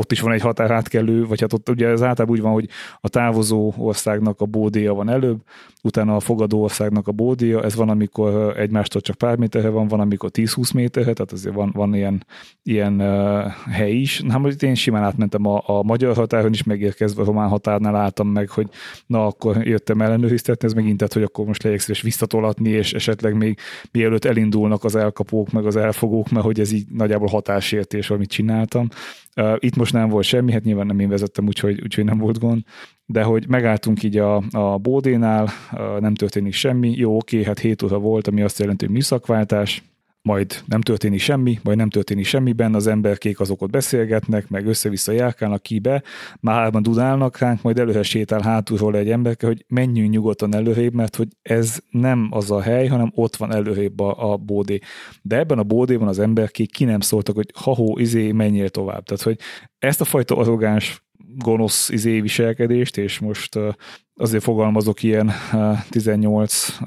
ott 0.00 0.12
is 0.12 0.20
van 0.20 0.32
egy 0.32 0.40
határátkelő, 0.40 1.26
vagy 1.26 1.40
hát 1.40 1.52
ott 1.52 1.68
ugye 1.68 1.86
ez 1.86 2.02
általában 2.02 2.36
úgy 2.36 2.42
van, 2.42 2.52
hogy 2.52 2.68
a 3.00 3.08
távozó 3.08 3.72
országnak 3.76 4.40
a 4.40 4.46
bódéja 4.46 4.94
van 4.94 5.08
előbb, 5.08 5.40
utána 5.82 6.16
a 6.16 6.20
fogadó 6.20 6.62
országnak 6.62 7.08
a 7.08 7.12
bódéja, 7.12 7.62
ez 7.62 7.74
van, 7.74 7.88
amikor 7.88 8.58
egymástól 8.58 9.00
csak 9.00 9.16
pár 9.16 9.36
méterre 9.36 9.68
van, 9.68 9.88
van, 9.88 10.00
amikor 10.00 10.30
10-20 10.32 10.74
méterre, 10.74 11.12
tehát 11.12 11.32
azért 11.32 11.54
van, 11.54 11.70
van 11.74 11.94
ilyen, 11.94 12.26
ilyen 12.62 13.00
uh, 13.00 13.52
hely 13.70 13.92
is. 13.92 14.20
Na, 14.20 14.38
most 14.38 14.62
én 14.62 14.74
simán 14.74 15.02
átmentem 15.02 15.46
a, 15.46 15.62
a 15.66 15.82
magyar 15.82 16.16
határon 16.16 16.52
is, 16.52 16.62
megérkezve 16.62 17.22
a 17.22 17.24
román 17.24 17.48
határnál 17.48 17.96
álltam 17.96 18.28
meg, 18.28 18.48
hogy 18.48 18.68
na, 19.06 19.26
akkor 19.26 19.66
jöttem 19.66 20.00
ellenőriztetni, 20.00 20.66
ez 20.66 20.74
megint 20.74 20.96
tehát, 20.96 21.12
hogy 21.12 21.22
akkor 21.22 21.44
most 21.44 21.62
legyek 21.62 21.80
szíves 21.80 22.02
visszatolatni, 22.02 22.68
és 22.68 22.92
esetleg 22.92 23.34
még 23.34 23.58
mielőtt 23.92 24.24
elindulnak 24.24 24.84
az 24.84 24.96
elkapók, 24.96 25.50
meg 25.50 25.66
az 25.66 25.76
elfogók, 25.76 26.30
mert 26.30 26.44
hogy 26.44 26.60
ez 26.60 26.72
így 26.72 26.86
nagyjából 26.88 27.28
hatásértés, 27.28 28.10
amit 28.10 28.30
csináltam. 28.30 28.88
Itt 29.58 29.76
most 29.76 29.92
nem 29.92 30.08
volt 30.08 30.24
semmi, 30.24 30.52
hát 30.52 30.64
nyilván 30.64 30.86
nem 30.86 30.98
én 30.98 31.08
vezettem, 31.08 31.46
úgyhogy, 31.46 31.80
úgyhogy 31.82 32.04
nem 32.04 32.18
volt 32.18 32.38
gond, 32.38 32.62
de 33.06 33.22
hogy 33.22 33.48
megálltunk 33.48 34.02
így 34.02 34.16
a, 34.16 34.42
a 34.50 34.78
bódénál, 34.78 35.48
nem 35.98 36.14
történik 36.14 36.52
semmi, 36.52 36.92
jó, 36.96 37.16
oké, 37.16 37.44
hát 37.44 37.58
7 37.58 37.82
óra 37.82 37.98
volt, 37.98 38.26
ami 38.26 38.42
azt 38.42 38.58
jelenti, 38.58 38.84
hogy 38.84 38.94
műszakváltás, 38.94 39.82
majd 40.22 40.62
nem 40.66 40.80
történik 40.80 41.20
semmi, 41.20 41.58
majd 41.62 41.76
nem 41.76 41.90
történik 41.90 42.24
semmiben, 42.24 42.74
az 42.74 42.86
emberkék 42.86 43.40
azok 43.40 43.62
ott 43.62 43.70
beszélgetnek, 43.70 44.48
meg 44.48 44.66
össze-vissza 44.66 45.12
járkálnak 45.12 45.62
kibe, 45.62 46.02
már 46.40 46.70
dudálnak 46.70 47.38
ránk, 47.38 47.62
majd 47.62 47.78
előre 47.78 48.02
sétál 48.02 48.40
hátulról 48.40 48.96
egy 48.96 49.10
emberke, 49.10 49.46
hogy 49.46 49.64
menjünk 49.68 50.10
nyugodtan 50.10 50.54
előrébb, 50.54 50.94
mert 50.94 51.16
hogy 51.16 51.28
ez 51.42 51.78
nem 51.90 52.28
az 52.30 52.50
a 52.50 52.60
hely, 52.60 52.86
hanem 52.86 53.12
ott 53.14 53.36
van 53.36 53.54
előrébb 53.54 54.00
a, 54.00 54.32
a 54.32 54.36
bódé. 54.36 54.78
De 55.22 55.38
ebben 55.38 55.58
a 55.58 55.62
bódéban 55.62 56.08
az 56.08 56.18
emberkék 56.18 56.72
ki 56.72 56.84
nem 56.84 57.00
szóltak, 57.00 57.34
hogy 57.34 57.50
ha 57.54 57.76
izé, 57.94 58.32
menjél 58.32 58.68
tovább. 58.68 59.04
Tehát, 59.04 59.22
hogy 59.22 59.38
ezt 59.78 60.00
a 60.00 60.04
fajta 60.04 60.36
arrogáns 60.36 61.04
gonosz 61.36 61.88
izé 61.88 62.20
viselkedést, 62.20 62.96
és 62.96 63.18
most 63.18 63.58
azért 64.14 64.42
fogalmazok 64.42 65.02
ilyen 65.02 65.30
uh, 65.52 65.78
18 65.88 66.78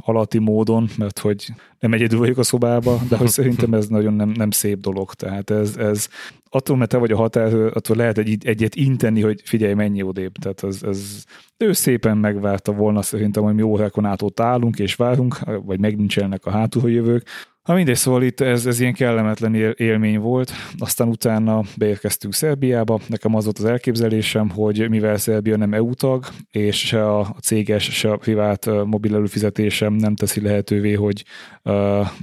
alatti 0.00 0.38
módon, 0.38 0.88
mert 0.98 1.18
hogy 1.18 1.46
nem 1.80 1.92
egyedül 1.92 2.18
vagyok 2.18 2.38
a 2.38 2.42
szobába, 2.42 3.00
de 3.08 3.16
hogy 3.16 3.28
szerintem 3.28 3.74
ez 3.74 3.86
nagyon 3.86 4.14
nem, 4.14 4.28
nem 4.28 4.50
szép 4.50 4.80
dolog. 4.80 5.14
Tehát 5.14 5.50
ez, 5.50 5.76
ez 5.76 6.08
attól, 6.50 6.76
mert 6.76 6.90
te 6.90 6.96
vagy 6.96 7.10
a 7.10 7.16
határ, 7.16 7.54
attól 7.54 7.96
lehet 7.96 8.18
egy, 8.18 8.46
egyet 8.46 8.74
inteni, 8.74 9.20
hogy 9.20 9.40
figyelj, 9.44 9.74
mennyi 9.74 10.02
odébb. 10.02 10.32
Tehát 10.32 10.62
ez, 10.62 10.82
ez, 10.82 11.24
ő 11.56 11.72
szépen 11.72 12.18
megvárta 12.18 12.72
volna 12.72 13.02
szerintem, 13.02 13.42
hogy 13.42 13.54
mi 13.54 13.62
órákon 13.62 14.04
át 14.04 14.22
ott 14.22 14.40
állunk 14.40 14.78
és 14.78 14.94
várunk, 14.94 15.38
vagy 15.64 15.80
megnincsenek 15.80 16.46
a 16.46 16.50
hátul 16.50 16.90
jövők, 16.90 17.28
Na 17.68 17.74
mindegy, 17.74 17.96
szóval 17.96 18.22
itt 18.22 18.40
ez, 18.40 18.66
ez 18.66 18.80
ilyen 18.80 18.94
kellemetlen 18.94 19.54
élmény 19.76 20.18
volt. 20.18 20.52
Aztán 20.78 21.08
utána 21.08 21.62
beérkeztünk 21.76 22.34
Szerbiába. 22.34 23.00
Nekem 23.06 23.34
az 23.34 23.44
volt 23.44 23.58
az 23.58 23.64
elképzelésem, 23.64 24.50
hogy 24.50 24.88
mivel 24.88 25.16
Szerbia 25.16 25.56
nem 25.56 25.74
EU 25.74 25.94
tag, 25.94 26.24
és 26.50 26.86
se 26.86 27.16
a 27.16 27.36
céges, 27.42 27.84
se 27.84 28.10
a 28.10 28.16
privát 28.16 28.66
mobil 28.84 29.14
előfizetésem 29.14 29.92
nem 29.92 30.14
teszi 30.14 30.40
lehetővé, 30.40 30.92
hogy 30.92 31.24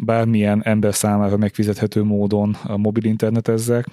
bármilyen 0.05 0.61
ember 0.63 0.93
számára 0.93 1.37
megfizethető 1.37 2.03
módon 2.03 2.57
mobil 2.75 3.03
internetezzek, 3.03 3.85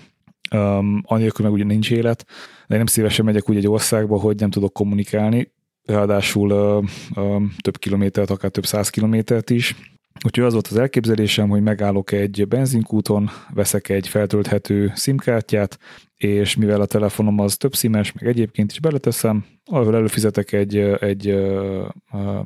Um, 0.55 1.03
anélkül 1.07 1.45
meg 1.45 1.55
ugye 1.55 1.65
nincs 1.65 1.91
élet, 1.91 2.25
de 2.67 2.75
én 2.75 2.77
nem 2.77 2.87
szívesen 2.87 3.25
megyek 3.25 3.51
úgy 3.51 3.57
egy 3.57 3.69
országba, 3.69 4.19
hogy 4.19 4.37
nem 4.37 4.51
tudok 4.51 4.73
kommunikálni, 4.73 5.53
ráadásul 5.85 6.51
uh, 6.51 6.85
uh, 7.25 7.43
több 7.61 7.79
kilométert, 7.79 8.31
akár 8.31 8.51
több 8.51 8.67
száz 8.67 8.89
kilométert 8.89 9.51
is, 9.51 9.75
Úgyhogy 10.25 10.45
az 10.45 10.53
volt 10.53 10.67
az 10.67 10.77
elképzelésem, 10.77 11.49
hogy 11.49 11.63
megállok 11.63 12.13
egy 12.13 12.49
benzinkúton, 12.49 13.31
veszek 13.55 13.89
egy 13.89 14.09
feltölthető 14.09 14.93
SIM-kártyát, 14.97 15.79
és 16.17 16.57
mivel 16.57 16.81
a 16.81 16.87
telefonom 16.87 17.39
az 17.39 17.57
több 17.57 17.75
szímes, 17.75 18.13
meg 18.13 18.27
egyébként 18.27 18.71
is 18.71 18.81
beleteszem, 18.81 19.45
arról 19.65 19.95
előfizetek 19.95 20.53
egy, 20.53 20.77
egy 20.79 21.35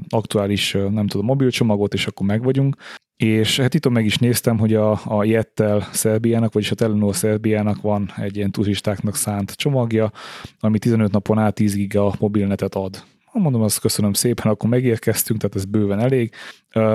aktuális, 0.08 0.72
nem 0.72 1.06
tudom, 1.06 1.26
mobilcsomagot, 1.26 1.94
és 1.94 2.06
akkor 2.06 2.26
meg 2.26 2.42
vagyunk. 2.42 2.76
És 3.16 3.60
hát 3.60 3.74
itt 3.74 3.88
meg 3.88 4.04
is 4.04 4.18
néztem, 4.18 4.58
hogy 4.58 4.74
a, 4.74 5.00
a 5.04 5.24
Jettel 5.24 5.88
Szerbiának, 5.92 6.52
vagyis 6.52 6.70
a 6.70 6.74
Telenor 6.74 7.16
Szerbiának 7.16 7.80
van 7.80 8.12
egy 8.16 8.36
ilyen 8.36 8.50
turistáknak 8.50 9.16
szánt 9.16 9.52
csomagja, 9.52 10.12
ami 10.60 10.78
15 10.78 11.12
napon 11.12 11.38
át 11.38 11.54
10 11.54 11.74
giga 11.74 12.14
mobilnetet 12.18 12.74
ad. 12.74 13.04
Mondom, 13.38 13.62
azt 13.62 13.80
köszönöm 13.80 14.12
szépen, 14.12 14.52
akkor 14.52 14.70
megérkeztünk, 14.70 15.40
tehát 15.40 15.56
ez 15.56 15.64
bőven 15.64 16.00
elég. 16.00 16.34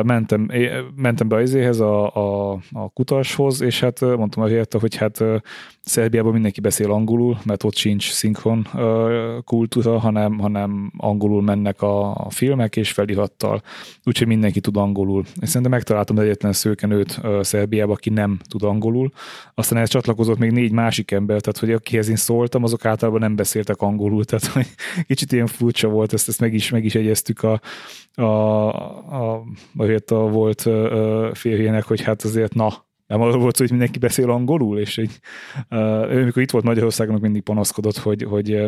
Mentem, 0.04 0.50
mentem 0.96 1.28
be 1.28 1.36
az 1.36 1.80
a, 1.80 2.16
a, 2.16 2.52
a 2.72 2.89
kutashoz, 2.89 3.62
és 3.62 3.80
hát 3.80 4.02
mondtam 4.02 4.44
a 4.44 4.48
hogy 4.80 4.96
hát 4.96 5.24
Szerbiában 5.84 6.32
mindenki 6.32 6.60
beszél 6.60 6.92
angolul, 6.92 7.38
mert 7.44 7.64
ott 7.64 7.76
sincs 7.76 8.12
szinkron 8.12 8.68
kultúra, 9.46 10.00
hanem, 10.00 10.40
hanem 10.40 10.92
angolul 10.98 11.42
mennek 11.42 11.82
a, 11.82 12.16
a 12.16 12.30
filmek, 12.30 12.76
és 12.76 12.92
felirattal, 12.92 13.62
úgyhogy 14.04 14.28
mindenki 14.28 14.60
tud 14.60 14.78
angolul. 14.78 15.24
És 15.42 15.48
szerintem 15.48 15.72
megtaláltam 15.72 16.20
egyetlen 16.20 16.54
szőkenőt 16.54 17.22
Szerbiában, 17.42 17.96
aki 17.96 18.10
nem 18.10 18.40
tud 18.50 18.64
angolul. 18.64 19.12
Aztán 19.54 19.78
ehhez 19.78 19.90
csatlakozott 19.90 20.38
még 20.38 20.52
négy 20.52 20.72
másik 20.72 21.12
ember, 21.12 21.42
tehát 21.42 21.60
hogy 21.60 21.72
akihez 21.72 22.10
én 22.10 22.16
szóltam, 22.16 22.64
azok 22.64 22.86
általában 22.86 23.22
nem 23.22 23.36
beszéltek 23.36 23.82
angolul, 23.82 24.26
tehát 24.26 24.46
hogy 24.46 24.68
kicsit 25.08 25.32
ilyen 25.32 25.48
furcsa 25.48 25.88
volt, 25.88 26.14
ezt, 26.14 26.28
ezt 26.28 26.40
meg 26.40 26.54
is, 26.54 26.70
meg 26.70 26.86
is 26.86 26.96
egyeztük 26.96 27.44
a, 27.44 27.62
a, 28.14 28.22
a, 28.22 29.44
a, 29.78 30.14
a 30.14 30.16
volt 30.16 30.70
férjének, 31.34 31.84
hogy 31.84 32.02
hát 32.02 32.22
azért 32.22 32.54
na, 32.54 32.90
nem 33.12 33.22
arról 33.22 33.41
volt 33.41 33.57
hogy 33.57 33.70
mindenki 33.70 33.99
beszél 33.99 34.30
angolul, 34.30 34.80
és 34.80 34.97
így, 34.97 35.20
ő, 35.70 36.22
amikor 36.22 36.41
itt 36.41 36.51
volt 36.51 36.64
Magyarországon, 36.64 37.20
mindig 37.22 37.41
panaszkodott, 37.41 37.97
hogy, 37.97 38.24
hogy 38.24 38.68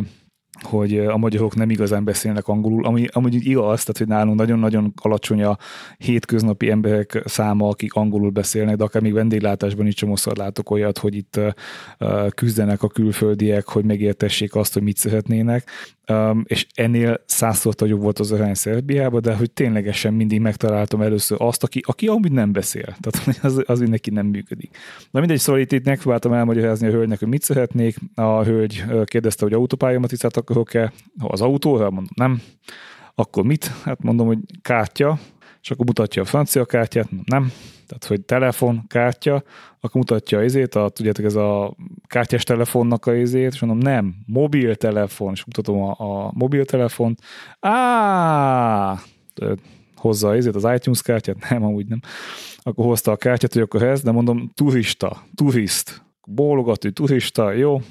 hogy 0.61 0.97
a 0.97 1.17
magyarok 1.17 1.55
nem 1.55 1.69
igazán 1.69 2.03
beszélnek 2.03 2.47
angolul, 2.47 2.85
ami 2.85 3.05
amúgy 3.11 3.33
igaz, 3.45 3.79
tehát 3.79 3.97
hogy 3.97 4.07
nálunk 4.07 4.37
nagyon-nagyon 4.37 4.93
alacsony 5.01 5.43
a 5.43 5.57
hétköznapi 5.97 6.69
emberek 6.69 7.21
száma, 7.25 7.67
akik 7.67 7.93
angolul 7.93 8.29
beszélnek, 8.29 8.75
de 8.75 8.83
akár 8.83 9.01
még 9.01 9.13
vendéglátásban 9.13 9.87
is 9.87 9.93
csomószor 9.93 10.37
látok 10.37 10.69
olyat, 10.69 10.97
hogy 10.97 11.15
itt 11.15 11.39
küzdenek 12.35 12.83
a 12.83 12.87
külföldiek, 12.87 13.67
hogy 13.67 13.85
megértessék 13.85 14.55
azt, 14.55 14.73
hogy 14.73 14.83
mit 14.83 14.97
szeretnének, 14.97 15.69
Um, 16.11 16.43
és 16.47 16.67
ennél 16.73 17.23
százszor 17.25 17.73
nagyobb 17.77 18.01
volt 18.01 18.19
az 18.19 18.31
arány 18.31 18.53
Szerbiában, 18.53 19.21
de 19.21 19.35
hogy 19.35 19.51
ténylegesen 19.51 20.13
mindig 20.13 20.39
megtaláltam 20.39 21.01
először 21.01 21.37
azt, 21.41 21.63
aki, 21.63 21.81
aki 21.85 22.07
amúgy 22.07 22.31
nem 22.31 22.51
beszél. 22.51 22.95
Tehát 22.99 23.37
az, 23.43 23.63
az 23.65 23.79
neki 23.79 24.09
nem 24.09 24.25
működik. 24.25 24.77
Na 25.11 25.19
mindegy, 25.19 25.39
szóval 25.39 25.61
itt, 25.61 25.71
itt 25.71 25.85
megpróbáltam 25.85 26.33
elmagyarázni 26.33 26.87
a 26.87 26.91
hölgynek, 26.91 27.19
hogy 27.19 27.27
mit 27.27 27.41
szeretnék. 27.41 27.95
A 28.15 28.43
hölgy 28.43 28.83
kérdezte, 29.03 29.45
hogy 29.45 29.53
autópályamaticát 29.53 30.37
akarok-e. 30.37 30.93
Az 31.17 31.41
autóra, 31.41 31.83
mondom, 31.83 32.13
nem. 32.15 32.41
Akkor 33.15 33.43
mit? 33.43 33.71
Hát 33.83 34.03
mondom, 34.03 34.27
hogy 34.27 34.39
kártya, 34.61 35.19
és 35.61 35.71
akkor 35.71 35.85
mutatja 35.85 36.21
a 36.21 36.25
francia 36.25 36.65
kártyát, 36.65 37.09
nem 37.25 37.51
tehát 37.99 38.05
hogy 38.07 38.21
telefon, 38.21 38.83
kártya, 38.87 39.43
akkor 39.79 39.95
mutatja 39.95 40.37
az 40.37 40.43
izét, 40.43 40.75
a, 40.75 40.89
tudjátok, 40.89 41.25
ez 41.25 41.35
a 41.35 41.75
kártyás 42.07 42.43
telefonnak 42.43 43.05
a 43.05 43.15
izét, 43.15 43.53
és 43.53 43.59
mondom, 43.59 43.77
nem, 43.77 44.15
mobiltelefon, 44.25 45.31
és 45.33 45.45
mutatom 45.45 45.81
a, 45.81 45.95
a 45.97 46.31
mobiltelefont. 46.33 47.19
Á, 47.59 48.99
hozza 49.95 50.35
ezért 50.35 50.55
az 50.55 50.67
iTunes 50.75 51.01
kártyát, 51.01 51.49
nem, 51.49 51.63
amúgy 51.63 51.87
nem. 51.87 51.99
Akkor 52.57 52.85
hozta 52.85 53.11
a 53.11 53.15
kártyát, 53.15 53.53
hogy 53.53 53.61
akkor 53.61 53.83
ez, 53.83 54.01
de 54.01 54.11
mondom, 54.11 54.51
turista, 54.53 55.23
turist, 55.35 56.01
bólogató 56.25 56.89
turista, 56.89 57.51
jó, 57.51 57.81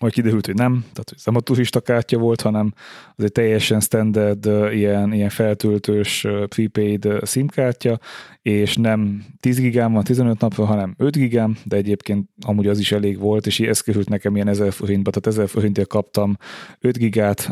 majd 0.00 0.12
kiderült, 0.12 0.46
hogy 0.46 0.54
nem, 0.54 0.80
tehát 0.80 1.08
hogy 1.08 1.18
nem 1.24 1.36
a 1.36 1.40
turista 1.40 1.80
kártya 1.80 2.18
volt, 2.18 2.40
hanem 2.40 2.74
az 3.20 3.26
egy 3.26 3.32
teljesen 3.32 3.80
standard 3.80 4.46
ilyen, 4.72 5.12
ilyen 5.12 5.28
feltöltős 5.28 6.26
prepaid 6.48 7.08
SIM 7.26 7.46
kártya, 7.46 7.98
és 8.42 8.76
nem 8.76 9.24
10 9.40 9.60
gigám 9.60 9.92
van 9.92 10.04
15 10.04 10.40
napra, 10.40 10.64
hanem 10.64 10.94
5 10.98 11.16
gigám, 11.16 11.56
de 11.64 11.76
egyébként 11.76 12.28
amúgy 12.46 12.66
az 12.66 12.78
is 12.78 12.92
elég 12.92 13.18
volt, 13.18 13.46
és 13.46 13.60
ez 13.60 13.80
került 13.80 14.08
nekem 14.08 14.34
ilyen 14.34 14.48
1000 14.48 14.72
forintba, 14.72 15.10
tehát 15.10 15.38
1000 15.38 15.48
forintért 15.48 15.88
kaptam 15.88 16.36
5 16.80 16.98
gigát 16.98 17.50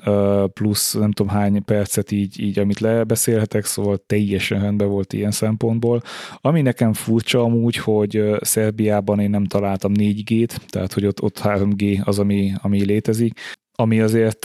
plusz 0.52 0.94
nem 0.94 1.12
tudom 1.12 1.32
hány 1.32 1.64
percet 1.64 2.10
így, 2.10 2.40
így 2.40 2.58
amit 2.58 2.80
lebeszélhetek, 2.80 3.64
szóval 3.64 4.02
teljesen 4.06 4.60
rendben 4.60 4.88
volt 4.88 5.12
ilyen 5.12 5.30
szempontból. 5.30 6.02
Ami 6.36 6.62
nekem 6.62 6.92
furcsa 6.92 7.42
amúgy, 7.42 7.76
hogy 7.76 8.22
Szerbiában 8.40 9.20
én 9.20 9.30
nem 9.30 9.44
találtam 9.44 9.92
4G-t, 9.98 10.56
tehát 10.68 10.92
hogy 10.92 11.06
ott, 11.06 11.22
ott 11.22 11.40
3G 11.42 12.04
az, 12.04 12.18
ami, 12.18 12.52
ami 12.62 12.84
létezik, 12.84 13.40
ami 13.80 14.00
azért 14.00 14.44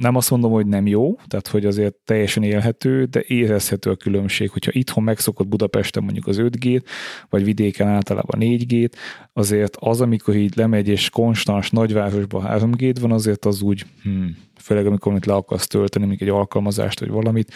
nem 0.00 0.16
azt 0.16 0.30
mondom, 0.30 0.52
hogy 0.52 0.66
nem 0.66 0.86
jó, 0.86 1.16
tehát 1.26 1.48
hogy 1.48 1.66
azért 1.66 1.94
teljesen 1.94 2.42
élhető, 2.42 3.04
de 3.04 3.24
érezhető 3.26 3.90
a 3.90 3.96
különbség. 3.96 4.50
Hogyha 4.50 4.70
itthon 4.74 5.04
megszokott 5.04 5.48
Budapesten 5.48 6.02
mondjuk 6.02 6.26
az 6.26 6.36
5G-t, 6.40 6.82
vagy 7.28 7.44
vidéken 7.44 7.88
általában 7.88 8.40
4G-t, 8.40 8.92
azért 9.32 9.76
az, 9.80 10.00
amikor 10.00 10.36
így 10.36 10.56
lemegy 10.56 10.88
és 10.88 11.10
konstans 11.10 11.70
nagyvárosban 11.70 12.42
3 12.42 12.70
g 12.70 13.00
van, 13.00 13.12
azért 13.12 13.44
az 13.44 13.62
úgy, 13.62 13.84
hmm, 14.02 14.36
főleg 14.60 14.86
amikor 14.86 15.18
le 15.24 15.34
akarsz 15.34 15.66
tölteni, 15.66 16.06
még 16.06 16.22
egy 16.22 16.28
alkalmazást, 16.28 17.00
vagy 17.00 17.10
valamit, 17.10 17.52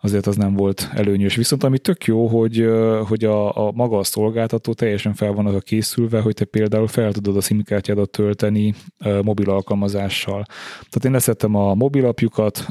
azért 0.00 0.26
az 0.26 0.36
nem 0.36 0.54
volt 0.54 0.90
előnyös. 0.94 1.34
Viszont 1.34 1.64
ami 1.64 1.78
tök 1.78 2.04
jó, 2.04 2.26
hogy, 2.26 2.68
hogy 3.08 3.24
a, 3.24 3.66
a 3.66 3.72
maga 3.72 3.98
a 3.98 4.04
szolgáltató 4.04 4.72
teljesen 4.72 5.14
fel 5.14 5.32
van 5.32 5.46
arra 5.46 5.58
készülve, 5.58 6.20
hogy 6.20 6.34
te 6.34 6.44
például 6.44 6.86
fel 6.86 7.12
tudod 7.12 7.36
a 7.36 7.40
SIM 7.40 7.62
kártyádat 7.62 8.10
tölteni 8.10 8.74
mobil 9.22 9.50
alkalmazással. 9.50 10.44
Tehát 10.78 11.04
én 11.04 11.10
leszettem 11.10 11.54
a 11.54 11.74
mobilapjukat, 11.74 12.66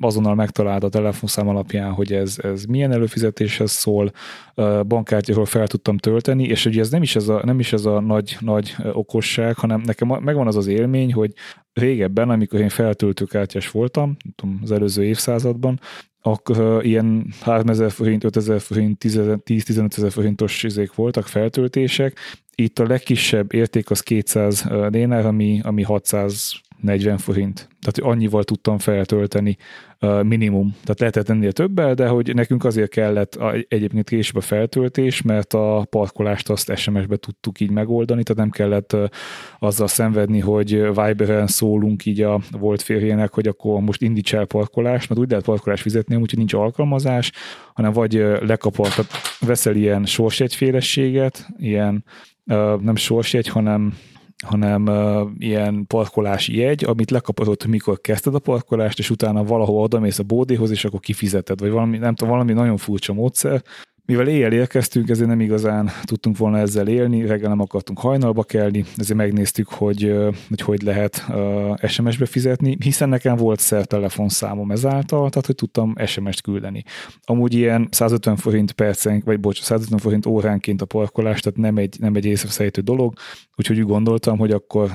azonnal 0.00 0.34
megtalált 0.34 0.84
a 0.84 0.88
telefonszám 0.88 1.48
alapján, 1.48 1.92
hogy 1.92 2.12
ez, 2.12 2.36
ez 2.42 2.64
milyen 2.64 2.92
előfizetéshez 2.92 3.70
szól, 3.70 4.12
bankkártyáról 4.86 5.46
fel 5.46 5.66
tudtam 5.66 5.98
tölteni, 5.98 6.44
és 6.44 6.64
ugye 6.66 6.80
ez 6.80 6.90
nem 6.90 7.02
is 7.02 7.16
ez 7.16 7.28
a, 7.28 7.40
nem 7.44 7.58
is 7.58 7.72
ez 7.72 7.84
a 7.84 8.00
nagy, 8.00 8.36
nagy 8.40 8.76
okosság, 8.92 9.56
hanem 9.56 9.80
nekem 9.84 10.08
megvan 10.08 10.46
az 10.46 10.56
az 10.56 10.66
élmény, 10.66 11.12
hogy 11.12 11.32
régebben, 11.72 12.30
amikor 12.30 12.60
én 12.60 12.68
feltöltőkártyás 12.68 13.70
voltam, 13.70 14.16
tudom, 14.34 14.58
az 14.62 14.72
előző 14.72 15.04
évszázadban, 15.04 15.80
akkor 16.26 16.84
ilyen 16.84 17.26
3000 17.40 17.90
forint, 17.90 18.24
5000 18.24 18.60
forint, 18.60 19.04
10-15 19.04 19.96
ezer 19.96 20.10
forintos 20.10 20.62
izék 20.62 20.94
voltak, 20.94 21.26
feltöltések. 21.26 22.18
Itt 22.54 22.78
a 22.78 22.86
legkisebb 22.86 23.54
érték 23.54 23.90
az 23.90 24.00
200 24.00 24.64
dénár, 24.88 25.26
ami, 25.26 25.60
ami 25.62 25.82
640 25.82 27.18
forint. 27.18 27.68
Tehát 27.80 28.12
annyival 28.12 28.44
tudtam 28.44 28.78
feltölteni 28.78 29.56
minimum. 30.22 30.76
Tehát 30.82 31.00
lehetett 31.00 31.28
ennél 31.28 31.52
többel, 31.52 31.94
de 31.94 32.06
hogy 32.06 32.34
nekünk 32.34 32.64
azért 32.64 32.90
kellett 32.90 33.38
egyébként 33.68 34.08
később 34.08 34.36
a 34.36 34.40
feltöltés, 34.40 35.22
mert 35.22 35.52
a 35.52 35.86
parkolást 35.90 36.50
azt 36.50 36.76
SMS-be 36.76 37.16
tudtuk 37.16 37.60
így 37.60 37.70
megoldani, 37.70 38.22
tehát 38.22 38.42
nem 38.42 38.50
kellett 38.50 38.96
azzal 39.58 39.86
szenvedni, 39.86 40.40
hogy 40.40 40.70
Viberen 40.70 41.46
szólunk 41.46 42.06
így 42.06 42.20
a 42.20 42.40
volt 42.50 42.82
férjének, 42.82 43.32
hogy 43.32 43.48
akkor 43.48 43.80
most 43.80 44.02
indíts 44.02 44.34
el 44.34 44.44
parkolást, 44.44 45.08
mert 45.08 45.20
úgy 45.20 45.28
lehet 45.28 45.44
parkolást 45.44 45.82
fizetni, 45.82 46.16
úgyhogy 46.16 46.38
nincs 46.38 46.54
alkalmazás, 46.54 47.32
hanem 47.74 47.92
vagy 47.92 48.12
lekapart, 48.40 48.94
tehát 48.94 49.12
veszel 49.40 49.76
ilyen 49.76 50.04
sorsjegyfélességet, 50.04 51.46
ilyen 51.56 52.04
nem 52.80 52.96
sorsjegy, 52.96 53.48
hanem 53.48 53.94
hanem 54.46 54.86
uh, 54.86 55.30
ilyen 55.38 55.86
parkolási 55.86 56.56
jegy, 56.56 56.84
amit 56.84 57.10
lekapodott, 57.10 57.66
mikor 57.66 58.00
kezdted 58.00 58.34
a 58.34 58.38
parkolást, 58.38 58.98
és 58.98 59.10
utána 59.10 59.44
valahol 59.44 59.82
odamész 59.82 60.18
a 60.18 60.22
bódéhoz, 60.22 60.70
és 60.70 60.84
akkor 60.84 61.00
kifizeted, 61.00 61.60
vagy 61.60 61.70
valami, 61.70 61.98
nem 61.98 62.14
tudom, 62.14 62.32
valami 62.32 62.52
nagyon 62.52 62.76
furcsa 62.76 63.12
módszer, 63.12 63.62
mivel 64.06 64.28
éjjel 64.28 64.52
érkeztünk, 64.52 65.08
ezért 65.08 65.28
nem 65.28 65.40
igazán 65.40 65.90
tudtunk 66.02 66.36
volna 66.36 66.58
ezzel 66.58 66.88
élni, 66.88 67.26
reggel 67.26 67.48
nem 67.48 67.60
akartunk 67.60 67.98
hajnalba 67.98 68.42
kelni, 68.42 68.84
ezért 68.96 69.18
megnéztük, 69.18 69.68
hogy 69.68 70.14
hogy, 70.48 70.60
hogy 70.60 70.82
lehet 70.82 71.24
SMS-be 71.86 72.26
fizetni, 72.26 72.76
hiszen 72.80 73.08
nekem 73.08 73.36
volt 73.36 73.60
szer 73.60 73.84
telefonszámom 73.84 74.70
ezáltal, 74.70 75.28
tehát 75.28 75.46
hogy 75.46 75.54
tudtam 75.54 75.94
SMS-t 76.06 76.40
küldeni. 76.40 76.82
Amúgy 77.22 77.54
ilyen 77.54 77.88
150 77.90 78.36
forint 78.36 78.72
percenk, 78.72 79.24
vagy 79.24 79.40
bocs, 79.40 79.60
150 79.60 79.98
forint 79.98 80.26
óránként 80.26 80.82
a 80.82 80.86
parkolás, 80.86 81.40
tehát 81.40 81.58
nem 81.58 81.76
egy, 81.76 81.96
nem 81.98 82.14
egy 82.14 82.24
észreveszhető 82.24 82.80
dolog, 82.80 83.14
úgyhogy 83.56 83.78
úgy 83.78 83.86
gondoltam, 83.86 84.38
hogy 84.38 84.50
akkor 84.50 84.90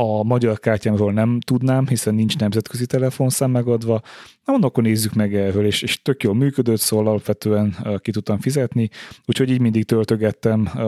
a 0.00 0.22
magyar 0.22 0.58
kártyámról 0.58 1.12
nem 1.12 1.40
tudnám, 1.40 1.86
hiszen 1.86 2.14
nincs 2.14 2.38
nemzetközi 2.38 2.86
telefonszám 2.86 3.50
megadva. 3.50 4.00
Na 4.44 4.52
mondom, 4.52 4.70
akkor 4.70 4.82
nézzük 4.82 5.14
meg 5.14 5.34
erről, 5.34 5.66
és, 5.66 5.82
és 5.82 6.02
tök 6.02 6.22
jól 6.22 6.34
működött, 6.34 6.78
szóval 6.78 7.06
alapvetően 7.06 7.76
uh, 7.84 7.98
ki 7.98 8.10
tudtam 8.10 8.38
fizetni, 8.38 8.88
úgyhogy 9.26 9.50
így 9.50 9.60
mindig 9.60 9.84
töltögettem, 9.84 10.60
uh, 10.60 10.82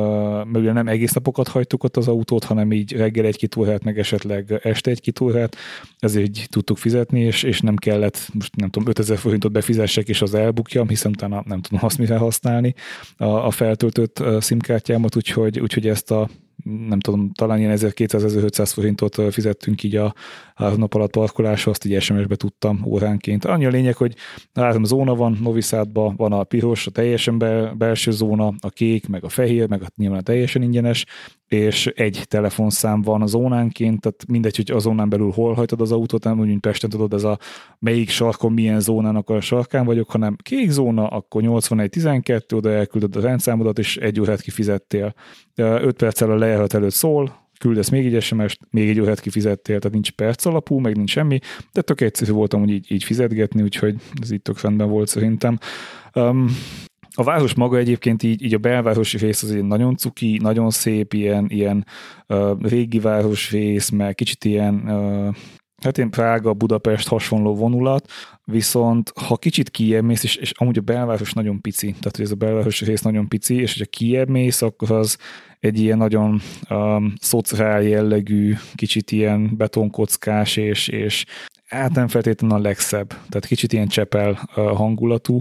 mert 0.44 0.56
ugye 0.56 0.72
nem 0.72 0.88
egész 0.88 1.12
napokat 1.12 1.48
hagytuk 1.48 1.84
ott 1.84 1.96
az 1.96 2.08
autót, 2.08 2.44
hanem 2.44 2.72
így 2.72 2.92
reggel 2.92 3.24
egy-két 3.24 3.82
meg 3.82 3.98
esetleg 3.98 4.60
este 4.62 4.90
egy-két 4.90 5.20
órát, 5.20 5.56
ezért 5.98 6.26
így 6.26 6.46
tudtuk 6.50 6.76
fizetni, 6.76 7.20
és, 7.20 7.42
és 7.42 7.60
nem 7.60 7.76
kellett, 7.76 8.28
most 8.32 8.56
nem 8.56 8.70
tudom, 8.70 8.88
5000 8.88 9.18
forintot 9.18 9.52
befizessek, 9.52 10.08
és 10.08 10.22
az 10.22 10.34
elbukjam, 10.34 10.88
hiszen 10.88 11.10
utána 11.10 11.42
nem 11.46 11.60
tudom 11.60 11.84
azt 11.84 11.98
mire 11.98 12.16
használni 12.16 12.74
a, 13.16 13.24
a 13.24 13.50
feltöltött 13.50 14.20
uh, 14.20 14.40
SIM-kártyámat, 14.40 15.16
úgyhogy, 15.16 15.60
úgyhogy 15.60 15.88
ezt 15.88 16.10
a 16.10 16.28
nem 16.64 17.00
tudom, 17.00 17.30
talán 17.32 17.58
ilyen 17.58 17.76
1200-1500 17.76 18.70
forintot 18.74 19.32
fizettünk 19.32 19.82
így 19.82 19.96
a 19.96 20.14
három 20.54 20.78
nap 20.78 20.94
alatt 20.94 21.10
parkolásra, 21.10 21.70
azt 21.70 21.84
így 21.84 22.00
SMS-be 22.00 22.36
tudtam 22.36 22.82
óránként. 22.86 23.44
Annyi 23.44 23.64
a 23.64 23.70
lényeg, 23.70 23.96
hogy 23.96 24.14
három 24.54 24.84
zóna 24.84 25.14
van, 25.14 25.38
Noviszádban 25.42 26.16
van 26.16 26.32
a 26.32 26.44
piros, 26.44 26.86
a 26.86 26.90
teljesen 26.90 27.38
belső 27.78 28.10
zóna, 28.10 28.54
a 28.60 28.68
kék, 28.68 29.08
meg 29.08 29.24
a 29.24 29.28
fehér, 29.28 29.68
meg 29.68 29.82
a 29.82 29.86
nyilván 29.96 30.18
a 30.18 30.22
teljesen 30.22 30.62
ingyenes, 30.62 31.04
és 31.52 31.86
egy 31.86 32.24
telefonszám 32.28 33.02
van 33.02 33.22
a 33.22 33.26
zónánként, 33.26 34.00
tehát 34.00 34.24
mindegy, 34.28 34.56
hogy 34.56 34.70
a 34.70 34.78
zónán 34.78 35.08
belül 35.08 35.30
hol 35.30 35.54
hajtad 35.54 35.80
az 35.80 35.92
autót, 35.92 36.24
nem 36.24 36.40
úgy, 36.40 36.46
mint 36.46 36.60
Pesten 36.60 36.90
tudod, 36.90 37.12
ez 37.12 37.24
a 37.24 37.38
melyik 37.78 38.08
sarkon 38.08 38.52
milyen 38.52 38.80
zónának 38.80 39.30
a 39.30 39.40
sarkán 39.40 39.84
vagyok, 39.84 40.10
hanem 40.10 40.36
kék 40.42 40.70
zóna, 40.70 41.06
akkor 41.06 41.42
81-12, 41.44 42.54
oda 42.54 42.70
elküldöd 42.70 43.16
a 43.16 43.20
rendszámodat, 43.20 43.78
és 43.78 43.96
egy 43.96 44.20
órát 44.20 44.40
kifizettél. 44.40 45.14
5 45.54 45.96
perccel 45.96 46.30
a 46.30 46.36
lejárat 46.36 46.74
előtt 46.74 46.92
szól, 46.92 47.40
küldesz 47.58 47.88
még 47.88 48.14
egy 48.14 48.22
SMS-t, 48.22 48.58
még 48.70 48.88
egy 48.88 49.00
órát 49.00 49.20
kifizettél, 49.20 49.78
tehát 49.78 49.92
nincs 49.92 50.10
perc 50.10 50.44
alapú, 50.44 50.78
meg 50.78 50.96
nincs 50.96 51.10
semmi, 51.10 51.38
de 51.72 51.82
tök 51.82 52.00
egyszerű 52.00 52.32
voltam, 52.32 52.60
hogy 52.60 52.70
így, 52.70 52.92
így 52.92 53.04
fizetgetni, 53.04 53.62
úgyhogy 53.62 53.94
ez 54.22 54.30
itt 54.30 54.44
tök 54.44 54.60
rendben 54.60 54.88
volt 54.88 55.08
szerintem. 55.08 55.58
Um, 56.14 56.48
a 57.14 57.22
város 57.22 57.54
maga 57.54 57.76
egyébként 57.76 58.22
így, 58.22 58.42
így 58.42 58.54
a 58.54 58.58
belvárosi 58.58 59.18
rész 59.18 59.42
az 59.42 59.50
egy 59.50 59.64
nagyon 59.64 59.96
cuki, 59.96 60.38
nagyon 60.42 60.70
szép, 60.70 61.12
ilyen, 61.12 61.46
ilyen 61.48 61.86
uh, 62.28 62.62
régi 62.62 62.98
városrész, 62.98 63.88
meg 63.90 64.14
kicsit 64.14 64.44
ilyen 64.44 64.74
uh, 64.74 65.34
Hát 65.82 65.98
én 65.98 66.10
Prága, 66.10 66.54
Budapest 66.54 67.08
hasonló 67.08 67.54
vonulat, 67.54 68.10
viszont 68.44 69.12
ha 69.14 69.36
kicsit 69.36 69.70
kijebb 69.70 70.04
mész, 70.04 70.22
és, 70.22 70.36
és 70.36 70.50
amúgy 70.50 70.78
a 70.78 70.80
belváros 70.80 71.32
nagyon 71.32 71.60
pici, 71.60 71.86
tehát 71.86 72.16
hogy 72.16 72.24
ez 72.24 72.30
a 72.30 72.34
belvárosi 72.34 72.84
rész 72.84 73.02
nagyon 73.02 73.28
pici, 73.28 73.60
és 73.60 73.86
kijebb 73.90 74.28
mész, 74.28 74.62
akkor 74.62 74.90
az 74.90 75.18
egy 75.60 75.78
ilyen 75.80 75.98
nagyon 75.98 76.40
um, 76.70 77.12
szociál 77.20 77.82
jellegű, 77.82 78.54
kicsit 78.74 79.10
ilyen 79.10 79.56
betonkockás, 79.56 80.56
és, 80.56 80.88
és 80.88 81.24
hát 81.66 81.94
nem 81.94 82.08
feltétlenül 82.08 82.56
a 82.56 82.60
legszebb, 82.60 83.08
tehát 83.08 83.46
kicsit 83.46 83.72
ilyen 83.72 83.88
csepel 83.88 84.30
uh, 84.30 84.76
hangulatú, 84.76 85.40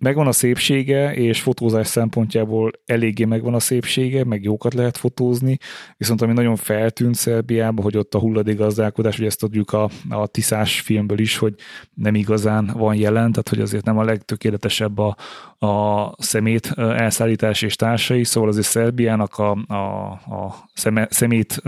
megvan 0.00 0.26
a 0.26 0.32
szépsége, 0.32 1.14
és 1.14 1.40
fotózás 1.40 1.86
szempontjából 1.86 2.70
eléggé 2.86 3.24
megvan 3.24 3.54
a 3.54 3.60
szépsége, 3.60 4.24
meg 4.24 4.42
jókat 4.42 4.74
lehet 4.74 4.96
fotózni, 4.96 5.58
viszont 5.96 6.22
ami 6.22 6.32
nagyon 6.32 6.56
feltűnt 6.56 7.14
Szerbiában, 7.14 7.84
hogy 7.84 7.96
ott 7.96 8.14
a 8.14 8.18
hulladékgazdálkodás, 8.18 9.16
hogy 9.16 9.26
ezt 9.26 9.38
tudjuk 9.38 9.72
a, 9.72 9.90
a 10.08 10.26
Tiszás 10.26 10.80
filmből 10.80 11.18
is, 11.18 11.36
hogy 11.36 11.54
nem 11.94 12.14
igazán 12.14 12.70
van 12.76 12.94
jelen, 12.94 13.30
tehát 13.30 13.48
hogy 13.48 13.60
azért 13.60 13.84
nem 13.84 13.98
a 13.98 14.04
legtökéletesebb 14.04 14.98
a, 14.98 15.16
a 15.62 16.12
szemét 16.18 16.72
elszállítás 16.76 17.62
és 17.62 17.76
társai, 17.76 18.24
szóval 18.24 18.48
azért 18.48 18.66
Szerbiának 18.66 19.38
a, 19.38 19.50
a, 19.50 20.10
a 20.34 20.68
szemét 21.08 21.62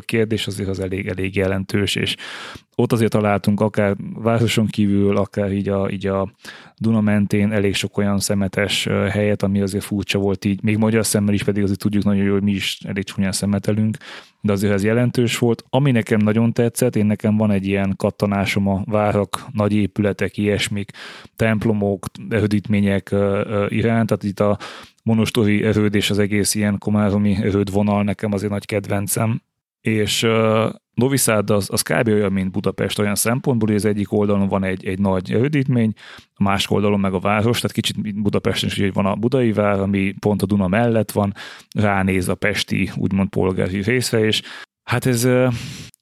kérdés 0.00 0.46
azért 0.46 0.68
az 0.68 0.80
elég, 0.80 1.06
elég 1.06 1.36
jelentős, 1.36 1.94
és 1.94 2.16
ott 2.74 2.92
azért 2.92 3.10
találtunk 3.10 3.60
akár 3.60 3.96
városon 4.14 4.66
kívül, 4.66 5.16
akár 5.16 5.52
így 5.52 5.68
a, 5.68 5.90
így 5.90 6.06
a 6.06 6.32
Duna 6.76 7.00
mentén 7.00 7.52
elég 7.52 7.74
sok 7.74 7.98
olyan 7.98 8.18
szemetes 8.18 8.84
helyet, 9.10 9.42
ami 9.42 9.60
azért 9.60 9.84
furcsa 9.84 10.18
volt 10.18 10.44
így, 10.44 10.62
még 10.62 10.76
magyar 10.76 11.06
szemmel 11.06 11.34
is 11.34 11.42
pedig 11.42 11.62
azért 11.62 11.78
tudjuk 11.78 12.04
nagyon 12.04 12.24
jól, 12.24 12.32
hogy 12.32 12.42
mi 12.42 12.50
is 12.50 12.78
elég 12.84 13.04
csúnyán 13.04 13.32
szemetelünk, 13.32 13.96
de 14.40 14.52
azért 14.52 14.72
ez 14.72 14.84
jelentős 14.84 15.38
volt. 15.38 15.64
Ami 15.70 15.90
nekem 15.90 16.18
nagyon 16.18 16.52
tetszett, 16.52 16.96
én 16.96 17.06
nekem 17.06 17.36
van 17.36 17.50
egy 17.50 17.66
ilyen 17.66 17.94
kattanásom 17.96 18.68
a 18.68 18.82
várak, 18.84 19.46
nagy 19.52 19.72
épületek, 19.72 20.36
ilyesmik, 20.36 20.90
templomok, 21.36 22.06
erődítmények 22.28 23.14
iránt, 23.68 24.06
tehát 24.06 24.24
itt 24.24 24.40
a 24.40 24.58
monostori 25.02 25.64
erőd 25.64 25.94
és 25.94 26.10
az 26.10 26.18
egész 26.18 26.54
ilyen 26.54 26.78
komáromi 26.78 27.36
erőd 27.42 27.72
vonal 27.72 28.02
nekem 28.02 28.32
azért 28.32 28.52
nagy 28.52 28.66
kedvencem, 28.66 29.42
és 29.80 30.26
Novi 30.94 31.16
Sad 31.16 31.50
az, 31.50 31.68
az 31.72 31.82
kb. 31.82 32.08
olyan, 32.08 32.32
mint 32.32 32.50
Budapest 32.50 32.98
olyan 32.98 33.14
szempontból, 33.14 33.68
hogy 33.68 33.76
az 33.76 33.84
egyik 33.84 34.12
oldalon 34.12 34.48
van 34.48 34.64
egy, 34.64 34.86
egy 34.86 34.98
nagy 34.98 35.32
erődítmény, 35.32 35.92
a 36.34 36.42
másik 36.42 36.70
oldalon 36.70 37.00
meg 37.00 37.14
a 37.14 37.18
város, 37.18 37.60
tehát 37.60 37.72
kicsit 37.72 38.22
Budapesten 38.22 38.68
is, 38.68 38.78
hogy 38.78 38.92
van 38.92 39.06
a 39.06 39.14
Budai 39.14 39.52
vár, 39.52 39.80
ami 39.80 40.14
pont 40.20 40.42
a 40.42 40.46
Duna 40.46 40.68
mellett 40.68 41.10
van, 41.10 41.34
ránéz 41.74 42.28
a 42.28 42.34
pesti, 42.34 42.90
úgymond 42.96 43.28
polgári 43.28 43.82
részre, 43.82 44.24
és 44.24 44.42
hát 44.82 45.06
ez 45.06 45.28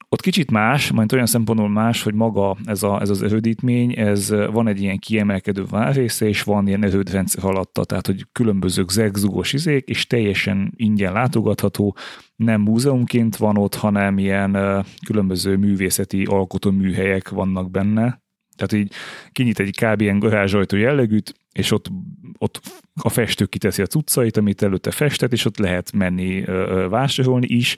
ott 0.09 0.21
kicsit 0.21 0.51
más, 0.51 0.91
majd 0.91 1.13
olyan 1.13 1.27
szempontból 1.27 1.69
más, 1.69 2.03
hogy 2.03 2.15
maga 2.15 2.57
ez, 2.65 2.83
a, 2.83 3.01
ez 3.01 3.11
az 3.11 3.23
erődítmény, 3.23 3.99
ez 3.99 4.31
van 4.31 4.69
egy 4.69 4.81
ilyen 4.81 4.99
kiemelkedő 4.99 5.65
várrésze, 5.71 6.29
és 6.29 6.43
van 6.43 6.67
ilyen 6.67 6.85
erődrendszer 6.85 7.45
alatta, 7.45 7.85
tehát 7.85 8.07
hogy 8.07 8.27
különböző 8.33 8.85
zegzugos 8.89 9.53
izék, 9.53 9.89
és 9.89 10.07
teljesen 10.07 10.73
ingyen 10.77 11.13
látogatható, 11.13 11.97
nem 12.37 12.61
múzeumként 12.61 13.37
van 13.37 13.57
ott, 13.57 13.75
hanem 13.75 14.19
ilyen 14.19 14.85
különböző 15.07 15.57
művészeti 15.57 16.25
alkotóműhelyek 16.25 17.29
vannak 17.29 17.71
benne, 17.71 18.25
tehát 18.57 18.73
így 18.73 18.93
kinyit 19.33 19.59
egy 19.59 19.77
kb. 19.81 20.01
ilyen 20.01 20.19
garázsajtó 20.19 20.77
jellegűt, 20.77 21.35
és 21.53 21.71
ott, 21.71 21.91
ott 22.39 22.61
a 22.95 23.09
festő 23.09 23.45
kiteszi 23.45 23.83
a 23.83 23.87
cuccait, 23.87 24.37
amit 24.37 24.63
előtte 24.63 24.91
festett, 24.91 25.33
és 25.33 25.45
ott 25.45 25.59
lehet 25.59 25.93
menni 25.93 26.45
vásárolni 26.89 27.47
is, 27.47 27.77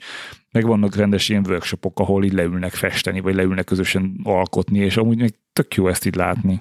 meg 0.51 0.65
vannak 0.65 0.95
rendes 0.95 1.29
ilyen 1.29 1.45
workshopok, 1.47 1.99
ahol 1.99 2.23
így 2.23 2.33
leülnek 2.33 2.71
festeni, 2.71 3.19
vagy 3.19 3.35
leülnek 3.35 3.65
közösen 3.65 4.19
alkotni, 4.23 4.79
és 4.79 4.97
amúgy 4.97 5.17
meg 5.17 5.39
tök 5.53 5.73
jó 5.73 5.87
ezt 5.87 6.05
így 6.05 6.15
látni. 6.15 6.59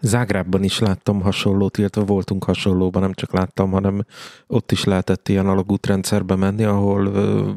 Zágrábban 0.00 0.62
is 0.62 0.78
láttam 0.78 1.20
hasonlót, 1.20 1.78
illetve 1.78 2.02
voltunk 2.02 2.44
hasonlóban, 2.44 3.02
nem 3.02 3.12
csak 3.12 3.32
láttam, 3.32 3.70
hanem 3.70 4.04
ott 4.46 4.72
is 4.72 4.84
lehetett 4.84 5.28
ilyen 5.28 5.46
alagútrendszerbe 5.46 6.36
menni, 6.36 6.64
ahol 6.64 7.06
ö, 7.06 7.50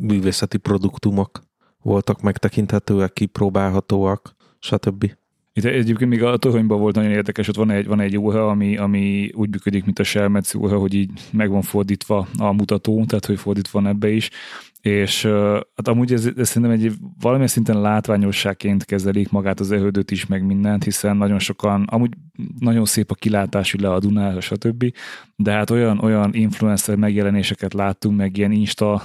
művészeti 0.00 0.58
produktumok 0.58 1.42
voltak 1.82 2.20
megtekinthetőek, 2.20 3.12
kipróbálhatóak, 3.12 4.34
stb. 4.58 5.12
Itt 5.52 5.64
egyébként 5.64 6.10
még 6.10 6.22
a 6.22 6.36
toronyban 6.36 6.80
volt 6.80 6.94
nagyon 6.94 7.10
érdekes, 7.10 7.48
ott 7.48 7.56
van 7.56 7.70
egy, 7.70 7.86
van 7.86 8.00
egy 8.00 8.16
óra, 8.16 8.48
ami, 8.48 8.76
ami 8.76 9.30
úgy 9.34 9.50
működik, 9.50 9.84
mint 9.84 9.98
a 9.98 10.04
Selmetsz 10.04 10.54
óra, 10.54 10.78
hogy 10.78 10.94
így 10.94 11.10
meg 11.32 11.50
van 11.50 11.62
fordítva 11.62 12.28
a 12.38 12.52
mutató, 12.52 13.04
tehát 13.04 13.26
hogy 13.26 13.38
fordítva 13.38 13.80
van 13.80 13.90
ebbe 13.90 14.10
is, 14.10 14.30
és 14.80 15.22
hát 15.76 15.88
amúgy 15.88 16.12
ez, 16.12 16.28
ez 16.36 16.48
szerintem 16.48 16.70
egy 16.70 16.92
valamilyen 17.20 17.48
szinten 17.48 17.80
látványosságként 17.80 18.84
kezelik 18.84 19.30
magát 19.30 19.60
az 19.60 19.72
erődöt 19.72 20.10
is, 20.10 20.26
meg 20.26 20.46
mindent, 20.46 20.84
hiszen 20.84 21.16
nagyon 21.16 21.38
sokan, 21.38 21.82
amúgy 21.82 22.10
nagyon 22.58 22.84
szép 22.84 23.10
a 23.10 23.14
kilátás 23.14 23.74
le 23.74 23.92
a 23.92 23.98
Dunára, 23.98 24.40
stb. 24.40 24.92
De 25.36 25.52
hát 25.52 25.70
olyan, 25.70 25.98
olyan 25.98 26.34
influencer 26.34 26.96
megjelenéseket 26.96 27.74
láttunk, 27.74 28.16
meg 28.16 28.36
ilyen 28.36 28.52
insta 28.52 29.02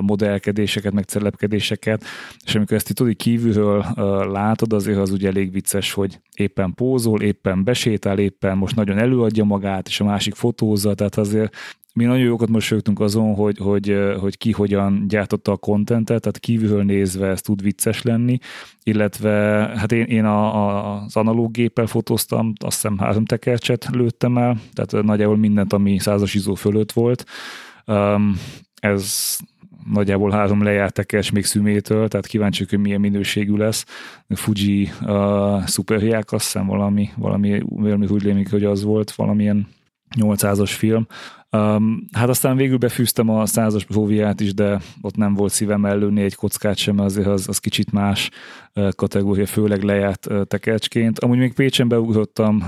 modellkedéseket, 0.00 0.92
meg 0.92 1.04
celebkedéseket, 1.04 2.04
és 2.44 2.54
amikor 2.54 2.76
ezt 2.76 2.90
itt 2.90 3.16
kívülről 3.16 3.84
látod, 4.30 4.72
azért 4.72 4.98
az 4.98 5.10
ugye 5.10 5.28
elég 5.28 5.52
vicces, 5.52 5.92
hogy 5.92 6.20
éppen 6.36 6.74
pózol, 6.74 7.20
éppen 7.20 7.64
besétál, 7.64 8.18
éppen 8.18 8.56
most 8.56 8.76
nagyon 8.76 8.98
előadja 8.98 9.44
magát, 9.44 9.88
és 9.88 10.00
a 10.00 10.04
másik 10.04 10.34
fotózza, 10.34 10.94
tehát 10.94 11.16
azért 11.16 11.56
mi 11.94 12.04
nagyon 12.04 12.24
jókat 12.24 12.48
mosolyogtunk 12.48 13.00
azon, 13.00 13.34
hogy, 13.34 13.58
hogy, 13.58 13.96
hogy 14.20 14.38
ki 14.38 14.52
hogyan 14.52 15.04
gyártotta 15.08 15.52
a 15.52 15.56
kontentet, 15.56 16.20
tehát 16.20 16.38
kívülről 16.38 16.82
nézve 16.82 17.26
ez 17.26 17.40
tud 17.40 17.62
vicces 17.62 18.02
lenni, 18.02 18.38
illetve 18.82 19.30
hát 19.76 19.92
én, 19.92 20.04
én 20.04 20.24
a, 20.24 20.54
a, 20.54 21.02
az 21.02 21.16
analóg 21.16 21.50
géppel 21.50 21.86
fotóztam, 21.86 22.52
azt 22.64 22.74
hiszem 22.74 22.98
három 22.98 23.24
tekercset 23.24 23.88
lőttem 23.92 24.38
el, 24.38 24.60
tehát 24.72 25.04
nagyjából 25.04 25.36
mindent, 25.36 25.72
ami 25.72 25.98
százas 25.98 26.34
izó 26.34 26.54
fölött 26.54 26.92
volt. 26.92 27.24
Um, 27.86 28.40
ez 28.74 29.36
nagyjából 29.92 30.30
három 30.30 30.62
lejárt 30.62 30.94
tekercs 30.94 31.32
még 31.32 31.44
szümétől, 31.44 32.08
tehát 32.08 32.26
kíváncsiak, 32.26 32.70
hogy 32.70 32.78
milyen 32.78 33.00
minőségű 33.00 33.56
lesz. 33.56 33.84
Fuji 34.28 34.90
uh, 35.02 35.66
szuperhiák, 35.66 36.32
azt 36.32 36.44
hiszem 36.44 36.66
valami, 36.66 37.08
valami, 37.16 37.62
valami 37.64 38.06
úgy 38.06 38.22
lémik, 38.22 38.50
hogy 38.50 38.64
az 38.64 38.82
volt, 38.82 39.10
valamilyen 39.10 39.68
800-as 40.20 40.72
film, 40.76 41.06
Um, 41.54 42.06
hát 42.12 42.28
aztán 42.28 42.56
végül 42.56 42.76
befűztem 42.76 43.28
a 43.28 43.46
százas 43.46 43.84
próviát 43.84 44.40
is, 44.40 44.54
de 44.54 44.80
ott 45.00 45.16
nem 45.16 45.34
volt 45.34 45.52
szívem 45.52 45.84
előni 45.84 46.22
egy 46.22 46.34
kockát 46.34 46.76
sem, 46.76 46.98
azért 46.98 47.26
az, 47.26 47.48
az 47.48 47.58
kicsit 47.58 47.92
más 47.92 48.30
kategória, 48.96 49.46
főleg 49.46 49.82
lejárt 49.82 50.28
tekercsként. 50.46 51.18
Amúgy 51.18 51.38
még 51.38 51.52
Pécsen 51.52 51.88
beugrottam 51.88 52.64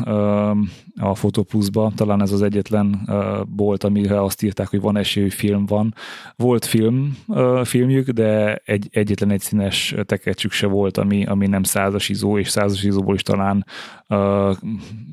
a 0.97 1.14
Fotopluszba, 1.14 1.93
talán 1.97 2.22
ez 2.22 2.32
az 2.32 2.43
egyetlen 2.43 3.09
bolt, 3.49 3.84
amire 3.84 4.22
azt 4.22 4.43
írták, 4.43 4.68
hogy 4.68 4.80
van 4.80 4.97
esély, 4.97 5.22
hogy 5.22 5.34
film 5.34 5.66
van. 5.66 5.95
Volt 6.37 6.64
film, 6.64 7.18
filmjük, 7.64 8.11
de 8.11 8.55
egy, 8.64 8.89
egyetlen 8.91 9.30
egy 9.30 9.41
színes 9.41 9.95
tekercsük 10.05 10.53
se 10.53 10.66
volt, 10.66 10.97
ami, 10.97 11.24
ami 11.24 11.47
nem 11.47 11.62
százas 11.62 12.09
izó, 12.09 12.39
és 12.39 12.49
százas 12.49 12.82
izóból 12.82 13.14
is 13.14 13.22
talán 13.22 13.66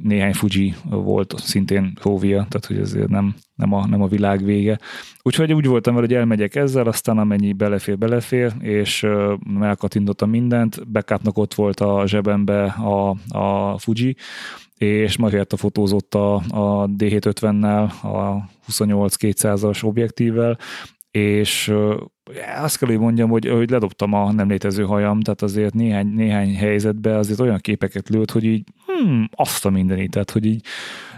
néhány 0.04 0.34
Fuji 0.34 0.76
volt, 0.90 1.34
szintén 1.38 1.94
Rovia, 2.02 2.46
tehát 2.50 2.66
hogy 2.66 2.78
ezért 2.78 3.10
nem, 3.10 3.36
nem 3.64 3.74
a, 3.74 3.88
nem 3.88 4.02
a 4.02 4.08
világ 4.08 4.44
vége. 4.44 4.80
Úgyhogy 5.22 5.54
úgy 5.54 5.66
voltam 5.66 5.94
vele, 5.96 6.06
hogy 6.08 6.16
elmegyek 6.16 6.56
ezzel, 6.56 6.88
aztán 6.88 7.18
amennyi 7.18 7.54
belefér, 7.54 7.98
belefér, 7.98 8.54
és 8.60 9.08
elkatintottam 9.62 10.30
mindent, 10.30 10.92
backupnak 10.92 11.38
ott 11.38 11.54
volt 11.54 11.80
a 11.80 12.04
zsebembe 12.08 12.64
a, 12.64 13.16
a 13.38 13.78
Fuji, 13.78 14.16
és 14.78 15.18
Marietta 15.18 15.58
fotózott 15.58 16.16
a, 16.16 16.36
a 16.36 16.88
D750-nel, 16.98 18.02
a 18.02 18.50
28-200-as 18.72 19.84
objektívvel, 19.84 20.58
és 21.12 21.74
azt 22.62 22.78
kell, 22.78 22.90
hogy 22.90 23.00
mondjam, 23.00 23.30
hogy, 23.30 23.48
hogy 23.48 23.70
ledobtam 23.70 24.14
a 24.14 24.32
nem 24.32 24.50
létező 24.50 24.84
hajam, 24.84 25.22
tehát 25.22 25.42
azért 25.42 25.74
néhány, 25.74 26.08
néhány 26.08 26.56
helyzetben 26.56 27.16
azért 27.16 27.40
olyan 27.40 27.60
képeket 27.60 28.10
lőtt, 28.10 28.32
hogy 28.32 28.44
így 28.44 28.64
hmm, 28.86 29.30
azt 29.36 29.66
a 29.66 29.70
mindenit, 29.70 30.12
tehát 30.12 30.32
hogy 30.32 30.46
így 30.46 30.66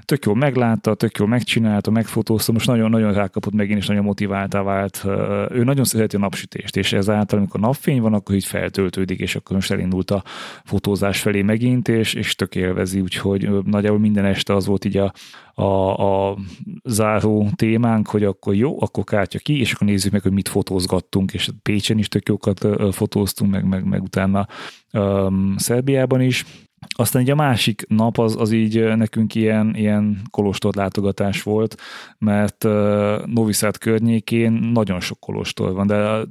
tök 0.06 0.26
jól 0.26 0.36
meglátta, 0.36 0.93
tök 0.93 1.18
jól 1.18 1.28
megcsinálta, 1.28 1.91
megfotózta, 1.91 2.51
most 2.51 2.68
nagyon-nagyon 2.68 3.14
rákapott 3.14 3.53
megint, 3.53 3.80
és 3.80 3.88
nagyon 3.88 4.03
motiváltá 4.03 4.62
vált. 4.62 5.06
Ő 5.49 5.64
nagyon 5.64 5.84
szereti 5.84 6.16
a 6.16 6.20
napsütést, 6.20 6.78
és 6.78 6.93
ezáltal, 6.93 7.38
amikor 7.38 7.60
napfény 7.60 8.01
van, 8.01 8.14
akkor 8.14 8.36
így 8.36 8.45
feltöltődik, 8.45 9.20
és 9.20 9.36
akkor 9.36 9.56
most 9.56 9.72
elindult 9.72 10.12
a 10.12 10.24
fotózás 10.64 11.22
felé 11.22 11.41
megint, 11.41 11.88
és, 11.88 12.14
és 12.14 12.36
tök 12.36 12.56
élvezi, 12.56 13.01
úgyhogy 13.01 13.49
nagyjából 13.64 13.99
minden 13.99 14.26
este 14.26 14.56
az 14.56 14.66
volt 14.66 14.86
így 14.86 14.97
a, 14.97 15.14
a, 15.53 16.30
a 16.30 16.38
záró 16.84 17.49
témánk, 17.56 18.08
hogy 18.08 18.24
akkor 18.24 18.56
jó, 18.56 18.82
akkor 18.82 19.03
kártya 19.03 19.39
ki, 19.39 19.60
és 19.60 19.74
akkor 19.74 19.88
nézzük 19.88 20.12
meg, 20.12 20.22
hogy 20.22 20.32
mit 20.32 20.47
fotózgattunk, 20.47 21.34
és 21.34 21.49
Pécsen 21.62 21.97
is 21.97 22.08
tök 22.08 22.28
jókat 22.28 22.68
fotóztunk, 22.91 23.51
meg, 23.51 23.66
meg, 23.66 23.86
meg 23.86 24.01
utána 24.01 24.47
um, 24.93 25.53
Szerbiában 25.58 26.22
is, 26.22 26.45
aztán 26.88 27.22
így 27.22 27.30
a 27.30 27.36
másik 27.36 27.86
nap 27.88 28.18
az, 28.18 28.36
az 28.40 28.52
így 28.52 28.96
nekünk 28.96 29.36
ilyen, 29.36 29.76
ilyen 29.76 30.22
kolostor 30.30 30.76
látogatás 30.76 31.44
volt, 31.44 31.76
mert 32.18 32.64
uh, 32.64 33.26
Noviszád 33.26 33.78
környékén 33.78 34.52
nagyon 34.52 35.00
sok 35.00 35.20
kolostor 35.20 35.74
van, 35.74 35.88
de 35.88 36.26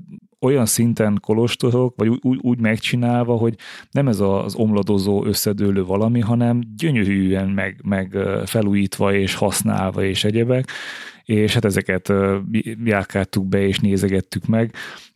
olyan 0.44 0.66
szinten 0.66 1.18
kolostorok, 1.20 1.94
vagy 1.96 2.08
úgy, 2.08 2.38
úgy 2.40 2.60
megcsinálva, 2.60 3.36
hogy 3.36 3.54
nem 3.90 4.08
ez 4.08 4.20
az 4.20 4.54
omladozó, 4.54 5.24
összedőlő 5.24 5.84
valami, 5.84 6.20
hanem 6.20 6.60
gyönyörűen 6.76 7.48
meg, 7.48 7.80
meg 7.82 8.18
felújítva 8.44 9.14
és 9.14 9.34
használva 9.34 10.04
és 10.04 10.24
egyebek, 10.24 10.70
és 11.24 11.54
hát 11.54 11.64
ezeket 11.64 12.12
járkáltuk 12.84 13.46
be 13.46 13.66
és 13.66 13.78
nézegettük 13.78 14.46
meg, 14.46 14.74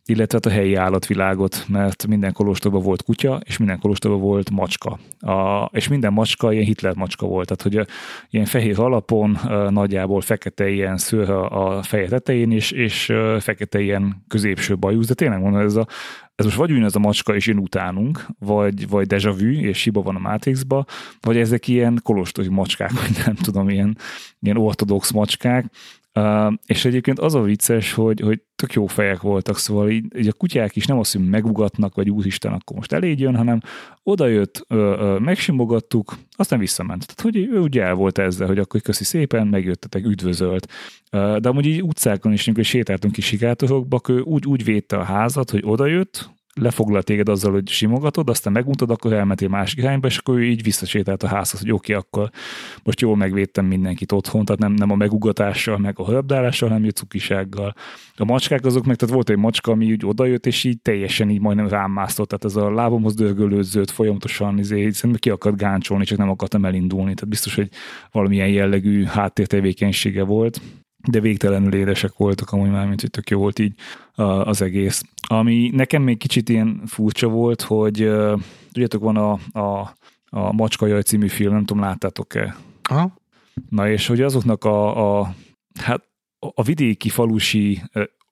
illetve 0.09 0.39
hát 0.43 0.53
a 0.53 0.59
helyi 0.59 0.75
állatvilágot, 0.75 1.65
mert 1.67 2.07
minden 2.07 2.33
kolostorban 2.33 2.81
volt 2.81 3.03
kutya, 3.03 3.39
és 3.45 3.57
minden 3.57 3.79
kolostorban 3.79 4.19
volt 4.19 4.49
macska. 4.49 4.99
A, 5.19 5.65
és 5.71 5.87
minden 5.87 6.13
macska 6.13 6.53
ilyen 6.53 6.65
Hitler 6.65 6.95
macska 6.95 7.25
volt, 7.25 7.47
tehát 7.47 7.61
hogy 7.61 7.77
a, 7.77 7.85
ilyen 8.29 8.45
fehér 8.45 8.79
alapon 8.79 9.35
a, 9.35 9.69
nagyjából 9.69 10.21
fekete 10.21 10.69
ilyen 10.69 10.97
szőr 10.97 11.29
a, 11.29 11.77
a 11.77 11.83
feje 11.83 12.07
tetején, 12.07 12.51
és, 12.51 12.71
és 12.71 13.09
a, 13.09 13.39
fekete 13.39 13.79
ilyen 13.79 14.23
középső 14.27 14.77
bajusz, 14.77 15.07
de 15.07 15.13
tényleg 15.13 15.39
mondom, 15.39 15.61
ez 15.61 15.75
a 15.75 15.87
ez 16.39 16.45
most 16.45 16.57
vagy 16.57 16.71
ugyanaz 16.71 16.95
a 16.95 16.99
macska, 16.99 17.35
és 17.35 17.47
én 17.47 17.57
utánunk, 17.57 18.25
vagy, 18.39 18.89
vagy 18.89 19.07
deja 19.07 19.31
vu, 19.31 19.47
és 19.47 19.83
hiba 19.83 20.01
van 20.01 20.15
a 20.15 20.19
Matrixba, 20.19 20.85
vagy 21.21 21.37
ezek 21.37 21.67
ilyen 21.67 21.99
kolostori 22.03 22.47
macskák, 22.47 22.91
vagy 23.01 23.21
nem 23.25 23.35
tudom, 23.35 23.69
ilyen, 23.69 23.97
ilyen 24.39 24.57
ortodox 24.57 25.11
macskák, 25.11 25.65
És 26.65 26.85
egyébként 26.85 27.19
az 27.19 27.35
a 27.35 27.41
vicces, 27.41 27.93
hogy, 27.93 28.19
hogy 28.19 28.41
tök 28.55 28.73
jó 28.73 28.85
fejek 28.85 29.21
voltak, 29.21 29.57
szóval 29.57 29.89
így, 29.89 30.17
így 30.17 30.27
a 30.27 30.33
kutyák 30.33 30.75
is 30.75 30.85
nem 30.85 30.99
azt, 30.99 31.13
hogy 31.13 31.29
megugatnak, 31.29 31.95
vagy 31.95 32.09
úristen, 32.09 32.51
akkor 32.51 32.75
most 32.75 32.91
elégy 32.91 33.19
jön, 33.19 33.35
hanem 33.35 33.59
odajött, 34.03 34.65
ö, 34.67 34.75
ö, 34.75 35.19
megsimogattuk, 35.19 36.17
aztán 36.31 36.59
visszament. 36.59 37.05
Tehát, 37.05 37.21
hogy 37.21 37.49
ő 37.51 37.59
ugye 37.59 37.83
el 37.83 37.93
volt 37.93 38.17
ezzel, 38.17 38.47
hogy 38.47 38.59
akkor 38.59 38.81
köszi 38.81 39.03
szépen, 39.03 39.47
megjöttetek, 39.47 40.05
üdvözölt. 40.05 40.67
De 41.11 41.49
amúgy 41.49 41.65
így 41.65 41.83
utcákon 41.83 42.33
is, 42.33 42.47
amikor 42.47 42.65
sétáltunk 42.65 43.17
is 43.17 43.25
sikátorokba, 43.25 44.01
ő 44.07 44.19
úgy, 44.19 44.45
úgy 44.45 44.63
védte 44.63 44.97
a 44.97 45.03
házat, 45.03 45.49
hogy 45.49 45.61
odajött, 45.65 46.29
lefoglal 46.61 47.03
téged 47.03 47.29
azzal, 47.29 47.51
hogy 47.51 47.67
simogatod, 47.67 48.29
aztán 48.29 48.53
megmutatod, 48.53 48.95
akkor 48.95 49.13
elmentél 49.13 49.47
másik 49.47 49.77
irányba, 49.77 50.07
és 50.07 50.17
akkor 50.17 50.37
ő 50.37 50.43
így 50.43 50.63
visszasétált 50.63 51.23
a 51.23 51.27
házhoz, 51.27 51.59
hogy 51.59 51.71
oké, 51.71 51.93
okay, 51.93 52.05
akkor 52.05 52.29
most 52.83 53.01
jól 53.01 53.15
megvédtem 53.15 53.65
mindenkit 53.65 54.11
otthon, 54.11 54.45
tehát 54.45 54.61
nem, 54.61 54.73
nem 54.73 54.91
a 54.91 54.95
megugatással, 54.95 55.77
meg 55.77 55.99
a 55.99 56.05
hölbdálással, 56.05 56.69
hanem 56.69 56.85
a 56.87 56.91
cukisággal. 56.91 57.73
A 58.15 58.25
macskák 58.25 58.65
azok 58.65 58.85
meg, 58.85 58.95
tehát 58.95 59.15
volt 59.15 59.29
egy 59.29 59.37
macska, 59.37 59.71
ami 59.71 59.91
úgy 59.91 60.05
odajött, 60.05 60.45
és 60.45 60.63
így 60.63 60.81
teljesen 60.81 61.29
így 61.29 61.41
majdnem 61.41 61.67
rám 61.67 61.91
mászott, 61.91 62.27
tehát 62.27 62.45
ez 62.45 62.55
a 62.55 62.71
lábomhoz 62.71 63.15
dörgölődzött, 63.15 63.89
folyamatosan 63.89 64.57
izé, 64.57 64.89
szerintem 64.89 65.19
ki 65.19 65.29
akart 65.29 65.57
gáncsolni, 65.57 66.05
csak 66.05 66.17
nem 66.17 66.29
akartam 66.29 66.65
elindulni, 66.65 67.13
tehát 67.13 67.29
biztos, 67.29 67.55
hogy 67.55 67.69
valamilyen 68.11 68.49
jellegű 68.49 69.03
háttértevékenysége 69.03 70.23
volt 70.23 70.61
de 71.07 71.19
végtelenül 71.19 71.73
édesek 71.73 72.11
voltak 72.17 72.51
amúgy 72.51 72.69
már, 72.69 72.87
mint 72.87 73.01
hogy 73.01 73.09
tök 73.09 73.29
jó 73.29 73.39
volt 73.39 73.59
így 73.59 73.73
az 74.43 74.61
egész. 74.61 75.03
Ami 75.27 75.69
nekem 75.73 76.01
még 76.01 76.17
kicsit 76.17 76.49
ilyen 76.49 76.81
furcsa 76.85 77.27
volt, 77.27 77.61
hogy 77.61 78.09
tudjátok, 78.71 79.01
van 79.01 79.17
a, 79.17 79.59
a, 79.59 79.95
a 80.29 80.53
Macska 80.53 80.87
Jaj 80.87 81.01
című 81.01 81.27
film, 81.27 81.53
nem 81.53 81.65
tudom, 81.65 81.83
láttátok-e? 81.83 82.55
Aha. 82.83 83.17
Na 83.69 83.89
és 83.89 84.07
hogy 84.07 84.21
azoknak 84.21 84.63
a, 84.63 85.19
a 85.19 85.35
hát 85.79 86.03
a 86.39 86.63
vidéki 86.63 87.09
falusi 87.09 87.81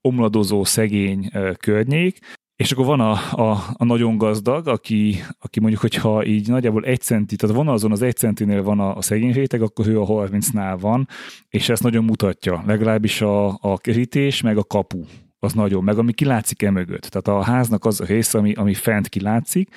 omladozó 0.02 0.64
szegény 0.64 1.32
környék, 1.60 2.20
és 2.58 2.72
akkor 2.72 2.86
van 2.86 3.00
a, 3.00 3.12
a, 3.32 3.64
a 3.74 3.86
nagyon 3.86 4.18
gazdag, 4.18 4.68
aki, 4.68 5.16
aki 5.40 5.60
mondjuk, 5.60 5.82
hogyha 5.82 6.26
így 6.26 6.48
nagyjából 6.48 6.84
egy 6.84 7.02
centi, 7.02 7.36
tehát 7.36 7.56
van 7.56 7.68
azon 7.68 7.92
az 7.92 8.02
egy 8.02 8.16
centinél 8.16 8.64
van 8.64 8.80
a, 8.80 8.96
a 8.96 9.02
szegény 9.02 9.34
réteg, 9.34 9.62
akkor 9.62 9.88
ő 9.88 10.02
a 10.02 10.06
30-nál 10.06 10.78
van, 10.80 11.08
és 11.50 11.70
ezt 11.70 11.84
nagyon 11.84 12.04
mutatja, 12.04 12.64
legalábbis 12.66 13.22
a, 13.22 13.48
a 13.48 13.78
kerítés, 13.78 14.42
meg 14.42 14.58
a 14.58 14.64
kapu 14.64 15.04
az 15.40 15.54
nagyon, 15.54 15.84
meg 15.84 15.98
ami 15.98 16.14
kilátszik 16.14 16.62
e 16.62 16.72
mögött. 16.72 17.02
Tehát 17.02 17.28
a 17.28 17.52
háznak 17.52 17.86
az 17.86 18.02
a 18.02 18.06
része, 18.06 18.38
ami, 18.38 18.54
ami 18.54 18.74
fent 18.74 19.10
kilátszik, 19.10 19.70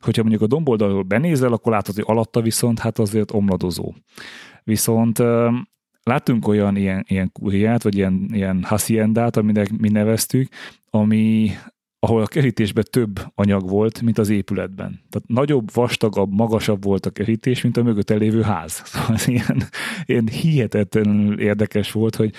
hogyha 0.00 0.22
mondjuk 0.22 0.42
a 0.42 0.46
domboldalról 0.46 1.02
benézel, 1.02 1.52
akkor 1.52 1.72
látod, 1.72 1.94
hogy 1.94 2.04
alatta 2.06 2.40
viszont 2.40 2.78
hát 2.78 2.98
azért 2.98 3.32
omladozó. 3.32 3.94
Viszont 4.64 5.22
láttunk 6.02 6.48
olyan 6.48 6.76
ilyen, 6.76 7.04
ilyen 7.08 7.32
kuriát, 7.32 7.82
vagy 7.82 7.96
ilyen, 7.96 8.28
ilyen 8.32 8.62
haciendát, 8.62 9.36
aminek 9.36 9.78
mi 9.78 9.88
neveztük, 9.88 10.48
ami 10.90 11.50
ahol 12.00 12.22
a 12.22 12.26
kerítésben 12.26 12.84
több 12.90 13.20
anyag 13.34 13.68
volt, 13.68 14.02
mint 14.02 14.18
az 14.18 14.28
épületben. 14.28 15.00
Tehát 15.10 15.28
nagyobb, 15.28 15.74
vastagabb, 15.74 16.32
magasabb 16.32 16.84
volt 16.84 17.06
a 17.06 17.10
kerítés, 17.10 17.62
mint 17.62 17.76
a 17.76 17.82
mögött 17.82 18.10
elévő 18.10 18.42
ház. 18.42 18.82
Szóval 18.84 19.14
ez 19.14 19.28
ilyen, 19.28 19.62
ilyen 20.04 20.28
hihetetlenül 20.28 21.40
érdekes 21.40 21.92
volt, 21.92 22.16
hogy 22.16 22.34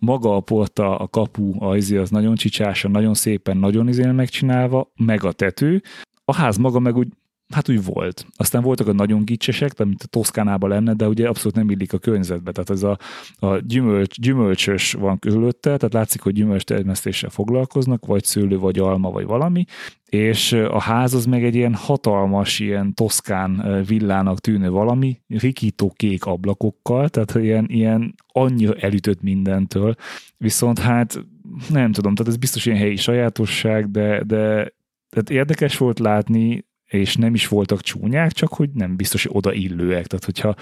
maga 0.00 0.36
a 0.36 0.40
porta, 0.40 0.98
a 0.98 1.08
kapu, 1.08 1.64
a 1.64 1.76
izé 1.76 1.96
az 1.96 2.10
nagyon 2.10 2.34
csicsásan, 2.34 2.90
nagyon 2.90 3.14
szépen, 3.14 3.56
nagyon 3.56 3.88
izén 3.88 4.14
megcsinálva, 4.14 4.92
meg 4.96 5.24
a 5.24 5.32
tető. 5.32 5.82
A 6.24 6.34
ház 6.34 6.56
maga 6.56 6.78
meg 6.78 6.96
úgy 6.96 7.08
hát 7.52 7.68
úgy 7.68 7.84
volt. 7.84 8.26
Aztán 8.36 8.62
voltak 8.62 8.86
a 8.86 8.92
nagyon 8.92 9.24
gicsesek, 9.24 9.84
mint 9.84 10.02
a 10.02 10.06
Toszkánában 10.06 10.70
lenne, 10.70 10.94
de 10.94 11.08
ugye 11.08 11.28
abszolút 11.28 11.56
nem 11.56 11.70
illik 11.70 11.92
a 11.92 11.98
környezetbe. 11.98 12.52
Tehát 12.52 12.70
ez 12.70 12.82
a, 12.82 12.98
a 13.36 13.56
gyümölcs, 13.56 14.20
gyümölcsös 14.20 14.92
van 14.92 15.18
körülötte, 15.18 15.76
tehát 15.76 15.92
látszik, 15.92 16.20
hogy 16.20 16.32
gyümölcs 16.32 16.64
termesztéssel 16.64 17.30
foglalkoznak, 17.30 18.06
vagy 18.06 18.24
szőlő, 18.24 18.58
vagy 18.58 18.78
alma, 18.78 19.10
vagy 19.10 19.24
valami, 19.24 19.64
és 20.04 20.52
a 20.52 20.80
ház 20.80 21.14
az 21.14 21.26
meg 21.26 21.44
egy 21.44 21.54
ilyen 21.54 21.74
hatalmas, 21.74 22.58
ilyen 22.58 22.94
toszkán 22.94 23.82
villának 23.86 24.40
tűnő 24.40 24.70
valami, 24.70 25.20
rikító 25.26 25.92
kék 25.96 26.24
ablakokkal, 26.24 27.08
tehát 27.08 27.34
ilyen, 27.34 27.66
ilyen 27.68 28.14
annyira 28.26 28.74
elütött 28.74 29.22
mindentől, 29.22 29.94
viszont 30.36 30.78
hát 30.78 31.24
nem 31.68 31.92
tudom, 31.92 32.14
tehát 32.14 32.32
ez 32.32 32.38
biztos 32.38 32.66
ilyen 32.66 32.78
helyi 32.78 32.96
sajátosság, 32.96 33.90
de, 33.90 34.22
de 34.22 34.72
tehát 35.08 35.30
érdekes 35.30 35.76
volt 35.76 35.98
látni, 35.98 36.64
és 36.86 37.16
nem 37.16 37.34
is 37.34 37.48
voltak 37.48 37.80
csúnyák, 37.80 38.32
csak 38.32 38.54
hogy 38.54 38.70
nem 38.72 38.96
biztos, 38.96 39.22
hogy 39.22 39.36
odaillőek. 39.36 40.06
Tehát, 40.06 40.24
hogyha 40.24 40.54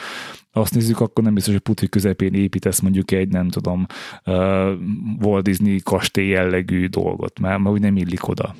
azt 0.53 0.75
nézzük, 0.75 1.01
akkor 1.01 1.25
nem 1.25 1.35
biztos, 1.35 1.53
hogy 1.53 1.63
putri 1.63 1.89
közepén 1.89 2.35
építesz 2.35 2.81
mondjuk 2.81 3.11
egy, 3.11 3.29
nem 3.29 3.49
tudom, 3.49 3.87
uh, 4.25 4.73
Walt 5.21 5.45
Disney 5.45 5.81
kastély 5.81 6.29
jellegű 6.29 6.87
dolgot, 6.87 7.41
mert, 7.41 7.59
mert 7.59 7.75
úgy 7.75 7.81
nem 7.81 7.97
illik 7.97 8.29
oda. 8.29 8.55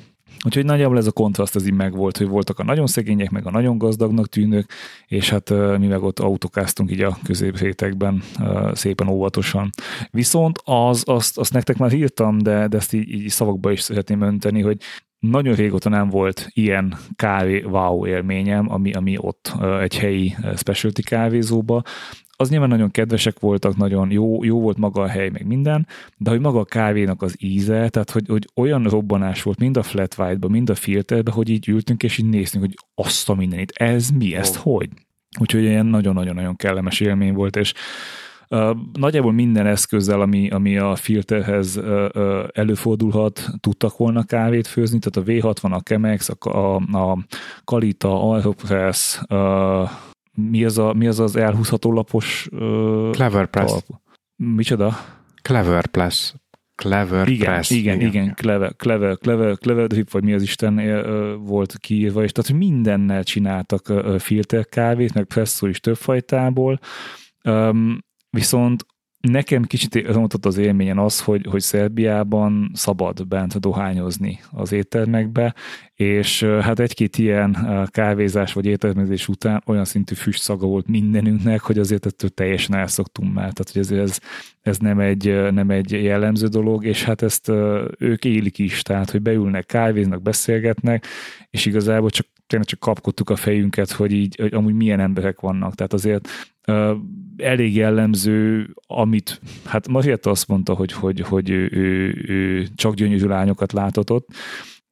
Úgyhogy 0.45 0.65
nagyjából 0.65 0.97
ez 0.97 1.07
a 1.07 1.11
kontraszt 1.11 1.55
az 1.55 1.65
így 1.65 1.73
megvolt, 1.73 2.17
hogy 2.17 2.27
voltak 2.27 2.59
a 2.59 2.63
nagyon 2.63 2.87
szegények, 2.87 3.29
meg 3.29 3.45
a 3.45 3.51
nagyon 3.51 3.77
gazdagnak 3.77 4.27
tűnők, 4.27 4.69
és 5.07 5.29
hát 5.29 5.49
mi 5.77 5.87
meg 5.87 6.03
ott 6.03 6.19
autókáztunk 6.19 6.91
így 6.91 7.01
a 7.01 7.17
középrétekben 7.23 8.23
szépen 8.73 9.07
óvatosan. 9.07 9.69
Viszont 10.11 10.59
az, 10.63 11.03
azt, 11.05 11.37
azt 11.37 11.53
nektek 11.53 11.77
már 11.77 11.93
írtam, 11.93 12.37
de, 12.37 12.67
de 12.67 12.77
ezt 12.77 12.93
így, 12.93 13.09
így 13.09 13.29
szavakba 13.29 13.71
is 13.71 13.81
szeretném 13.81 14.21
önteni, 14.21 14.61
hogy 14.61 14.77
nagyon 15.31 15.55
régóta 15.55 15.89
nem 15.89 16.09
volt 16.09 16.47
ilyen 16.53 16.97
kávé 17.15 17.63
wow 17.63 18.07
élményem, 18.07 18.71
ami, 18.71 18.93
ami 18.93 19.15
ott 19.17 19.53
egy 19.81 19.97
helyi 19.97 20.35
specialty 20.55 21.01
kávézóba. 21.01 21.81
Az 22.35 22.49
nyilván 22.49 22.69
nagyon 22.69 22.91
kedvesek 22.91 23.39
voltak, 23.39 23.77
nagyon 23.77 24.11
jó, 24.11 24.43
jó 24.43 24.59
volt 24.59 24.77
maga 24.77 25.01
a 25.01 25.07
hely, 25.07 25.29
meg 25.29 25.45
minden, 25.45 25.87
de 26.17 26.29
hogy 26.29 26.39
maga 26.39 26.59
a 26.59 26.65
kávénak 26.65 27.21
az 27.21 27.35
íze, 27.39 27.89
tehát 27.89 28.11
hogy, 28.11 28.27
hogy 28.27 28.47
olyan 28.55 28.83
robbanás 28.83 29.43
volt 29.43 29.59
mind 29.59 29.77
a 29.77 29.83
flat 29.83 30.15
white-ba, 30.17 30.47
mind 30.47 30.69
a 30.69 30.75
filterbe, 30.75 31.31
hogy 31.31 31.49
így 31.49 31.67
ültünk, 31.67 32.03
és 32.03 32.17
így 32.17 32.29
néztünk, 32.29 32.63
hogy 32.63 32.75
azt 32.95 33.29
a 33.29 33.35
mindenit, 33.35 33.71
ez 33.71 34.09
mi, 34.09 34.35
ezt 34.35 34.55
oh. 34.55 34.61
hogy? 34.63 34.89
Úgyhogy 35.39 35.63
ilyen 35.63 35.85
nagyon-nagyon-nagyon 35.85 36.55
kellemes 36.55 36.99
élmény 36.99 37.33
volt, 37.33 37.55
és 37.55 37.73
Nagyjából 38.93 39.31
minden 39.31 39.65
eszközzel, 39.65 40.21
ami, 40.21 40.49
ami 40.49 40.77
a 40.77 40.95
filterhez 40.95 41.81
előfordulhat, 42.51 43.49
tudtak 43.59 43.97
volna 43.97 44.23
kávét 44.23 44.67
főzni, 44.67 44.99
tehát 44.99 45.29
a 45.29 45.31
V60, 45.31 45.71
a 45.71 45.79
Chemex, 45.79 46.29
a, 46.29 46.49
a, 46.49 46.75
a 46.75 47.17
Kalita, 47.63 48.31
Aeropress, 48.31 49.21
mi 50.31 50.65
az, 50.65 50.77
a, 50.77 50.93
mi 50.93 51.07
az 51.07 51.19
az 51.19 51.35
elhúzható 51.35 51.93
lapos 51.93 52.47
Clever 53.11 53.47
Press. 53.47 53.71
Alap. 53.71 53.85
Micsoda? 54.35 54.97
Clever 55.41 55.87
Press. 55.87 56.33
Clever 56.75 57.27
igen, 57.27 57.53
Press. 57.53 57.69
Igen, 57.69 57.95
igen, 57.95 58.09
igen, 58.09 58.33
clever, 58.35 58.75
clever, 58.75 59.17
clever, 59.17 59.57
clever 59.57 59.87
drip, 59.87 60.11
vagy 60.11 60.23
mi 60.23 60.33
az 60.33 60.41
Isten 60.41 60.81
volt 61.45 61.77
kiírva, 61.77 62.23
és 62.23 62.31
tehát 62.31 62.59
mindennel 62.59 63.23
csináltak 63.23 63.93
filter 64.19 64.65
kávét, 64.65 65.13
meg 65.13 65.23
presszó 65.23 65.67
is 65.67 65.79
több 65.79 65.97
fajtából. 65.97 66.79
Viszont 68.33 68.85
nekem 69.19 69.63
kicsit 69.63 70.07
romotott 70.07 70.45
az 70.45 70.57
élményen 70.57 70.97
az, 70.97 71.21
hogy, 71.21 71.45
hogy 71.49 71.61
Szerbiában 71.61 72.71
szabad 72.73 73.27
bent 73.27 73.59
dohányozni 73.59 74.39
az 74.51 74.71
éttermekbe, 74.71 75.55
és 75.93 76.43
hát 76.43 76.79
egy-két 76.79 77.17
ilyen 77.17 77.57
kávézás 77.91 78.53
vagy 78.53 78.65
éttermezés 78.65 79.27
után 79.27 79.63
olyan 79.65 79.85
szintű 79.85 80.15
füst 80.15 80.41
szaga 80.41 80.67
volt 80.67 80.87
mindenünknek, 80.87 81.61
hogy 81.61 81.79
azért 81.79 82.05
ettől 82.05 82.29
teljesen 82.29 82.75
elszoktunk 82.75 83.33
már. 83.33 83.53
Tehát, 83.53 83.71
hogy 83.71 83.81
ez, 83.81 83.91
ez, 83.91 84.19
ez 84.61 84.77
nem, 84.77 84.99
egy, 84.99 85.51
nem 85.51 85.69
egy 85.69 85.91
jellemző 85.91 86.47
dolog, 86.47 86.85
és 86.85 87.03
hát 87.03 87.21
ezt 87.21 87.51
ők 87.97 88.25
élik 88.25 88.57
is, 88.57 88.81
tehát, 88.81 89.11
hogy 89.11 89.21
beülnek, 89.21 89.65
kávéznak, 89.65 90.21
beszélgetnek, 90.21 91.05
és 91.49 91.65
igazából 91.65 92.09
csak 92.09 92.25
tényleg 92.47 92.67
csak 92.67 92.79
kapkodtuk 92.79 93.29
a 93.29 93.35
fejünket, 93.35 93.91
hogy 93.91 94.11
így, 94.11 94.35
hogy 94.35 94.53
amúgy 94.53 94.73
milyen 94.73 94.99
emberek 94.99 95.39
vannak. 95.39 95.75
Tehát 95.75 95.93
azért 95.93 96.29
uh, 96.67 96.97
elég 97.37 97.75
jellemző, 97.75 98.69
amit, 98.87 99.41
hát 99.65 99.87
Marietta 99.87 100.29
azt 100.29 100.47
mondta, 100.47 100.73
hogy, 100.73 100.91
hogy, 100.91 101.19
hogy 101.19 101.49
ő, 101.49 101.69
ő, 101.71 102.23
ő 102.27 102.67
csak 102.75 102.93
gyönyörű 102.93 103.25
lányokat 103.25 103.71
látott 103.71 104.11
ott, 104.11 104.27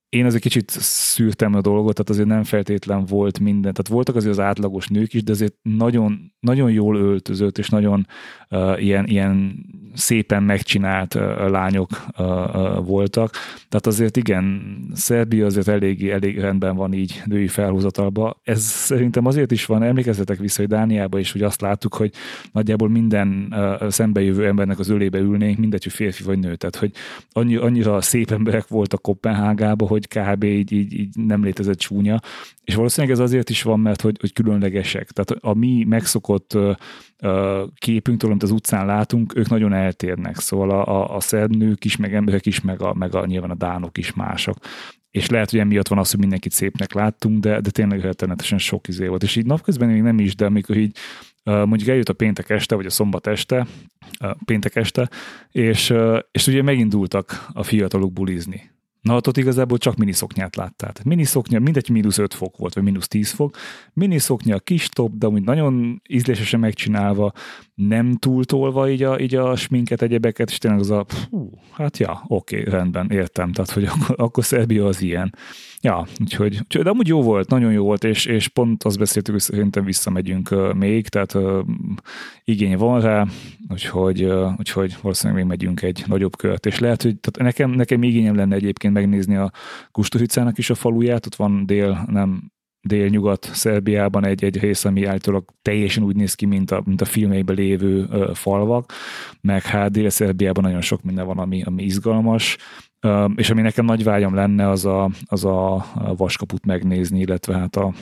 én 0.09 0.25
azért 0.25 0.43
kicsit 0.43 0.69
szűrtem 0.79 1.53
a 1.53 1.61
dolgot, 1.61 1.93
tehát 1.93 2.09
azért 2.09 2.27
nem 2.27 2.43
feltétlen 2.43 3.05
volt 3.05 3.39
minden. 3.39 3.73
Tehát 3.73 3.87
voltak 3.87 4.15
azért 4.15 4.31
az 4.31 4.39
átlagos 4.39 4.87
nők 4.87 5.13
is, 5.13 5.23
de 5.23 5.31
azért 5.31 5.53
nagyon 5.61 6.33
nagyon 6.39 6.71
jól 6.71 6.95
öltözött, 6.95 7.57
és 7.57 7.69
nagyon 7.69 8.07
uh, 8.49 8.83
ilyen, 8.83 9.05
ilyen 9.05 9.65
szépen 9.93 10.43
megcsinált 10.43 11.13
lányok 11.47 11.89
voltak. 12.85 13.31
Tehát 13.69 13.87
azért 13.87 14.17
igen, 14.17 14.61
Szerbia 14.93 15.45
azért 15.45 15.67
elég, 15.67 16.09
elég 16.09 16.39
rendben 16.39 16.75
van 16.75 16.93
így 16.93 17.21
női 17.25 17.47
felhozatalba. 17.47 18.39
Ez 18.43 18.61
szerintem 18.61 19.25
azért 19.25 19.51
is 19.51 19.65
van, 19.65 19.83
emlékezzetek 19.83 20.37
vissza, 20.37 20.61
hogy 20.61 20.69
Dániába 20.69 21.19
is, 21.19 21.31
hogy 21.31 21.41
azt 21.41 21.61
láttuk, 21.61 21.93
hogy 21.93 22.11
nagyjából 22.51 22.89
minden 22.89 23.55
szembejövő 23.89 24.47
embernek 24.47 24.79
az 24.79 24.89
ölébe 24.89 25.19
ülnénk, 25.19 25.57
mindegy, 25.57 25.83
hogy 25.83 25.93
férfi 25.93 26.23
vagy 26.23 26.39
nő. 26.39 26.55
Tehát, 26.55 26.75
hogy 26.75 26.91
annyi, 27.31 27.55
annyira 27.55 28.01
szép 28.01 28.31
emberek 28.31 28.67
voltak 28.67 29.01
Kopenhágába, 29.01 29.87
hogy 29.87 30.07
kb. 30.07 30.43
Így, 30.43 30.71
így, 30.71 30.93
így 30.93 31.15
nem 31.15 31.43
létezett 31.43 31.77
csúnya. 31.77 32.19
És 32.63 32.75
valószínűleg 32.75 33.15
ez 33.15 33.21
azért 33.21 33.49
is 33.49 33.63
van, 33.63 33.79
mert 33.79 34.01
hogy, 34.01 34.17
hogy 34.19 34.33
különlegesek. 34.33 35.11
Tehát 35.11 35.43
a 35.43 35.53
mi 35.53 35.85
megszokott 35.87 36.57
képünktől, 37.75 38.29
amit 38.29 38.43
az 38.43 38.51
utcán 38.51 38.85
látunk, 38.85 39.35
ők 39.35 39.49
nagyon 39.49 39.73
eltérnek. 39.81 40.37
Szóval 40.37 40.69
a, 40.69 40.87
a, 40.87 41.15
a 41.15 41.19
szerb 41.19 41.55
nők 41.55 41.85
is, 41.85 41.97
meg 41.97 42.13
emberek 42.13 42.45
is, 42.45 42.61
meg, 42.61 42.81
a, 42.81 42.93
meg 42.93 43.15
a, 43.15 43.25
nyilván 43.25 43.49
a 43.49 43.55
dánok 43.55 43.97
is 43.97 44.13
mások. 44.13 44.57
És 45.11 45.29
lehet, 45.29 45.49
hogy 45.49 45.59
emiatt 45.59 45.87
van 45.87 45.99
az, 45.99 46.11
hogy 46.11 46.19
mindenkit 46.19 46.51
szépnek 46.51 46.93
láttunk, 46.93 47.39
de, 47.39 47.59
de 47.59 47.69
tényleg 47.69 48.01
rettenetesen 48.01 48.57
sok 48.57 48.87
izé 48.87 49.07
volt. 49.07 49.23
És 49.23 49.35
így 49.35 49.45
napközben 49.45 49.89
még 49.89 50.01
nem 50.01 50.19
is, 50.19 50.35
de 50.35 50.45
amikor 50.45 50.77
így 50.77 50.97
mondjuk 51.43 51.89
eljött 51.89 52.09
a 52.09 52.13
péntek 52.13 52.49
este, 52.49 52.75
vagy 52.75 52.85
a 52.85 52.89
szombat 52.89 53.27
este, 53.27 53.67
péntek 54.45 54.75
este, 54.75 55.09
és, 55.51 55.93
és 56.31 56.47
ugye 56.47 56.61
megindultak 56.61 57.47
a 57.53 57.63
fiatalok 57.63 58.13
bulizni. 58.13 58.71
Na 59.01 59.15
ott 59.15 59.37
igazából 59.37 59.77
csak 59.77 59.95
miniszoknyát 59.95 60.55
láttál. 60.55 60.93
miniszoknya, 61.03 61.59
mindegy, 61.59 61.89
mínusz 61.89 62.17
5 62.17 62.33
fok 62.33 62.57
volt, 62.57 62.73
vagy 62.73 62.83
mínusz 62.83 63.07
10 63.07 63.31
fok. 63.31 63.57
Miniszoknya, 63.93 64.59
kis 64.59 64.89
top, 64.89 65.17
de 65.17 65.27
úgy 65.27 65.43
nagyon 65.43 66.01
ízlésesen 66.09 66.59
megcsinálva, 66.59 67.31
nem 67.87 68.13
túltolva 68.13 68.89
így 68.89 69.03
a, 69.03 69.19
így 69.19 69.35
a 69.35 69.55
sminket, 69.55 70.01
egyebeket, 70.01 70.49
és 70.49 70.57
tényleg 70.57 70.79
az 70.79 70.89
a, 70.89 71.05
hú, 71.29 71.49
hát 71.71 71.97
ja, 71.97 72.23
oké, 72.27 72.63
rendben, 72.63 73.11
értem, 73.11 73.51
tehát 73.51 73.71
hogy 73.71 73.83
akkor, 73.83 74.15
akkor 74.17 74.45
Szerbia 74.45 74.85
az 74.85 75.01
ilyen. 75.01 75.35
Ja, 75.81 76.07
úgyhogy, 76.19 76.59
úgyhogy, 76.63 76.83
de 76.83 76.89
amúgy 76.89 77.07
jó 77.07 77.21
volt, 77.21 77.49
nagyon 77.49 77.71
jó 77.71 77.83
volt, 77.83 78.03
és, 78.03 78.25
és 78.25 78.47
pont 78.47 78.83
azt 78.83 78.97
beszéltük, 78.97 79.33
hogy 79.33 79.43
szerintem 79.43 79.83
visszamegyünk 79.83 80.73
még, 80.75 81.07
tehát 81.07 81.37
igény 82.43 82.77
van 82.77 83.01
rá, 83.01 83.25
úgyhogy, 83.69 84.23
úgyhogy 84.57 84.95
valószínűleg 85.01 85.41
még 85.41 85.49
megyünk 85.51 85.81
egy 85.81 86.03
nagyobb 86.07 86.35
kört, 86.35 86.65
és 86.65 86.79
lehet, 86.79 87.01
hogy 87.01 87.19
tehát 87.19 87.51
nekem, 87.53 87.71
nekem 87.71 88.03
igényem 88.03 88.35
lenne 88.35 88.55
egyébként 88.55 88.93
megnézni 88.93 89.35
a 89.35 89.51
Kusturicának 89.91 90.57
is 90.57 90.69
a 90.69 90.75
faluját, 90.75 91.25
ott 91.25 91.35
van 91.35 91.65
dél, 91.65 92.05
nem 92.07 92.51
délnyugat 92.81 93.49
Szerbiában 93.53 94.25
egy, 94.25 94.43
egy 94.43 94.59
rész, 94.59 94.85
ami 94.85 95.05
általában 95.05 95.55
teljesen 95.61 96.03
úgy 96.03 96.15
néz 96.15 96.33
ki, 96.33 96.45
mint 96.45 96.71
a, 96.71 96.81
mint 96.85 97.01
a 97.01 97.05
filmeiben 97.05 97.55
lévő 97.55 98.07
ö, 98.09 98.31
falvak, 98.33 98.93
meg 99.41 99.63
hát 99.63 99.91
Dél-Szerbiában 99.91 100.63
nagyon 100.63 100.81
sok 100.81 101.03
minden 101.03 101.25
van, 101.25 101.37
ami, 101.37 101.63
ami 101.63 101.83
izgalmas, 101.83 102.57
ö, 102.99 103.25
és 103.35 103.49
ami 103.49 103.61
nekem 103.61 103.85
nagy 103.85 104.03
vágyam 104.03 104.35
lenne, 104.35 104.69
az 104.69 104.85
a, 104.85 105.09
az 105.25 105.45
a 105.45 105.85
vaskaput 106.17 106.65
megnézni, 106.65 107.19
illetve 107.19 107.57
hát 107.57 107.75
a, 107.75 107.93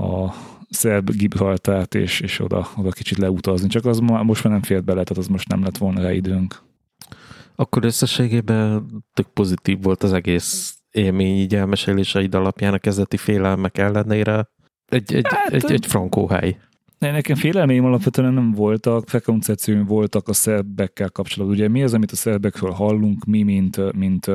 a 0.00 0.34
szerb 0.70 1.10
Gibraltárt, 1.10 1.94
és, 1.94 2.20
és 2.20 2.40
oda, 2.40 2.68
oda 2.76 2.90
kicsit 2.90 3.18
leutazni. 3.18 3.68
Csak 3.68 3.84
az 3.84 3.98
ma, 3.98 4.22
most 4.22 4.44
már 4.44 4.52
nem 4.52 4.62
fért 4.62 4.84
bele, 4.84 5.02
tehát 5.02 5.22
az 5.22 5.28
most 5.28 5.48
nem 5.48 5.62
lett 5.62 5.78
volna 5.78 6.00
rá 6.00 6.12
időnk. 6.12 6.62
Akkor 7.54 7.84
összességében 7.84 8.86
tök 9.14 9.26
pozitív 9.26 9.82
volt 9.82 10.02
az 10.02 10.12
egész 10.12 10.77
élmény 10.90 11.36
így 11.36 11.54
elmeséléseid 11.54 12.34
alapján 12.34 12.74
a 12.74 12.78
kezdeti 12.78 13.16
félelmek 13.16 13.78
ellenére 13.78 14.48
egy, 14.86 15.14
egy, 15.14 15.26
hát, 15.28 15.52
egy, 15.52 15.72
egy 15.72 15.86
frankó 15.86 16.26
hely. 16.26 16.58
Ne, 16.98 17.10
nekem 17.10 17.36
félelmeim 17.36 17.84
alapvetően 17.84 18.34
nem 18.34 18.52
voltak, 18.52 19.04
prekoncepcióim 19.04 19.84
voltak 19.84 20.28
a 20.28 20.32
szerbekkel 20.32 21.10
kapcsolatban. 21.10 21.58
Ugye 21.58 21.68
mi 21.68 21.82
az, 21.82 21.94
amit 21.94 22.12
a 22.12 22.16
szerbekről 22.16 22.70
hallunk, 22.70 23.24
mi, 23.24 23.42
mint, 23.42 23.92
mint 23.92 24.30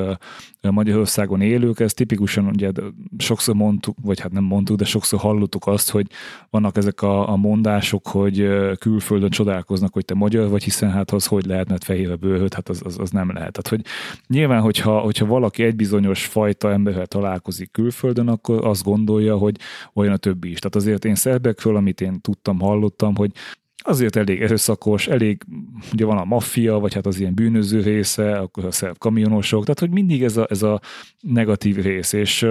Magyarországon 0.71 1.41
élők, 1.41 1.79
ez 1.79 1.93
tipikusan 1.93 2.45
ugye 2.45 2.71
sokszor 3.17 3.55
mondtuk, 3.55 3.97
vagy 4.01 4.19
hát 4.19 4.31
nem 4.31 4.43
mondtuk, 4.43 4.77
de 4.77 4.85
sokszor 4.85 5.19
hallottuk 5.19 5.67
azt, 5.67 5.89
hogy 5.89 6.07
vannak 6.49 6.77
ezek 6.77 7.01
a, 7.01 7.29
a 7.29 7.35
mondások, 7.35 8.07
hogy 8.07 8.47
külföldön 8.79 9.29
csodálkoznak, 9.29 9.93
hogy 9.93 10.05
te 10.05 10.13
magyar 10.13 10.49
vagy, 10.49 10.63
hiszen 10.63 10.91
hát 10.91 11.11
az 11.11 11.25
hogy 11.25 11.45
lehet, 11.45 11.69
mert 11.69 11.83
fehér 11.83 12.11
a 12.11 12.15
bőrhöd, 12.15 12.53
hát 12.53 12.69
az, 12.69 12.81
az, 12.85 12.99
az 12.99 13.09
nem 13.09 13.31
lehet. 13.31 13.51
Tehát, 13.51 13.67
hogy 13.67 13.81
nyilván, 14.27 14.61
hogyha, 14.61 14.99
hogyha 14.99 15.25
valaki 15.25 15.63
egy 15.63 15.75
bizonyos 15.75 16.25
fajta 16.25 16.71
emberrel 16.71 17.07
találkozik 17.07 17.71
külföldön, 17.71 18.27
akkor 18.27 18.65
azt 18.65 18.83
gondolja, 18.83 19.37
hogy 19.37 19.57
olyan 19.93 20.13
a 20.13 20.17
többi 20.17 20.49
is. 20.49 20.59
Tehát 20.59 20.75
azért 20.75 21.05
én 21.05 21.15
szerbekről, 21.15 21.75
amit 21.75 22.01
én 22.01 22.21
tudtam, 22.21 22.59
hallottam, 22.59 23.15
hogy 23.15 23.31
azért 23.83 24.15
elég 24.15 24.41
erőszakos, 24.41 25.07
elég, 25.07 25.43
ugye 25.93 26.05
van 26.05 26.17
a 26.17 26.23
maffia, 26.23 26.79
vagy 26.79 26.93
hát 26.93 27.05
az 27.05 27.19
ilyen 27.19 27.33
bűnöző 27.33 27.81
része, 27.81 28.37
akkor 28.37 28.65
a 28.65 28.71
szerb 28.71 28.97
kamionosok, 28.97 29.61
tehát 29.61 29.79
hogy 29.79 29.91
mindig 29.91 30.23
ez 30.23 30.37
a, 30.37 30.47
ez 30.49 30.61
a 30.63 30.81
negatív 31.19 31.75
rész, 31.75 32.13
és 32.13 32.47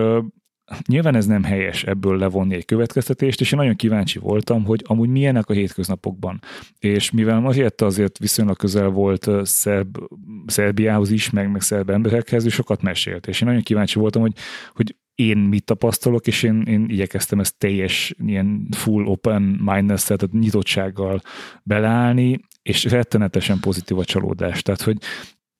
nyilván 0.86 1.14
ez 1.14 1.26
nem 1.26 1.42
helyes 1.42 1.84
ebből 1.84 2.18
levonni 2.18 2.54
egy 2.54 2.64
következtetést, 2.64 3.40
és 3.40 3.52
én 3.52 3.58
nagyon 3.58 3.76
kíváncsi 3.76 4.18
voltam, 4.18 4.64
hogy 4.64 4.82
amúgy 4.86 5.08
milyenek 5.08 5.48
a 5.48 5.52
hétköznapokban. 5.52 6.40
És 6.78 7.10
mivel 7.10 7.40
Marietta 7.40 7.86
azért 7.86 8.18
viszonylag 8.18 8.56
közel 8.56 8.88
volt 8.88 9.28
Szerb, 9.42 9.98
Szerbiához 10.46 11.10
is, 11.10 11.30
meg, 11.30 11.50
meg 11.50 11.60
szerb 11.60 11.90
emberekhez, 11.90 12.44
ő 12.44 12.48
sokat 12.48 12.82
mesélt, 12.82 13.26
és 13.26 13.40
én 13.40 13.48
nagyon 13.48 13.62
kíváncsi 13.62 13.98
voltam, 13.98 14.22
hogy, 14.22 14.34
hogy 14.74 14.96
én 15.14 15.38
mit 15.38 15.64
tapasztalok, 15.64 16.26
és 16.26 16.42
én, 16.42 16.62
én 16.62 16.86
igyekeztem 16.88 17.40
ezt 17.40 17.58
teljes 17.58 18.14
ilyen 18.26 18.66
full 18.70 19.04
open 19.04 19.42
mindness 19.42 20.04
tehát 20.04 20.32
nyitottsággal 20.32 21.20
beleállni, 21.62 22.40
és 22.62 22.84
rettenetesen 22.84 23.60
pozitív 23.60 23.98
a 23.98 24.04
csalódás. 24.04 24.62
Tehát, 24.62 24.82
hogy 24.82 24.96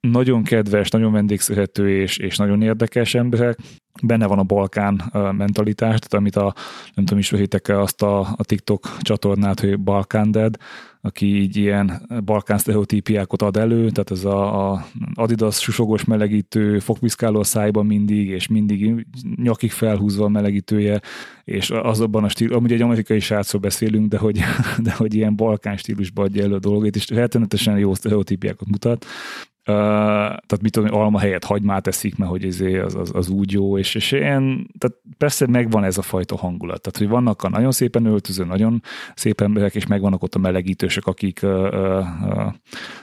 nagyon 0.09 0.43
kedves, 0.43 0.91
nagyon 0.91 1.13
vendégszerető 1.13 2.01
és, 2.01 2.17
és 2.17 2.37
nagyon 2.37 2.63
érdekes 2.63 3.15
emberek, 3.15 3.59
benne 4.03 4.27
van 4.27 4.39
a 4.39 4.43
Balkán 4.43 5.03
mentalitás, 5.13 5.99
tehát 5.99 6.15
amit 6.15 6.37
a, 6.37 6.55
nem 6.95 7.05
tudom, 7.05 7.19
ismeritek 7.19 7.69
azt 7.69 8.03
a, 8.03 8.21
a 8.21 8.45
TikTok 8.45 8.97
csatornát, 9.01 9.61
hogy 9.61 9.81
Balkán 9.81 10.31
Dead, 10.31 10.57
aki 11.05 11.41
így 11.41 11.57
ilyen 11.57 12.09
balkán 12.25 12.59
sztereotípiákat 12.59 13.43
ad 13.43 13.57
elő, 13.57 13.91
tehát 13.91 14.11
ez 14.11 14.25
a, 14.25 14.71
a 14.73 14.87
Adidas 15.15 15.61
susogos 15.61 16.05
melegítő, 16.05 16.79
fogpiszkáló 16.79 17.39
a 17.39 17.45
szájban 17.45 17.87
mindig, 17.87 18.29
és 18.29 18.49
mindig 18.49 19.07
nyakig 19.37 19.71
felhúzva 19.71 20.25
a 20.25 20.29
melegítője, 20.29 21.01
és 21.45 21.71
azokban 21.71 22.25
a 22.25 22.29
stílus, 22.29 22.57
amúgy 22.57 22.73
egy 22.73 22.83
amerikai 22.83 23.21
srácról 23.21 23.61
beszélünk, 23.61 24.09
de 24.09 24.19
hogy, 24.19 24.41
de 24.87 24.93
hogy 24.93 25.15
ilyen 25.15 25.37
balkán 25.37 25.77
stílusban 25.77 26.25
adja 26.25 26.43
elő 26.43 26.55
a 26.55 26.59
dolgét, 26.59 26.97
és 26.97 27.09
rettenetesen 27.09 27.79
jó 27.79 27.95
sztereotípiákat 27.95 28.69
mutat, 28.69 29.07
Uh, 29.67 29.75
tehát 29.75 30.61
mit 30.63 30.73
tudom, 30.73 30.95
alma 30.95 31.19
helyett 31.19 31.45
hagymát 31.45 31.87
eszik, 31.87 32.17
mert 32.17 32.31
hogy 32.31 32.45
izé 32.45 32.79
az, 32.79 32.95
az, 32.95 33.11
az 33.15 33.29
úgy 33.29 33.53
jó, 33.53 33.79
és, 33.79 33.95
és 33.95 34.13
ilyen, 34.13 34.71
tehát 34.79 34.97
persze 35.19 35.47
megvan 35.47 35.85
ez 35.85 35.99
a 35.99 36.03
fajta 36.03 36.37
hangulat, 36.37 36.81
tehát 36.81 36.99
hogy 36.99 37.09
vannak 37.09 37.43
a 37.43 37.49
nagyon 37.49 37.73
szépen 37.73 38.07
öltöző, 38.07 38.45
nagyon 38.45 38.83
szép 39.15 39.41
emberek, 39.41 39.75
és 39.75 39.87
megvannak 39.87 40.23
ott 40.23 40.35
a 40.35 40.39
melegítősök, 40.39 41.07
akik 41.07 41.41
uh, 41.43 41.51
uh, 41.51 42.53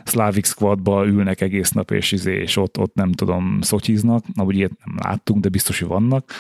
Slavic 0.03 0.47
Squadba 0.47 1.05
ülnek 1.05 1.41
egész 1.41 1.71
nap, 1.71 1.91
és, 1.91 2.11
izé, 2.11 2.41
és 2.41 2.57
ott, 2.57 2.77
ott 2.77 2.93
nem 2.93 3.11
tudom, 3.11 3.57
szotyiznak, 3.61 4.23
na 4.33 4.43
úgy 4.43 4.55
ilyet 4.55 4.71
nem 4.85 4.95
láttunk, 5.03 5.41
de 5.41 5.49
biztos, 5.49 5.79
hogy 5.79 5.87
vannak, 5.87 6.31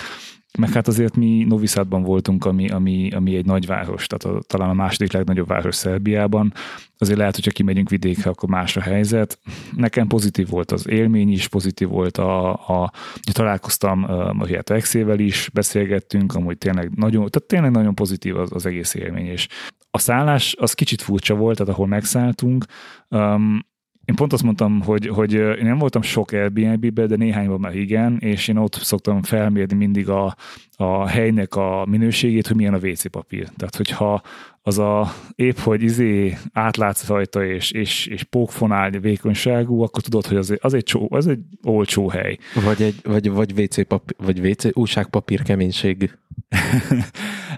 meg 0.59 0.71
hát 0.71 0.87
azért 0.87 1.15
mi 1.15 1.43
Noviszádban 1.43 2.03
voltunk, 2.03 2.45
ami, 2.45 2.69
ami, 2.69 3.11
ami 3.11 3.35
egy 3.35 3.45
nagy 3.45 3.65
város, 3.65 4.07
tehát 4.07 4.37
a, 4.37 4.41
talán 4.47 4.69
a 4.69 4.73
második 4.73 5.11
legnagyobb 5.11 5.47
város 5.47 5.75
Szerbiában. 5.75 6.53
Azért 6.97 7.17
lehet, 7.17 7.35
hogyha 7.35 7.51
kimegyünk 7.51 7.89
vidékre, 7.89 8.29
akkor 8.29 8.49
más 8.49 8.77
a 8.77 8.81
helyzet. 8.81 9.39
Nekem 9.75 10.07
pozitív 10.07 10.49
volt 10.49 10.71
az 10.71 10.89
élmény 10.89 11.31
is, 11.31 11.47
pozitív 11.47 11.87
volt 11.87 12.17
a, 12.17 12.51
a 12.51 12.91
találkoztam 13.31 14.03
a 14.03 14.47
Exével 14.65 15.19
is, 15.19 15.49
beszélgettünk, 15.53 16.35
amúgy 16.35 16.57
tényleg 16.57 16.91
nagyon, 16.95 17.29
tehát 17.29 17.47
tényleg 17.47 17.71
nagyon 17.71 17.95
pozitív 17.95 18.37
az, 18.37 18.49
az 18.53 18.65
egész 18.65 18.93
élmény, 18.93 19.25
és 19.25 19.47
a 19.91 19.97
szállás 19.97 20.55
az 20.59 20.73
kicsit 20.73 21.01
furcsa 21.01 21.35
volt, 21.35 21.57
tehát 21.57 21.73
ahol 21.73 21.87
megszálltunk, 21.87 22.65
um, 23.09 23.67
én 24.09 24.15
pont 24.15 24.33
azt 24.33 24.43
mondtam, 24.43 24.81
hogy, 24.81 25.07
hogy 25.07 25.33
én 25.33 25.63
nem 25.65 25.77
voltam 25.77 26.01
sok 26.01 26.31
Airbnb-be, 26.31 27.05
de 27.05 27.15
néhányban 27.15 27.59
már 27.59 27.75
igen, 27.75 28.17
és 28.19 28.47
én 28.47 28.57
ott 28.57 28.73
szoktam 28.73 29.21
felmérni 29.21 29.75
mindig 29.75 30.09
a, 30.09 30.35
a 30.81 31.07
helynek 31.07 31.55
a 31.55 31.85
minőségét, 31.89 32.47
hogy 32.47 32.55
milyen 32.55 32.73
a 32.73 32.87
WC 32.87 33.09
papír. 33.09 33.47
Tehát, 33.57 33.75
hogyha 33.75 34.21
az 34.61 34.79
a 34.79 35.13
épp, 35.35 35.57
hogy 35.57 35.83
izé 35.83 36.37
átlátsz 36.53 37.07
rajta, 37.07 37.45
és, 37.45 37.71
és, 37.71 38.05
és 38.05 38.23
pókfonál 38.23 38.89
vékonyságú, 38.89 39.81
akkor 39.81 40.01
tudod, 40.01 40.25
hogy 40.25 40.37
az, 40.37 40.57
az, 40.59 40.73
egy, 40.73 40.83
csó, 40.83 41.07
az 41.09 41.27
egy 41.27 41.39
olcsó 41.63 42.09
hely. 42.09 42.37
Vagy, 42.65 42.81
egy, 42.81 42.95
vagy, 43.03 43.31
vagy 43.31 43.59
WC 43.59 43.87
papír, 43.87 44.15
vagy 44.17 44.47
WC, 44.47 44.77
újságpapír 44.77 45.41
keménység. 45.41 46.17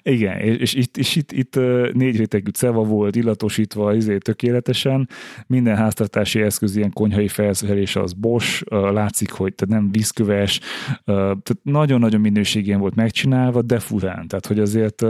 Igen, 0.03 0.39
és, 0.39 0.57
és 0.59 0.73
itt, 0.73 0.97
és 0.97 1.15
itt, 1.15 1.31
itt 1.31 1.55
négy 1.93 2.17
rétegű 2.17 2.49
ceva 2.49 2.83
volt, 2.83 3.15
illatosítva 3.15 3.95
izé, 3.95 4.17
tökéletesen, 4.17 5.09
minden 5.47 5.75
háztartási 5.75 6.41
eszköz, 6.41 6.75
ilyen 6.75 6.93
konyhai 6.93 7.27
felszerelés 7.27 7.95
az 7.95 8.13
Bosch, 8.13 8.63
látszik, 8.69 9.31
hogy 9.31 9.53
tehát 9.53 9.81
nem 9.81 9.91
vízköves, 9.91 10.59
tehát 11.05 11.57
nagyon-nagyon 11.63 12.21
minőségén 12.21 12.79
volt 12.79 12.95
megcsinálva, 13.11 13.61
de 13.61 13.79
furán, 13.79 14.27
tehát 14.27 14.45
hogy 14.45 14.59
azért 14.59 15.05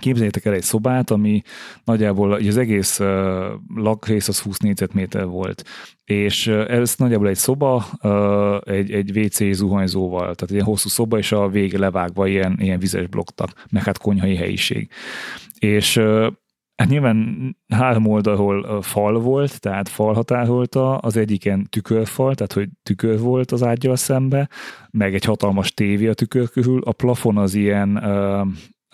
Képzeljétek 0.00 0.44
el 0.44 0.52
egy 0.52 0.62
szobát, 0.62 1.10
ami 1.10 1.42
nagyjából 1.84 2.32
az 2.32 2.56
egész 2.56 3.00
lakrész 3.74 4.28
az 4.28 4.40
20 4.40 4.58
négyzetméter 4.58 5.26
volt, 5.26 5.64
és 6.04 6.46
ez 6.46 6.94
nagyjából 6.96 7.28
egy 7.28 7.36
szoba, 7.36 7.84
egy, 8.64 8.90
egy 8.90 9.18
WC 9.18 9.54
zuhanyzóval, 9.54 10.34
tehát 10.34 10.50
egy 10.50 10.62
hosszú 10.62 10.88
szoba, 10.88 11.18
és 11.18 11.32
a 11.32 11.48
vége 11.48 11.78
levágva 11.78 12.26
ilyen, 12.26 12.56
ilyen 12.60 12.78
vizes 12.78 13.06
blokktak, 13.06 13.64
meg 13.70 13.82
hát 13.82 13.98
konyhai 13.98 14.36
helyiség. 14.36 14.90
És 15.58 16.00
Hát 16.76 16.88
nyilván 16.88 17.56
három 17.68 18.06
oldalról 18.06 18.82
fal 18.82 19.20
volt, 19.20 19.60
tehát 19.60 19.88
fal 19.88 20.14
határolta, 20.14 20.96
az 20.96 21.16
egyiken 21.16 21.66
tükörfal, 21.70 22.34
tehát 22.34 22.52
hogy 22.52 22.68
tükör 22.82 23.20
volt 23.20 23.52
az 23.52 23.62
ágyal 23.62 23.96
szembe, 23.96 24.48
meg 24.90 25.14
egy 25.14 25.24
hatalmas 25.24 25.74
tévé 25.74 26.06
a 26.06 26.14
tükör 26.14 26.48
körül, 26.48 26.82
a 26.82 26.92
plafon 26.92 27.38
az 27.38 27.54
ilyen 27.54 27.96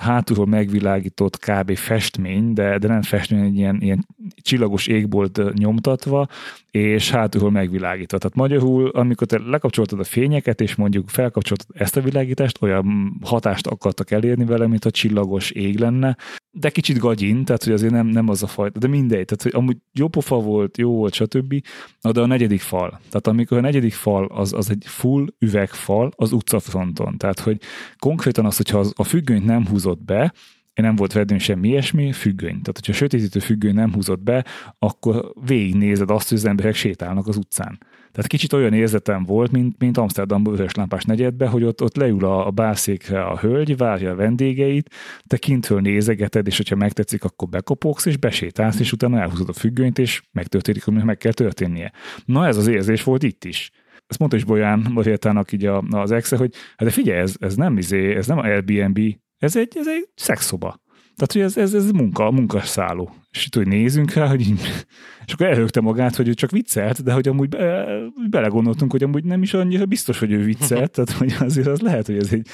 hátulról 0.02 0.46
megvilágított 0.46 1.38
kb. 1.38 1.76
festmény, 1.76 2.52
de, 2.52 2.78
de 2.78 2.88
nem 2.88 3.02
festmény, 3.02 3.44
egy 3.44 3.56
ilyen, 3.56 3.78
ilyen 3.80 4.06
csillagos 4.42 4.86
égbolt 4.86 5.54
nyomtatva, 5.54 6.28
és 6.70 7.10
hátulról 7.10 7.50
megvilágítva. 7.50 8.18
Tehát 8.18 8.36
magyarul, 8.36 8.88
amikor 8.88 9.26
te 9.26 9.38
lekapcsoltad 9.38 10.00
a 10.00 10.04
fényeket, 10.04 10.60
és 10.60 10.74
mondjuk 10.74 11.08
felkapcsoltad 11.08 11.66
ezt 11.74 11.96
a 11.96 12.00
világítást, 12.00 12.62
olyan 12.62 13.18
hatást 13.24 13.66
akartak 13.66 14.10
elérni 14.10 14.44
vele, 14.44 14.66
mint 14.66 14.84
a 14.84 14.90
csillagos 14.90 15.50
ég 15.50 15.78
lenne, 15.78 16.16
de 16.50 16.70
kicsit 16.70 16.98
gagyin, 16.98 17.44
tehát 17.44 17.64
hogy 17.64 17.72
azért 17.72 17.92
nem, 17.92 18.06
nem 18.06 18.28
az 18.28 18.42
a 18.42 18.46
fajta, 18.46 18.78
de 18.78 18.86
mindegy, 18.88 19.24
tehát 19.24 19.42
hogy 19.42 19.54
amúgy 19.54 19.76
jó 19.92 20.08
pofa 20.08 20.36
volt, 20.36 20.78
jó 20.78 20.94
volt, 20.94 21.14
stb. 21.14 21.54
Na, 22.00 22.12
de 22.12 22.20
a 22.20 22.26
negyedik 22.26 22.60
fal, 22.60 22.88
tehát 22.90 23.26
amikor 23.26 23.58
a 23.58 23.60
negyedik 23.60 23.92
fal 23.92 24.24
az, 24.24 24.52
az 24.52 24.70
egy 24.70 24.84
full 24.86 25.26
üvegfal 25.38 26.12
az 26.16 26.32
utcafronton, 26.32 27.16
tehát 27.16 27.40
hogy 27.40 27.60
konkrétan 27.98 28.44
az, 28.44 28.56
hogyha 28.56 28.78
az, 28.78 28.92
a 28.96 29.04
függönyt 29.04 29.44
nem 29.44 29.64
húzott 29.92 30.04
be, 30.04 30.32
nem 30.74 30.96
volt 30.96 31.12
vedőn 31.12 31.38
semmi 31.38 31.68
ilyesmi, 31.68 32.12
függöny. 32.12 32.60
Tehát, 32.60 32.72
hogyha 32.74 32.92
sötétítő 32.92 33.38
függöny 33.38 33.74
nem 33.74 33.92
húzott 33.92 34.22
be, 34.22 34.44
akkor 34.78 35.32
végignézed 35.46 36.10
azt, 36.10 36.28
hogy 36.28 36.38
az 36.38 36.44
emberek 36.44 36.74
sétálnak 36.74 37.26
az 37.26 37.36
utcán. 37.36 37.78
Tehát 38.12 38.26
kicsit 38.26 38.52
olyan 38.52 38.72
érzetem 38.72 39.24
volt, 39.24 39.50
mint, 39.50 39.78
mint 39.78 39.96
Amsterdamban 39.96 40.52
vörös 40.52 40.74
lámpás 40.74 41.04
negyedbe, 41.04 41.46
hogy 41.46 41.64
ott, 41.64 41.82
ott 41.82 41.96
leül 41.96 42.24
a, 42.24 42.46
a 42.46 42.50
bászékre 42.50 43.22
a 43.24 43.38
hölgy, 43.38 43.76
várja 43.76 44.10
a 44.10 44.14
vendégeit, 44.14 44.94
te 45.26 45.36
kintről 45.36 45.80
nézegeted, 45.80 46.46
és 46.46 46.56
hogyha 46.56 46.76
megtetszik, 46.76 47.24
akkor 47.24 47.48
bekopogsz, 47.48 48.06
és 48.06 48.16
besétálsz, 48.16 48.80
és 48.80 48.92
utána 48.92 49.20
elhúzod 49.20 49.48
a 49.48 49.52
függönyt, 49.52 49.98
és 49.98 50.22
megtörténik, 50.32 50.86
ami 50.86 51.02
meg 51.02 51.16
kell 51.16 51.32
történnie. 51.32 51.92
Na 52.24 52.46
ez 52.46 52.56
az 52.56 52.66
érzés 52.66 53.02
volt 53.02 53.22
itt 53.22 53.44
is 53.44 53.70
ezt 54.06 54.20
mondta 54.20 54.38
is 54.38 54.44
Bolyán 54.44 54.86
Marietának 54.90 55.52
így 55.52 55.66
a, 55.66 55.82
az 55.90 56.10
exe, 56.10 56.36
hogy 56.36 56.54
hát 56.76 56.88
de 56.88 56.90
figyelj, 56.90 57.20
ez, 57.20 57.34
ez 57.40 57.54
nem 57.54 57.78
izé, 57.78 58.14
ez 58.14 58.26
nem 58.26 58.38
Airbnb, 58.38 58.98
ez 59.42 59.56
egy, 59.56 59.72
ez 59.74 59.88
egy 59.88 60.08
szexszoba. 60.14 60.80
Tehát, 61.16 61.32
hogy 61.32 61.40
ez, 61.40 61.56
ez, 61.56 61.74
ez 61.74 61.90
munka, 61.90 62.30
munkaszálló. 62.30 63.10
És 63.30 63.46
itt, 63.46 63.54
hogy 63.54 63.66
nézünk 63.66 64.12
rá, 64.12 64.26
hogy 64.28 64.40
így, 64.40 64.60
és 65.26 65.32
akkor 65.32 65.46
elhögte 65.46 65.80
magát, 65.80 66.16
hogy 66.16 66.28
ő 66.28 66.34
csak 66.34 66.50
viccelt, 66.50 67.02
de 67.02 67.12
hogy 67.12 67.28
amúgy 67.28 67.48
be, 67.48 67.86
belegondoltunk, 68.30 68.90
hogy 68.90 69.02
amúgy 69.02 69.24
nem 69.24 69.42
is 69.42 69.54
annyira 69.54 69.86
biztos, 69.86 70.18
hogy 70.18 70.32
ő 70.32 70.44
viccelt, 70.44 70.90
tehát 70.94 71.10
hogy 71.10 71.34
azért 71.38 71.66
az 71.66 71.80
lehet, 71.80 72.06
hogy 72.06 72.16
ez 72.16 72.32
egy... 72.32 72.46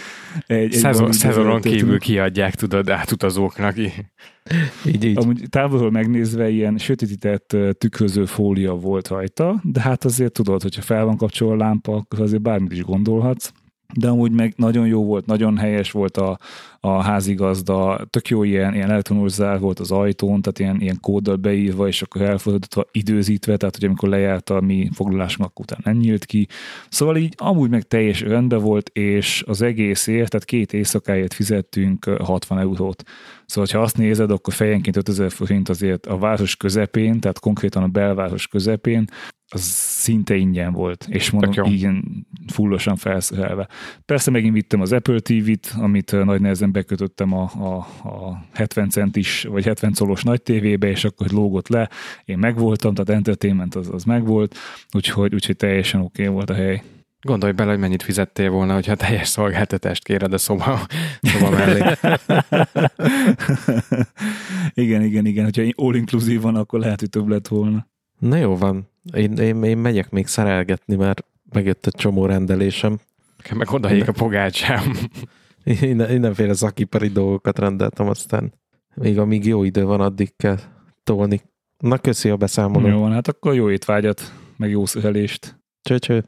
egy, 0.47 0.73
Szezon, 0.73 1.13
szezonon 1.13 1.61
kívül 1.61 1.99
kiadják, 1.99 2.55
tudod, 2.55 2.89
átutazóknak. 2.89 3.77
Így, 4.87 5.05
így. 5.05 5.19
Amúgy 5.19 5.43
távolról 5.49 5.91
megnézve 5.91 6.49
ilyen 6.49 6.79
sötétített 6.79 7.57
tükröző 7.79 8.25
fólia 8.25 8.73
volt 8.75 9.09
rajta, 9.09 9.61
de 9.63 9.81
hát 9.81 10.05
azért 10.05 10.33
tudod, 10.33 10.63
hogyha 10.63 10.83
fel 10.83 11.05
van 11.05 11.17
kapcsolva 11.17 11.55
a 11.55 11.57
lámpa, 11.57 11.95
akkor 11.95 12.21
azért 12.21 12.43
bármit 12.43 12.73
is 12.73 12.83
gondolhatsz 12.83 13.53
de 13.95 14.09
amúgy 14.09 14.33
meg 14.33 14.53
nagyon 14.57 14.87
jó 14.87 15.05
volt, 15.05 15.27
nagyon 15.27 15.57
helyes 15.57 15.91
volt 15.91 16.17
a, 16.17 16.39
a 16.81 17.03
házigazda, 17.03 18.07
tök 18.11 18.29
jó 18.29 18.43
ilyen, 18.43 18.75
ilyen 18.75 18.91
elektronos 18.91 19.33
zár 19.33 19.61
volt 19.61 19.79
az 19.79 19.91
ajtón, 19.91 20.43
tehát 20.43 20.59
ilyen, 20.59 20.81
ilyen 20.81 21.01
kóddal 21.01 21.37
beírva, 21.37 21.87
és 21.87 22.03
akkor 22.03 22.23
elfordítva, 22.23 22.85
időzítve, 22.93 23.57
tehát 23.57 23.77
hogy 23.77 23.85
amikor 23.85 24.09
lejárt 24.09 24.51
a 24.51 24.61
mi 24.61 24.89
foglalásunk, 24.93 25.49
akkor 25.49 25.65
utána 25.65 25.83
nem 25.85 25.97
nyílt 25.97 26.25
ki. 26.25 26.49
Szóval 26.89 27.17
így 27.17 27.35
amúgy 27.37 27.71
meg 27.71 27.83
teljes 27.83 28.21
rendben 28.21 28.61
volt, 28.61 28.89
és 28.89 29.43
az 29.47 29.63
egészért, 29.63 30.31
tehát 30.31 30.47
két 30.47 30.73
éjszakáért 30.73 31.35
fizettünk 31.35 32.05
60 32.05 32.59
eurót. 32.59 33.03
Szóval, 33.47 33.71
ha 33.73 33.81
azt 33.81 33.97
nézed, 33.97 34.31
akkor 34.31 34.55
fejenként 34.55 34.97
5000 34.97 35.31
forint 35.31 35.69
azért 35.69 36.07
a 36.07 36.19
város 36.19 36.57
közepén, 36.57 37.21
tehát 37.21 37.39
konkrétan 37.41 37.83
a 37.83 37.89
belváros 37.89 38.47
közepén, 38.47 39.05
az 39.51 39.61
szinte 39.61 40.35
ingyen 40.35 40.73
volt, 40.73 41.07
és 41.09 41.31
mondom, 41.31 41.73
igen, 41.73 42.27
fullosan 42.47 42.97
felszerelve. 42.97 43.69
Persze 44.05 44.31
megint 44.31 44.55
vittem 44.55 44.81
az 44.81 44.93
Apple 44.93 45.21
TV-t, 45.21 45.75
amit 45.77 46.25
nagy 46.25 46.41
nehezen 46.41 46.73
bekötöttem 46.73 47.33
a, 47.33 47.43
a, 47.43 47.75
a 48.09 48.45
70 48.53 48.89
centis, 48.89 49.43
vagy 49.43 49.65
70 49.65 49.93
colos 49.99 50.23
nagy 50.23 50.43
tévébe, 50.43 50.89
és 50.89 51.05
akkor 51.05 51.27
lógott 51.31 51.69
le, 51.69 51.89
én 52.25 52.39
megvoltam, 52.39 52.95
tehát 52.95 53.11
entertainment 53.11 53.75
az, 53.75 53.89
az 53.93 54.05
megvolt, 54.05 54.57
úgyhogy, 54.93 55.35
úgyhogy 55.35 55.57
teljesen 55.57 56.01
oké 56.01 56.23
okay 56.23 56.35
volt 56.35 56.51
a 56.51 56.55
hely. 56.55 56.83
Gondolj 57.21 57.53
bele, 57.53 57.71
hogy 57.71 57.79
mennyit 57.79 58.03
fizettél 58.03 58.51
volna, 58.51 58.75
hogyha 58.75 58.95
teljes 58.95 59.29
szolgáltatást 59.29 60.05
kéred 60.05 60.33
a 60.33 60.39
szoba, 60.39 60.81
szoba 61.21 61.51
mellé. 61.51 61.83
igen, 64.85 65.03
igen, 65.03 65.27
igen. 65.27 65.45
Hogyha 65.45 65.63
all 65.77 65.95
inclusive 65.95 66.41
van, 66.41 66.55
akkor 66.55 66.81
lehet, 66.81 67.01
hogy 67.01 67.11
több 67.11 67.29
lett 67.29 67.49
volna. 67.49 67.87
Na 68.19 68.37
jó 68.37 68.57
van. 68.57 68.89
Én, 69.13 69.33
én, 69.33 69.63
én 69.63 69.79
megyek 69.79 70.11
még 70.11 70.27
szerelgetni, 70.27 70.97
mert 70.97 71.25
megjött 71.53 71.87
egy 71.87 71.95
csomó 71.95 72.27
rendelésem. 72.27 72.99
Meg 73.55 73.71
odaék 73.71 74.09
a 74.09 74.13
pogácsám. 74.13 74.93
Innen, 75.65 76.11
innenféle 76.11 76.55
szakipari 76.55 77.09
dolgokat 77.09 77.59
rendeltem, 77.59 78.09
aztán 78.09 78.53
még 78.95 79.19
amíg 79.19 79.47
jó 79.47 79.65
idő 79.65 79.85
van, 79.85 80.01
addig 80.01 80.37
kell 80.37 80.59
tolni. 81.05 81.41
Na, 81.79 81.99
köszi 81.99 82.29
a 82.29 82.37
beszámolót. 82.37 82.91
Jó 82.91 82.99
van, 82.99 83.13
hát 83.13 83.29
akkor 83.29 83.55
jó 83.55 83.71
étvágyat, 83.71 84.33
meg 84.57 84.71
jó 84.71 84.87
szühelést. 84.87 85.59
Cső, 85.83 85.99
cső. 85.99 86.25